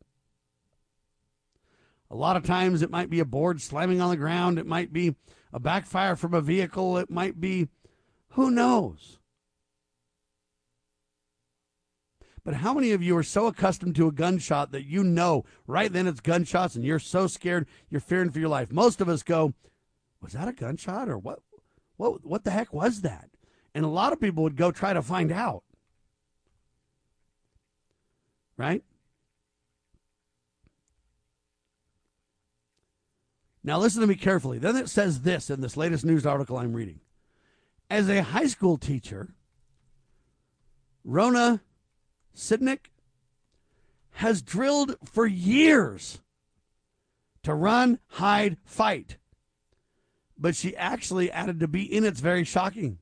A 2.11 2.17
lot 2.17 2.39
of 2.39 2.45
times 2.45 2.81
it 2.81 2.91
might 2.91 3.11
be 3.11 3.21
a 3.21 3.27
board 3.27 3.61
slamming 3.61 4.01
on 4.01 4.09
the 4.09 4.17
ground, 4.17 4.59
it 4.59 4.67
might 4.67 4.91
be 4.91 5.15
a 5.53 5.61
backfire 5.61 6.17
from 6.17 6.33
a 6.33 6.41
vehicle, 6.41 6.97
it 6.97 7.11
might 7.11 7.43
be 7.43 7.69
who 8.31 8.51
knows? 8.51 9.19
But 12.45 12.55
how 12.57 12.75
many 12.75 12.93
of 12.93 13.03
you 13.03 13.17
are 13.17 13.23
so 13.23 13.47
accustomed 13.47 13.97
to 13.97 14.07
a 14.07 14.13
gunshot 14.13 14.71
that 14.73 14.85
you 14.85 15.03
know 15.03 15.45
right 15.67 15.91
then 15.91 16.07
it's 16.07 16.21
gunshots 16.21 16.75
and 16.75 16.85
you're 16.85 16.99
so 16.99 17.27
scared 17.27 17.67
you're 17.89 18.03
fearing 18.03 18.31
for 18.31 18.39
your 18.39 18.51
life? 18.51 18.71
Most 18.71 19.01
of 19.01 19.09
us 19.09 19.23
go, 19.23 19.55
"Was 20.21 20.35
that 20.35 20.49
a 20.49 20.53
gunshot 20.53 21.09
or 21.09 21.17
what? 21.17 21.41
What? 21.97 22.25
What 22.25 22.45
the 22.45 22.51
heck 22.51 22.73
was 22.73 23.01
that?" 23.01 23.31
And 23.75 23.85
a 23.85 23.89
lot 23.89 24.13
of 24.13 24.21
people 24.21 24.43
would 24.43 24.57
go 24.57 24.71
try 24.71 24.93
to 24.93 25.03
find 25.03 25.33
out. 25.33 25.65
Right? 28.59 28.85
Now, 33.65 33.79
listen 33.79 34.03
to 34.03 34.07
me 34.07 34.15
carefully. 34.15 34.59
Then 34.59 34.77
it 34.77 34.91
says 34.91 35.23
this 35.23 35.49
in 35.49 35.63
this 35.63 35.79
latest 35.79 36.05
news 36.05 36.27
article 36.27 36.59
I'm 36.59 36.75
reading. 36.75 37.01
As 37.89 38.11
a 38.11 38.23
high 38.23 38.47
school 38.47 38.77
teacher, 38.77 39.35
Rona 41.03 41.63
Sidnick 42.37 42.91
has 44.13 44.43
drilled 44.43 44.97
for 45.05 45.27
years 45.27 46.21
to 47.43 47.55
run, 47.55 47.99
hide, 48.09 48.57
fight. 48.65 49.19
But 50.37 50.57
she 50.57 50.77
actually 50.77 51.31
added 51.31 51.61
to 51.61 51.69
be 51.69 51.83
in 51.83 52.05
it's 52.05 52.21
very 52.21 52.45
shocking. 52.45 52.99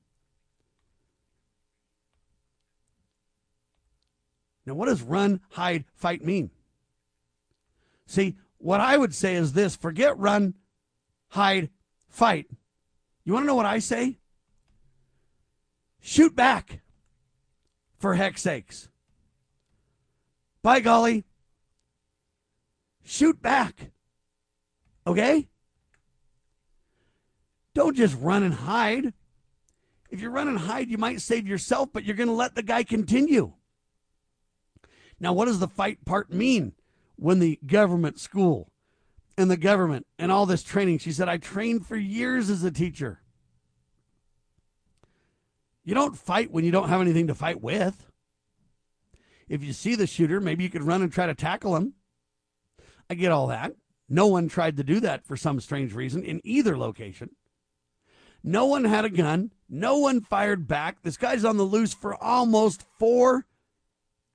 Now, 4.67 4.75
what 4.75 4.87
does 4.87 5.03
run, 5.03 5.41
hide, 5.51 5.85
fight 5.95 6.25
mean? 6.25 6.51
See, 8.07 8.37
what 8.59 8.81
I 8.81 8.97
would 8.97 9.15
say 9.15 9.35
is 9.35 9.53
this 9.53 9.75
forget 9.75 10.17
run, 10.19 10.55
hide, 11.29 11.71
fight. 12.09 12.47
You 13.25 13.33
want 13.33 13.45
to 13.45 13.47
know 13.47 13.55
what 13.55 13.67
I 13.67 13.79
say? 13.79 14.19
Shoot 16.01 16.35
back, 16.35 16.81
for 17.99 18.15
heck's 18.15 18.43
sakes. 18.43 18.89
By 20.63 20.81
golly, 20.81 21.25
shoot 23.05 23.43
back. 23.43 23.91
Okay? 25.07 25.49
Don't 27.75 27.97
just 27.97 28.17
run 28.21 28.43
and 28.43 28.55
hide. 28.55 29.13
If 30.11 30.21
you 30.21 30.31
run 30.31 30.47
and 30.47 30.59
hide, 30.59 30.89
you 30.89 30.99
might 30.99 31.21
save 31.21 31.49
yourself, 31.49 31.89
but 31.93 32.05
you're 32.05 32.17
going 32.17 32.29
to 32.29 32.35
let 32.35 32.55
the 32.55 32.63
guy 32.63 32.85
continue. 32.85 33.55
Now, 35.19 35.33
what 35.33 35.47
does 35.47 35.59
the 35.59 35.69
fight 35.69 36.05
part 36.05 36.33
mean 36.33 36.73
when 37.17 37.39
the 37.39 37.59
government 37.67 38.21
school 38.21 38.71
and 39.39 39.51
the 39.51 39.57
government 39.57 40.07
and 40.19 40.31
all 40.31 40.47
this 40.47 40.63
training? 40.63 40.99
She 40.99 41.13
said, 41.13 41.29
I 41.29 41.39
trained 41.39 41.87
for 41.87 41.97
years 41.97 42.51
as 42.51 42.63
a 42.63 42.71
teacher. 42.71 43.21
You 45.85 45.95
don't 45.95 46.17
fight 46.17 46.53
when 46.53 46.65
you 46.65 46.71
don't 46.71 46.89
have 46.89 47.01
anything 47.01 47.27
to 47.29 47.35
fight 47.35 47.61
with. 47.63 48.12
If 49.53 49.63
you 49.63 49.75
see 49.75 49.97
the 49.97 50.07
shooter, 50.07 50.41
maybe 50.41 50.65
you 50.65 50.71
could 50.71 50.83
run 50.83 51.03
and 51.03 51.13
try 51.13 51.27
to 51.27 51.35
tackle 51.35 51.77
him. 51.77 51.93
I 53.11 53.15
get 53.15 53.33
all 53.33 53.49
that. 53.49 53.75
No 54.09 54.27
one 54.27 54.49
tried 54.49 54.79
to 54.79 54.83
do 54.83 54.99
that 55.01 55.27
for 55.27 55.37
some 55.37 55.61
strange 55.61 55.93
reason 55.93 56.25
in 56.25 56.41
either 56.43 56.79
location. 56.79 57.37
No 58.43 58.65
one 58.65 58.85
had 58.85 59.05
a 59.05 59.11
gun. 59.11 59.53
No 59.69 59.99
one 59.99 60.23
fired 60.23 60.67
back. 60.67 61.03
This 61.03 61.19
guy's 61.19 61.45
on 61.45 61.59
the 61.59 61.65
loose 61.65 61.93
for 61.93 62.15
almost 62.15 62.87
four 62.99 63.45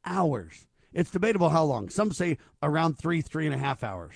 hours. 0.05 0.67
It's 0.93 1.09
debatable 1.09 1.49
how 1.49 1.63
long. 1.63 1.89
Some 1.89 2.11
say 2.11 2.37
around 2.61 2.99
three, 2.99 3.21
three 3.21 3.47
and 3.47 3.55
a 3.55 3.57
half 3.57 3.83
hours. 3.83 4.13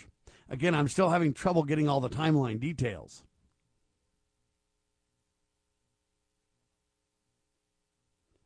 Again, 0.51 0.75
I'm 0.75 0.87
still 0.87 1.09
having 1.09 1.33
trouble 1.33 1.63
getting 1.63 1.89
all 1.89 1.99
the 1.99 2.11
timeline 2.11 2.59
details. 2.59 3.23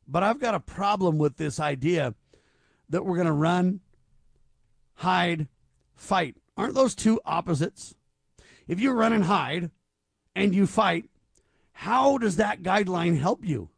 But 0.07 0.23
I've 0.23 0.39
got 0.39 0.55
a 0.55 0.59
problem 0.61 1.17
with 1.17 1.35
this 1.35 1.59
idea 1.59 2.13
that 2.89 3.05
we're 3.05 3.15
going 3.15 3.27
to 3.27 3.33
run, 3.33 3.81
hide, 4.95 5.47
fight. 5.93 6.35
Aren't 6.57 6.75
those 6.75 6.95
two 6.95 7.19
opposites? 7.25 7.95
If 8.67 8.79
you 8.79 8.91
run 8.91 9.13
and 9.13 9.25
hide 9.25 9.71
and 10.35 10.55
you 10.55 10.67
fight, 10.67 11.09
how 11.73 12.17
does 12.17 12.37
that 12.37 12.63
guideline 12.63 13.19
help 13.19 13.45
you? 13.45 13.69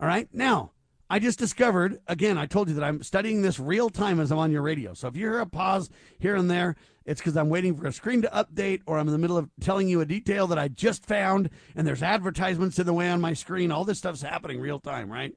All 0.00 0.08
right. 0.08 0.28
Now, 0.32 0.72
I 1.08 1.18
just 1.18 1.38
discovered, 1.38 2.00
again, 2.08 2.38
I 2.38 2.46
told 2.46 2.68
you 2.68 2.74
that 2.74 2.84
I'm 2.84 3.02
studying 3.02 3.42
this 3.42 3.60
real 3.60 3.90
time 3.90 4.18
as 4.18 4.32
I'm 4.32 4.38
on 4.38 4.50
your 4.50 4.62
radio. 4.62 4.94
So 4.94 5.08
if 5.08 5.14
you 5.14 5.26
hear 5.26 5.40
a 5.40 5.46
pause 5.46 5.90
here 6.18 6.34
and 6.34 6.50
there, 6.50 6.74
it's 7.04 7.20
because 7.20 7.36
I'm 7.36 7.50
waiting 7.50 7.76
for 7.76 7.86
a 7.86 7.92
screen 7.92 8.22
to 8.22 8.28
update 8.28 8.80
or 8.86 8.98
I'm 8.98 9.08
in 9.08 9.12
the 9.12 9.18
middle 9.18 9.36
of 9.36 9.50
telling 9.60 9.88
you 9.88 10.00
a 10.00 10.06
detail 10.06 10.46
that 10.46 10.58
I 10.58 10.68
just 10.68 11.04
found 11.04 11.50
and 11.76 11.86
there's 11.86 12.02
advertisements 12.02 12.78
in 12.78 12.86
the 12.86 12.94
way 12.94 13.10
on 13.10 13.20
my 13.20 13.34
screen. 13.34 13.70
All 13.70 13.84
this 13.84 13.98
stuff's 13.98 14.22
happening 14.22 14.58
real 14.58 14.80
time, 14.80 15.12
right? 15.12 15.34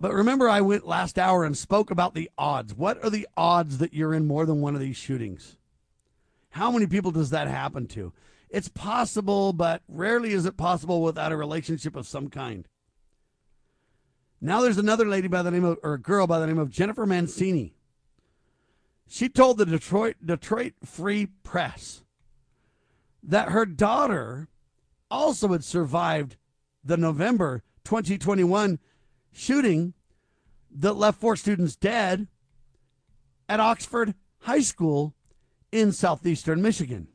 But 0.00 0.14
remember, 0.14 0.48
I 0.48 0.60
went 0.60 0.86
last 0.86 1.18
hour 1.18 1.44
and 1.44 1.56
spoke 1.56 1.90
about 1.90 2.14
the 2.14 2.30
odds. 2.38 2.72
What 2.72 3.02
are 3.02 3.10
the 3.10 3.26
odds 3.36 3.78
that 3.78 3.92
you're 3.92 4.14
in 4.14 4.28
more 4.28 4.46
than 4.46 4.60
one 4.60 4.74
of 4.74 4.80
these 4.80 4.96
shootings? 4.96 5.56
How 6.50 6.70
many 6.70 6.86
people 6.86 7.10
does 7.10 7.30
that 7.30 7.48
happen 7.48 7.86
to? 7.88 8.12
It's 8.48 8.68
possible, 8.68 9.52
but 9.52 9.82
rarely 9.88 10.32
is 10.32 10.46
it 10.46 10.56
possible 10.56 11.02
without 11.02 11.32
a 11.32 11.36
relationship 11.36 11.96
of 11.96 12.06
some 12.06 12.28
kind. 12.28 12.68
Now 14.40 14.60
there's 14.60 14.78
another 14.78 15.04
lady 15.04 15.26
by 15.26 15.42
the 15.42 15.50
name 15.50 15.64
of, 15.64 15.78
or 15.82 15.94
a 15.94 16.00
girl 16.00 16.28
by 16.28 16.38
the 16.38 16.46
name 16.46 16.58
of 16.58 16.70
Jennifer 16.70 17.04
Mancini. 17.04 17.74
She 19.08 19.28
told 19.28 19.58
the 19.58 19.66
Detroit 19.66 20.16
Detroit 20.24 20.74
Free 20.84 21.26
Press 21.42 22.04
that 23.22 23.50
her 23.50 23.66
daughter 23.66 24.48
also 25.10 25.48
had 25.48 25.64
survived 25.64 26.36
the 26.84 26.96
November 26.96 27.62
2021 27.84 28.78
shooting 29.32 29.94
that 30.70 30.94
left 30.94 31.20
four 31.20 31.36
students 31.36 31.76
dead 31.76 32.28
at 33.48 33.60
Oxford 33.60 34.14
High 34.40 34.60
School 34.60 35.14
in 35.72 35.92
southeastern 35.92 36.62
Michigan. 36.62 37.08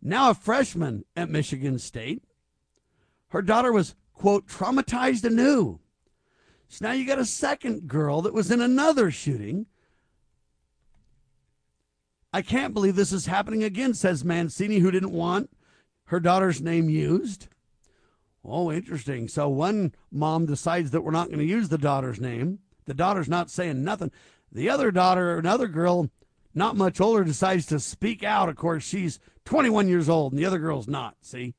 Now 0.00 0.30
a 0.30 0.34
freshman 0.34 1.04
at 1.16 1.30
Michigan 1.30 1.78
State, 1.78 2.22
her 3.28 3.42
daughter 3.42 3.72
was 3.72 3.94
quote, 4.16 4.46
traumatized 4.46 5.24
anew. 5.24 5.78
So 6.68 6.86
now 6.86 6.92
you 6.92 7.06
got 7.06 7.18
a 7.18 7.24
second 7.24 7.86
girl 7.86 8.22
that 8.22 8.34
was 8.34 8.50
in 8.50 8.60
another 8.60 9.10
shooting. 9.10 9.66
I 12.32 12.42
can't 12.42 12.74
believe 12.74 12.96
this 12.96 13.12
is 13.12 13.26
happening 13.26 13.62
again, 13.62 13.94
says 13.94 14.24
Mancini, 14.24 14.78
who 14.78 14.90
didn't 14.90 15.12
want 15.12 15.50
her 16.06 16.20
daughter's 16.20 16.60
name 16.60 16.88
used. 16.88 17.48
Oh, 18.48 18.70
interesting. 18.70 19.28
So 19.28 19.48
one 19.48 19.92
mom 20.12 20.46
decides 20.46 20.92
that 20.92 21.02
we're 21.02 21.10
not 21.10 21.28
going 21.28 21.40
to 21.40 21.44
use 21.44 21.68
the 21.68 21.78
daughter's 21.78 22.20
name. 22.20 22.60
The 22.84 22.94
daughter's 22.94 23.28
not 23.28 23.50
saying 23.50 23.82
nothing. 23.82 24.12
The 24.52 24.70
other 24.70 24.90
daughter, 24.90 25.36
another 25.36 25.66
girl, 25.66 26.10
not 26.54 26.76
much 26.76 27.00
older, 27.00 27.24
decides 27.24 27.66
to 27.66 27.80
speak 27.80 28.22
out. 28.22 28.48
Of 28.48 28.56
course, 28.56 28.84
she's 28.84 29.18
21 29.44 29.88
years 29.88 30.08
old, 30.08 30.32
and 30.32 30.38
the 30.38 30.46
other 30.46 30.58
girl's 30.58 30.86
not. 30.86 31.16
See? 31.22 31.54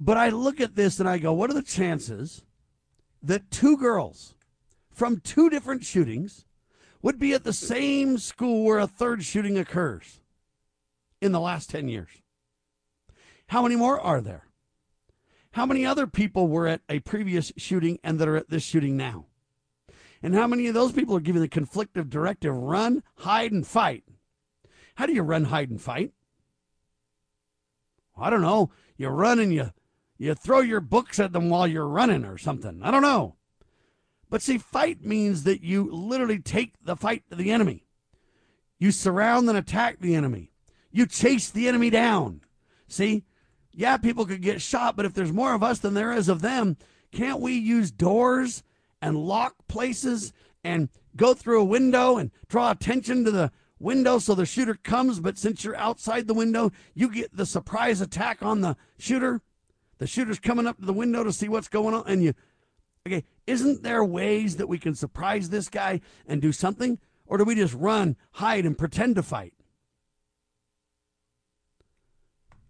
But 0.00 0.16
I 0.16 0.28
look 0.28 0.60
at 0.60 0.74
this 0.74 0.98
and 0.98 1.08
I 1.08 1.18
go, 1.18 1.32
what 1.32 1.48
are 1.50 1.54
the 1.54 1.62
chances 1.62 2.42
that 3.22 3.50
two 3.50 3.76
girls 3.76 4.34
from 4.92 5.20
two 5.20 5.48
different 5.48 5.84
shootings 5.84 6.46
would 7.00 7.18
be 7.18 7.32
at 7.32 7.44
the 7.44 7.52
same 7.52 8.18
school 8.18 8.64
where 8.64 8.78
a 8.78 8.86
third 8.86 9.24
shooting 9.24 9.56
occurs 9.56 10.20
in 11.20 11.32
the 11.32 11.40
last 11.40 11.70
10 11.70 11.88
years? 11.88 12.10
How 13.48 13.62
many 13.62 13.76
more 13.76 14.00
are 14.00 14.20
there? 14.20 14.46
How 15.52 15.64
many 15.66 15.86
other 15.86 16.06
people 16.06 16.48
were 16.48 16.66
at 16.66 16.82
a 16.88 16.98
previous 17.00 17.52
shooting 17.56 17.98
and 18.04 18.18
that 18.18 18.28
are 18.28 18.36
at 18.36 18.50
this 18.50 18.62
shooting 18.62 18.96
now? 18.96 19.26
And 20.22 20.34
how 20.34 20.46
many 20.46 20.66
of 20.66 20.74
those 20.74 20.92
people 20.92 21.16
are 21.16 21.20
giving 21.20 21.42
the 21.42 21.48
conflictive 21.48 22.10
directive 22.10 22.54
run, 22.54 23.02
hide, 23.18 23.52
and 23.52 23.66
fight? 23.66 24.04
How 24.96 25.06
do 25.06 25.12
you 25.12 25.22
run, 25.22 25.44
hide, 25.44 25.70
and 25.70 25.80
fight? 25.80 26.12
I 28.18 28.30
don't 28.30 28.42
know. 28.42 28.70
You 28.96 29.08
run 29.08 29.38
and 29.38 29.52
you 29.52 29.72
you 30.18 30.34
throw 30.34 30.60
your 30.60 30.80
books 30.80 31.18
at 31.20 31.32
them 31.32 31.50
while 31.50 31.66
you're 31.66 31.86
running 31.86 32.24
or 32.24 32.38
something. 32.38 32.80
I 32.82 32.90
don't 32.90 33.02
know. 33.02 33.36
But 34.30 34.42
see, 34.42 34.58
fight 34.58 35.04
means 35.04 35.44
that 35.44 35.62
you 35.62 35.90
literally 35.92 36.38
take 36.38 36.74
the 36.82 36.96
fight 36.96 37.24
to 37.28 37.36
the 37.36 37.50
enemy. 37.50 37.86
You 38.78 38.92
surround 38.92 39.48
and 39.48 39.56
attack 39.56 40.00
the 40.00 40.14
enemy. 40.14 40.50
You 40.90 41.06
chase 41.06 41.50
the 41.50 41.68
enemy 41.68 41.90
down. 41.90 42.40
See? 42.88 43.24
Yeah, 43.78 43.98
people 43.98 44.24
could 44.24 44.40
get 44.40 44.62
shot, 44.62 44.96
but 44.96 45.04
if 45.04 45.12
there's 45.12 45.34
more 45.34 45.52
of 45.52 45.62
us 45.62 45.80
than 45.80 45.92
there 45.92 46.10
is 46.10 46.30
of 46.30 46.40
them, 46.40 46.78
can't 47.12 47.40
we 47.40 47.52
use 47.52 47.90
doors 47.90 48.62
and 49.02 49.18
lock 49.18 49.54
places 49.68 50.32
and 50.64 50.88
go 51.14 51.34
through 51.34 51.60
a 51.60 51.64
window 51.64 52.16
and 52.16 52.30
draw 52.48 52.70
attention 52.70 53.22
to 53.24 53.30
the 53.30 53.52
window 53.78 54.18
so 54.18 54.34
the 54.34 54.46
shooter 54.46 54.74
comes, 54.74 55.20
but 55.20 55.36
since 55.36 55.62
you're 55.62 55.76
outside 55.76 56.26
the 56.26 56.32
window, 56.32 56.72
you 56.94 57.10
get 57.12 57.36
the 57.36 57.44
surprise 57.44 58.00
attack 58.00 58.42
on 58.42 58.62
the 58.62 58.78
shooter? 58.98 59.42
The 59.98 60.06
shooter's 60.06 60.40
coming 60.40 60.66
up 60.66 60.78
to 60.78 60.86
the 60.86 60.94
window 60.94 61.22
to 61.22 61.32
see 61.32 61.50
what's 61.50 61.68
going 61.68 61.94
on, 61.94 62.04
and 62.06 62.22
you, 62.24 62.32
okay, 63.06 63.24
isn't 63.46 63.82
there 63.82 64.02
ways 64.02 64.56
that 64.56 64.70
we 64.70 64.78
can 64.78 64.94
surprise 64.94 65.50
this 65.50 65.68
guy 65.68 66.00
and 66.26 66.40
do 66.40 66.50
something? 66.50 66.98
Or 67.26 67.36
do 67.36 67.44
we 67.44 67.54
just 67.54 67.74
run, 67.74 68.16
hide, 68.32 68.64
and 68.64 68.78
pretend 68.78 69.16
to 69.16 69.22
fight? 69.22 69.52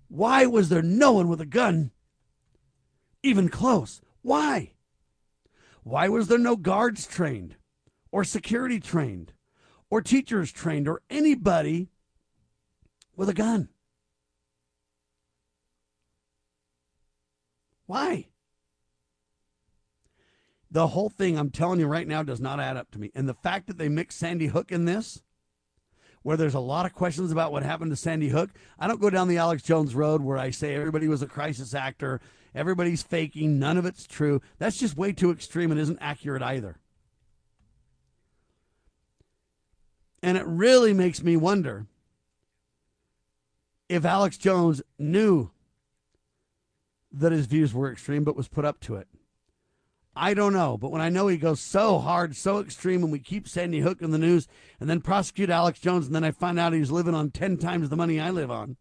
Why 0.09 0.47
was 0.47 0.69
there 0.69 0.83
no 0.83 1.13
one 1.13 1.29
with 1.29 1.41
a 1.41 1.47
gun 1.47 1.91
even 3.23 3.49
close? 3.49 4.01
Why? 4.23 4.73
Why 5.83 6.09
was 6.09 6.29
there 6.29 6.39
no 6.39 6.57
guards 6.57 7.07
trained 7.07 7.57
or 8.11 8.25
security 8.25 8.81
trained 8.81 9.33
or 9.91 10.01
teachers 10.01 10.53
trained 10.53 10.89
or 10.89 11.03
anybody 11.11 11.91
with 13.17 13.29
a 13.29 13.35
gun? 13.35 13.69
Why? 17.87 18.29
The 20.71 20.89
whole 20.89 21.09
thing, 21.09 21.39
I'm 21.39 21.51
telling 21.51 21.79
you 21.79 21.87
right 21.87 22.07
now, 22.07 22.23
does 22.23 22.41
not 22.41 22.61
add 22.61 22.77
up 22.77 22.91
to 22.91 22.99
me. 22.99 23.13
And 23.15 23.29
the 23.29 23.35
fact 23.35 23.69
that 23.69 23.79
they 23.79 23.89
mix 23.89 24.17
Sandy 24.17 24.49
Hook 24.49 24.73
in 24.73 24.85
this, 24.85 25.23
where 26.27 26.37
there's 26.37 26.55
a 26.55 26.59
lot 26.59 26.85
of 26.85 26.93
questions 26.93 27.31
about 27.31 27.53
what 27.53 27.63
happened 27.63 27.93
to 27.93 27.97
Sandy 27.97 28.31
Hook, 28.31 28.51
I 28.81 28.89
don't 28.89 29.01
go 29.01 29.11
down 29.11 29.29
the 29.29 29.39
Alex 29.39 29.63
Jones 29.63 29.95
road 29.95 30.21
where 30.21 30.37
I 30.37 30.51
say 30.51 30.75
everybody 30.75 31.07
was 31.07 31.23
a 31.23 31.27
crisis 31.29 31.73
actor, 31.73 32.21
everybody's 32.53 33.01
faking, 33.01 33.61
none 33.61 33.77
of 33.77 33.87
it's 33.87 34.09
true. 34.09 34.43
That's 34.59 34.77
just 34.77 34.97
way 34.97 35.13
too 35.13 35.31
extreme 35.31 35.71
and 35.71 35.79
isn't 35.79 36.01
accurate 36.01 36.43
either. 36.43 36.81
And 40.21 40.37
it 40.37 40.45
really 40.49 40.93
makes 40.93 41.23
me 41.23 41.37
wonder 41.37 41.87
if 43.89 44.05
Alex 44.05 44.37
Jones 44.37 44.83
knew 44.99 45.53
that 47.13 47.31
his 47.31 47.47
views 47.47 47.73
were 47.73 47.93
extreme 47.93 48.25
but 48.25 48.35
was 48.35 48.49
put 48.49 48.65
up 48.65 48.81
to 48.81 48.97
it. 48.97 49.07
I 50.19 50.33
don't 50.33 50.55
know, 50.55 50.79
but 50.79 50.91
when 50.91 51.03
I 51.03 51.11
know 51.11 51.29
he 51.29 51.37
goes 51.37 51.61
so 51.61 51.99
hard, 51.99 52.35
so 52.35 52.59
extreme, 52.59 53.03
and 53.03 53.13
we 53.13 53.19
keep 53.19 53.47
Sandy 53.47 53.81
Hook 53.81 54.01
in 54.01 54.13
the 54.13 54.19
news 54.19 54.49
and 54.81 54.89
then 54.89 55.03
prosecute 55.03 55.51
Alex 55.51 55.79
Jones, 55.79 56.07
and 56.07 56.15
then 56.15 56.25
I 56.25 56.31
find 56.31 56.59
out 56.59 56.73
he's 56.73 56.91
living 56.91 57.15
on 57.15 57.31
10 57.31 57.59
times 57.59 57.91
the 57.91 57.97
money 57.97 58.19
I 58.19 58.31
live 58.31 58.51
on, 58.51 58.79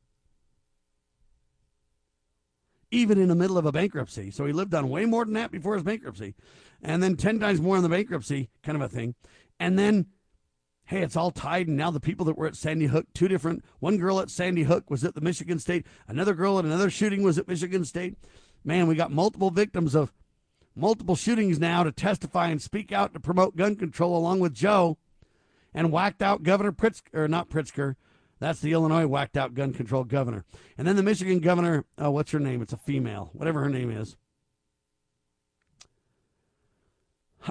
even 2.90 3.20
in 3.20 3.28
the 3.28 3.36
middle 3.36 3.58
of 3.58 3.66
a 3.66 3.72
bankruptcy. 3.74 4.32
So 4.32 4.46
he 4.46 4.54
lived 4.54 4.74
on 4.74 4.88
way 4.88 5.06
more 5.06 5.26
than 5.26 5.34
that 5.34 5.52
before 5.52 5.74
his 5.74 5.84
bankruptcy, 5.84 6.36
and 6.82 7.04
then 7.04 7.18
10 7.18 7.40
times 7.40 7.60
more 7.60 7.76
in 7.76 7.84
the 7.84 7.90
bankruptcy, 7.90 8.50
kind 8.64 8.78
of 8.78 8.82
a 8.82 8.88
thing. 8.88 9.16
And 9.60 9.78
then, 9.78 10.06
hey, 10.86 11.02
it's 11.02 11.18
all 11.18 11.32
tied, 11.32 11.68
and 11.68 11.76
now 11.76 11.92
the 11.92 12.00
people 12.00 12.26
that 12.28 12.38
were 12.38 12.48
at 12.48 12.56
Sandy 12.56 12.86
Hook, 12.86 13.08
two 13.14 13.28
different, 13.28 13.66
one 13.80 13.98
girl 13.98 14.22
at 14.22 14.30
Sandy 14.30 14.64
Hook 14.64 14.90
was 14.90 15.04
at 15.04 15.16
the 15.16 15.22
Michigan 15.22 15.60
State, 15.60 15.86
another 16.08 16.34
girl 16.34 16.60
at 16.60 16.66
another 16.66 16.90
shooting 16.90 17.24
was 17.24 17.38
at 17.38 17.48
Michigan 17.50 17.84
State. 17.84 18.16
Man, 18.64 18.88
we 18.88 18.96
got 18.96 19.12
multiple 19.12 19.52
victims 19.52 19.96
of 19.96 20.14
multiple 20.76 21.16
shootings 21.16 21.60
now 21.60 21.84
to 21.84 21.92
testify 21.92 22.50
and 22.50 22.62
speak 22.62 22.92
out 22.92 23.14
to 23.14 23.20
promote 23.20 23.56
gun 23.56 23.76
control 23.76 24.18
along 24.18 24.40
with 24.40 24.54
Joe 24.54 24.98
and 25.74 25.92
whacked 25.92 26.22
out 26.22 26.44
Governor 26.44 26.72
Pritzker, 26.72 27.14
or 27.14 27.28
not 27.28 27.50
Pritzker, 27.50 27.96
that's 28.40 28.60
the 28.60 28.74
Illinois 28.74 29.08
whacked 29.08 29.38
out 29.38 29.54
gun 29.54 29.74
control 29.74 30.04
governor. 30.04 30.44
And 30.78 30.88
then 30.88 30.96
the 30.96 31.04
Michigan 31.04 31.40
governor, 31.40 31.86
oh, 31.98 32.12
what's 32.12 32.32
her 32.32 32.40
name? 32.40 32.62
It's 32.62 32.74
a 32.74 32.78
female, 32.78 33.30
whatever 33.34 33.62
her 33.62 33.70
name 33.70 33.92
is. 33.92 34.18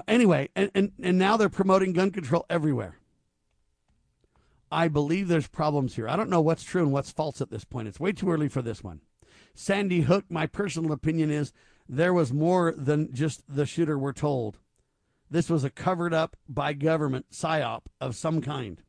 Anyway, 0.07 0.49
and, 0.55 0.69
and, 0.75 0.91
and 1.01 1.17
now 1.17 1.37
they're 1.37 1.49
promoting 1.49 1.93
gun 1.93 2.11
control 2.11 2.45
everywhere. 2.49 2.97
I 4.71 4.87
believe 4.87 5.27
there's 5.27 5.47
problems 5.47 5.95
here. 5.95 6.07
I 6.07 6.15
don't 6.15 6.29
know 6.29 6.41
what's 6.41 6.63
true 6.63 6.83
and 6.83 6.91
what's 6.91 7.11
false 7.11 7.39
at 7.39 7.49
this 7.49 7.63
point. 7.63 7.87
It's 7.87 7.99
way 7.99 8.11
too 8.11 8.29
early 8.29 8.49
for 8.49 8.61
this 8.61 8.83
one. 8.83 9.01
Sandy 9.53 10.01
Hook, 10.01 10.25
my 10.29 10.47
personal 10.47 10.91
opinion 10.91 11.31
is 11.31 11.53
there 11.87 12.13
was 12.13 12.33
more 12.33 12.73
than 12.75 13.13
just 13.13 13.43
the 13.47 13.65
shooter, 13.65 13.97
we're 13.97 14.13
told. 14.13 14.59
This 15.29 15.49
was 15.49 15.63
a 15.63 15.69
covered 15.69 16.13
up 16.13 16.35
by 16.47 16.73
government 16.73 17.27
psyop 17.31 17.83
of 17.99 18.15
some 18.15 18.41
kind. 18.41 18.81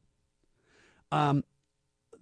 Um, 1.10 1.44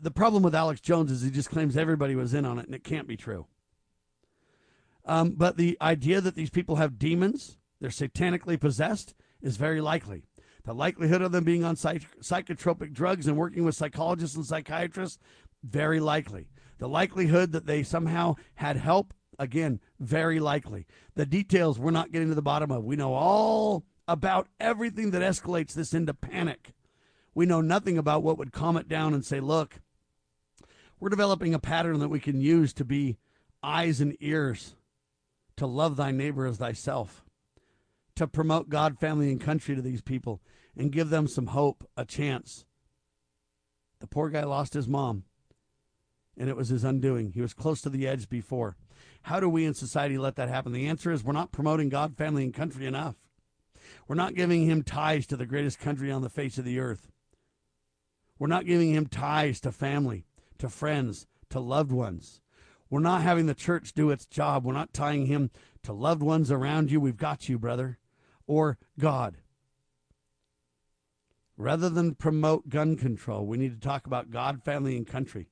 the 0.00 0.10
problem 0.10 0.42
with 0.42 0.54
Alex 0.54 0.80
Jones 0.80 1.10
is 1.10 1.22
he 1.22 1.30
just 1.30 1.50
claims 1.50 1.76
everybody 1.76 2.14
was 2.14 2.34
in 2.34 2.44
on 2.44 2.58
it, 2.58 2.66
and 2.66 2.74
it 2.74 2.84
can't 2.84 3.08
be 3.08 3.16
true. 3.16 3.46
Um, 5.06 5.32
but 5.32 5.56
the 5.56 5.76
idea 5.80 6.20
that 6.20 6.34
these 6.34 6.50
people 6.50 6.76
have 6.76 6.98
demons, 6.98 7.58
they're 7.80 7.90
satanically 7.90 8.58
possessed, 8.58 9.14
is 9.42 9.56
very 9.56 9.80
likely. 9.80 10.24
The 10.64 10.74
likelihood 10.74 11.20
of 11.20 11.32
them 11.32 11.44
being 11.44 11.64
on 11.64 11.76
psych- 11.76 12.20
psychotropic 12.20 12.92
drugs 12.92 13.26
and 13.26 13.36
working 13.36 13.64
with 13.64 13.74
psychologists 13.74 14.36
and 14.36 14.46
psychiatrists, 14.46 15.18
very 15.62 16.00
likely. 16.00 16.48
The 16.78 16.88
likelihood 16.88 17.52
that 17.52 17.66
they 17.66 17.82
somehow 17.82 18.36
had 18.54 18.76
help 18.76 19.12
Again, 19.38 19.80
very 19.98 20.40
likely. 20.40 20.86
The 21.14 21.26
details 21.26 21.78
we're 21.78 21.90
not 21.90 22.12
getting 22.12 22.28
to 22.28 22.34
the 22.34 22.42
bottom 22.42 22.70
of. 22.70 22.84
We 22.84 22.96
know 22.96 23.14
all 23.14 23.84
about 24.06 24.48
everything 24.60 25.10
that 25.12 25.22
escalates 25.22 25.72
this 25.72 25.94
into 25.94 26.14
panic. 26.14 26.74
We 27.34 27.46
know 27.46 27.60
nothing 27.60 27.98
about 27.98 28.22
what 28.22 28.38
would 28.38 28.52
calm 28.52 28.76
it 28.76 28.88
down 28.88 29.14
and 29.14 29.24
say, 29.24 29.40
look, 29.40 29.80
we're 31.00 31.08
developing 31.08 31.54
a 31.54 31.58
pattern 31.58 31.98
that 32.00 32.08
we 32.08 32.20
can 32.20 32.40
use 32.40 32.72
to 32.74 32.84
be 32.84 33.18
eyes 33.62 34.00
and 34.00 34.16
ears, 34.20 34.76
to 35.56 35.66
love 35.66 35.96
thy 35.96 36.10
neighbor 36.10 36.46
as 36.46 36.58
thyself, 36.58 37.24
to 38.14 38.26
promote 38.26 38.68
God, 38.68 38.98
family, 38.98 39.30
and 39.30 39.40
country 39.40 39.74
to 39.74 39.82
these 39.82 40.02
people 40.02 40.40
and 40.76 40.92
give 40.92 41.10
them 41.10 41.26
some 41.26 41.48
hope, 41.48 41.88
a 41.96 42.04
chance. 42.04 42.64
The 44.00 44.06
poor 44.06 44.28
guy 44.28 44.44
lost 44.44 44.74
his 44.74 44.88
mom, 44.88 45.24
and 46.36 46.48
it 46.48 46.56
was 46.56 46.68
his 46.68 46.84
undoing. 46.84 47.32
He 47.32 47.40
was 47.40 47.54
close 47.54 47.80
to 47.82 47.90
the 47.90 48.06
edge 48.06 48.28
before. 48.28 48.76
How 49.24 49.40
do 49.40 49.48
we 49.48 49.64
in 49.64 49.72
society 49.72 50.18
let 50.18 50.36
that 50.36 50.50
happen? 50.50 50.72
The 50.72 50.86
answer 50.86 51.10
is 51.10 51.24
we're 51.24 51.32
not 51.32 51.50
promoting 51.50 51.88
God, 51.88 52.14
family, 52.14 52.44
and 52.44 52.52
country 52.52 52.84
enough. 52.84 53.16
We're 54.06 54.16
not 54.16 54.34
giving 54.34 54.66
him 54.68 54.82
ties 54.82 55.26
to 55.28 55.36
the 55.36 55.46
greatest 55.46 55.78
country 55.78 56.12
on 56.12 56.20
the 56.20 56.28
face 56.28 56.58
of 56.58 56.66
the 56.66 56.78
earth. 56.78 57.10
We're 58.38 58.48
not 58.48 58.66
giving 58.66 58.92
him 58.92 59.06
ties 59.06 59.60
to 59.60 59.72
family, 59.72 60.26
to 60.58 60.68
friends, 60.68 61.26
to 61.48 61.58
loved 61.58 61.90
ones. 61.90 62.42
We're 62.90 63.00
not 63.00 63.22
having 63.22 63.46
the 63.46 63.54
church 63.54 63.94
do 63.94 64.10
its 64.10 64.26
job. 64.26 64.62
We're 64.62 64.74
not 64.74 64.92
tying 64.92 65.24
him 65.24 65.50
to 65.84 65.94
loved 65.94 66.22
ones 66.22 66.50
around 66.50 66.90
you. 66.90 67.00
We've 67.00 67.16
got 67.16 67.48
you, 67.48 67.58
brother, 67.58 67.98
or 68.46 68.76
God. 68.98 69.38
Rather 71.56 71.88
than 71.88 72.14
promote 72.14 72.68
gun 72.68 72.96
control, 72.96 73.46
we 73.46 73.56
need 73.56 73.72
to 73.72 73.88
talk 73.88 74.06
about 74.06 74.30
God, 74.30 74.62
family, 74.62 74.98
and 74.98 75.06
country 75.06 75.48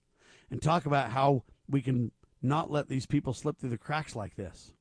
and 0.51 0.61
talk 0.61 0.85
about 0.85 1.13
how 1.13 1.45
we 1.67 1.81
can 1.81 2.13
not 2.43 2.71
let 2.71 2.89
these 2.89 3.07
people 3.07 3.33
slip 3.33 3.59
through 3.59 3.71
the 3.71 3.79
cracks 3.79 4.17
like 4.17 4.37
this? 4.37 4.73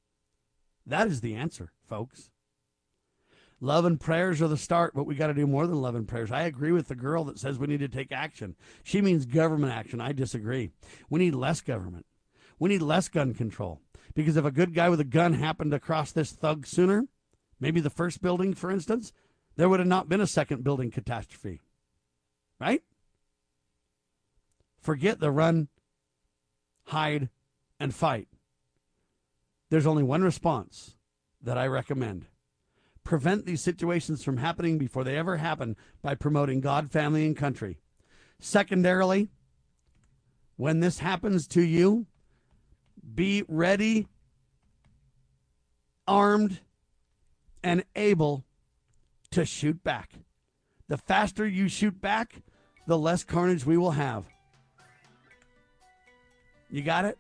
That 0.86 1.07
is 1.07 1.22
the 1.22 1.36
answer, 1.36 1.72
folks. 1.88 2.30
Love 3.64 3.86
and 3.86 3.99
prayers 3.99 4.41
are 4.41 4.47
the 4.47 4.57
start, 4.57 4.93
but 4.95 5.05
we 5.05 5.14
got 5.14 5.28
to 5.28 5.36
do 5.36 5.45
more 5.45 5.68
than 5.68 5.82
love 5.82 5.93
and 5.93 6.07
prayers. 6.07 6.32
I 6.32 6.43
agree 6.43 6.72
with 6.72 6.88
the 6.88 6.95
girl 6.95 7.24
that 7.26 7.38
says 7.38 7.59
we 7.59 7.68
need 7.68 7.82
to 7.82 7.88
take 7.88 8.12
action. 8.12 8.55
She 8.84 9.01
means 9.01 9.28
government 9.28 9.72
action. 9.72 10.01
I 10.01 10.14
disagree. 10.14 10.72
We 11.12 11.20
need 11.20 11.36
less 11.36 11.62
government. 11.62 12.07
We 12.57 12.70
need 12.70 12.82
less 12.82 13.07
gun 13.07 13.36
control. 13.36 13.80
Because 14.16 14.36
if 14.36 14.45
a 14.45 14.51
good 14.51 14.74
guy 14.74 14.89
with 14.89 14.99
a 14.99 15.05
gun 15.05 15.34
happened 15.34 15.72
to 15.72 15.80
cross 15.80 16.12
this 16.12 16.32
thug 16.32 16.66
sooner, 16.66 17.05
maybe 17.59 17.80
the 17.80 17.91
first 17.91 18.22
building, 18.22 18.55
for 18.55 18.72
instance, 18.72 19.14
there 19.55 19.70
would 19.70 19.80
have 19.80 19.88
not 19.88 20.09
been 20.09 20.22
a 20.22 20.28
second 20.28 20.64
building 20.64 20.89
catastrophe. 20.89 21.62
Right? 22.59 22.82
Forget 24.80 25.20
the 25.20 25.30
run, 25.30 25.68
hide, 26.88 27.30
and 27.82 27.95
fight. 27.95 28.27
There's 29.71 29.88
only 29.88 30.03
one 30.03 30.21
response 30.21 30.95
that 31.41 31.57
I 31.57 31.65
recommend. 31.65 32.27
Prevent 33.03 33.47
these 33.47 33.61
situations 33.61 34.23
from 34.23 34.38
happening 34.38 34.77
before 34.77 35.03
they 35.03 35.17
ever 35.17 35.38
happen 35.38 35.75
by 36.03 36.13
promoting 36.13 36.61
God, 36.61 36.91
family, 36.91 37.25
and 37.25 37.36
country. 37.36 37.79
Secondarily, 38.39 39.29
when 40.57 40.79
this 40.79 40.99
happens 40.99 41.47
to 41.47 41.61
you, 41.61 42.05
be 43.15 43.43
ready, 43.47 44.05
armed, 46.07 46.59
and 47.63 47.84
able 47.95 48.45
to 49.32 49.43
shoot 49.43 49.84
back. 49.84 50.11
The 50.88 50.97
faster 50.97 51.47
you 51.47 51.67
shoot 51.67 51.99
back, 51.99 52.43
the 52.86 52.97
less 52.97 53.23
carnage 53.23 53.65
we 53.65 53.77
will 53.77 53.91
have. 53.91 54.25
You 56.69 56.84
got 56.84 57.05
it? 57.05 57.17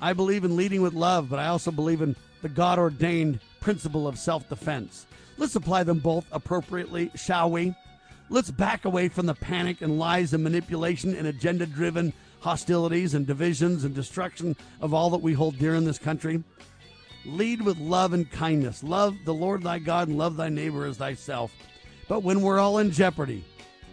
I 0.00 0.12
believe 0.12 0.44
in 0.44 0.56
leading 0.56 0.82
with 0.82 0.94
love, 0.94 1.28
but 1.28 1.38
I 1.38 1.48
also 1.48 1.70
believe 1.70 2.02
in 2.02 2.16
the 2.42 2.48
God 2.48 2.78
ordained 2.78 3.40
principle 3.60 4.06
of 4.06 4.18
self 4.18 4.48
defense. 4.48 5.06
Let's 5.38 5.56
apply 5.56 5.84
them 5.84 5.98
both 5.98 6.26
appropriately, 6.32 7.10
shall 7.14 7.50
we? 7.50 7.74
Let's 8.30 8.50
back 8.50 8.84
away 8.84 9.08
from 9.08 9.26
the 9.26 9.34
panic 9.34 9.82
and 9.82 9.98
lies 9.98 10.32
and 10.32 10.42
manipulation 10.42 11.14
and 11.14 11.26
agenda 11.26 11.66
driven 11.66 12.12
hostilities 12.40 13.14
and 13.14 13.26
divisions 13.26 13.84
and 13.84 13.94
destruction 13.94 14.56
of 14.80 14.92
all 14.94 15.10
that 15.10 15.22
we 15.22 15.32
hold 15.32 15.58
dear 15.58 15.74
in 15.74 15.84
this 15.84 15.98
country. 15.98 16.42
Lead 17.24 17.62
with 17.62 17.78
love 17.78 18.12
and 18.12 18.30
kindness. 18.30 18.82
Love 18.82 19.16
the 19.24 19.34
Lord 19.34 19.62
thy 19.62 19.78
God 19.78 20.08
and 20.08 20.18
love 20.18 20.36
thy 20.36 20.48
neighbor 20.48 20.84
as 20.84 20.98
thyself. 20.98 21.52
But 22.08 22.22
when 22.22 22.42
we're 22.42 22.60
all 22.60 22.78
in 22.78 22.90
jeopardy, 22.90 23.44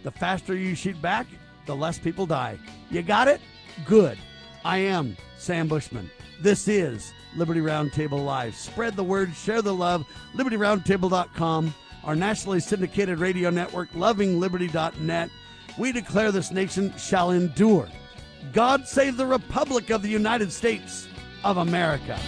the 0.02 0.10
faster 0.10 0.54
you 0.54 0.74
shoot 0.74 1.00
back, 1.00 1.26
the 1.66 1.74
less 1.74 1.98
people 1.98 2.26
die. 2.26 2.58
You 2.90 3.02
got 3.02 3.28
it? 3.28 3.40
Good. 3.86 4.18
I 4.64 4.78
am 4.78 5.16
Sam 5.38 5.66
Bushman. 5.66 6.10
This 6.40 6.68
is 6.68 7.12
Liberty 7.36 7.60
Roundtable 7.60 8.24
Live. 8.24 8.54
Spread 8.54 8.94
the 8.94 9.04
word, 9.04 9.34
share 9.34 9.62
the 9.62 9.74
love. 9.74 10.06
LibertyRoundtable.com, 10.34 11.74
our 12.04 12.14
nationally 12.14 12.60
syndicated 12.60 13.18
radio 13.18 13.50
network, 13.50 13.90
lovingliberty.net. 13.92 15.30
We 15.78 15.92
declare 15.92 16.30
this 16.30 16.50
nation 16.50 16.96
shall 16.96 17.30
endure. 17.30 17.88
God 18.52 18.86
save 18.86 19.16
the 19.16 19.26
Republic 19.26 19.90
of 19.90 20.02
the 20.02 20.08
United 20.08 20.52
States 20.52 21.08
of 21.44 21.56
America. 21.56 22.18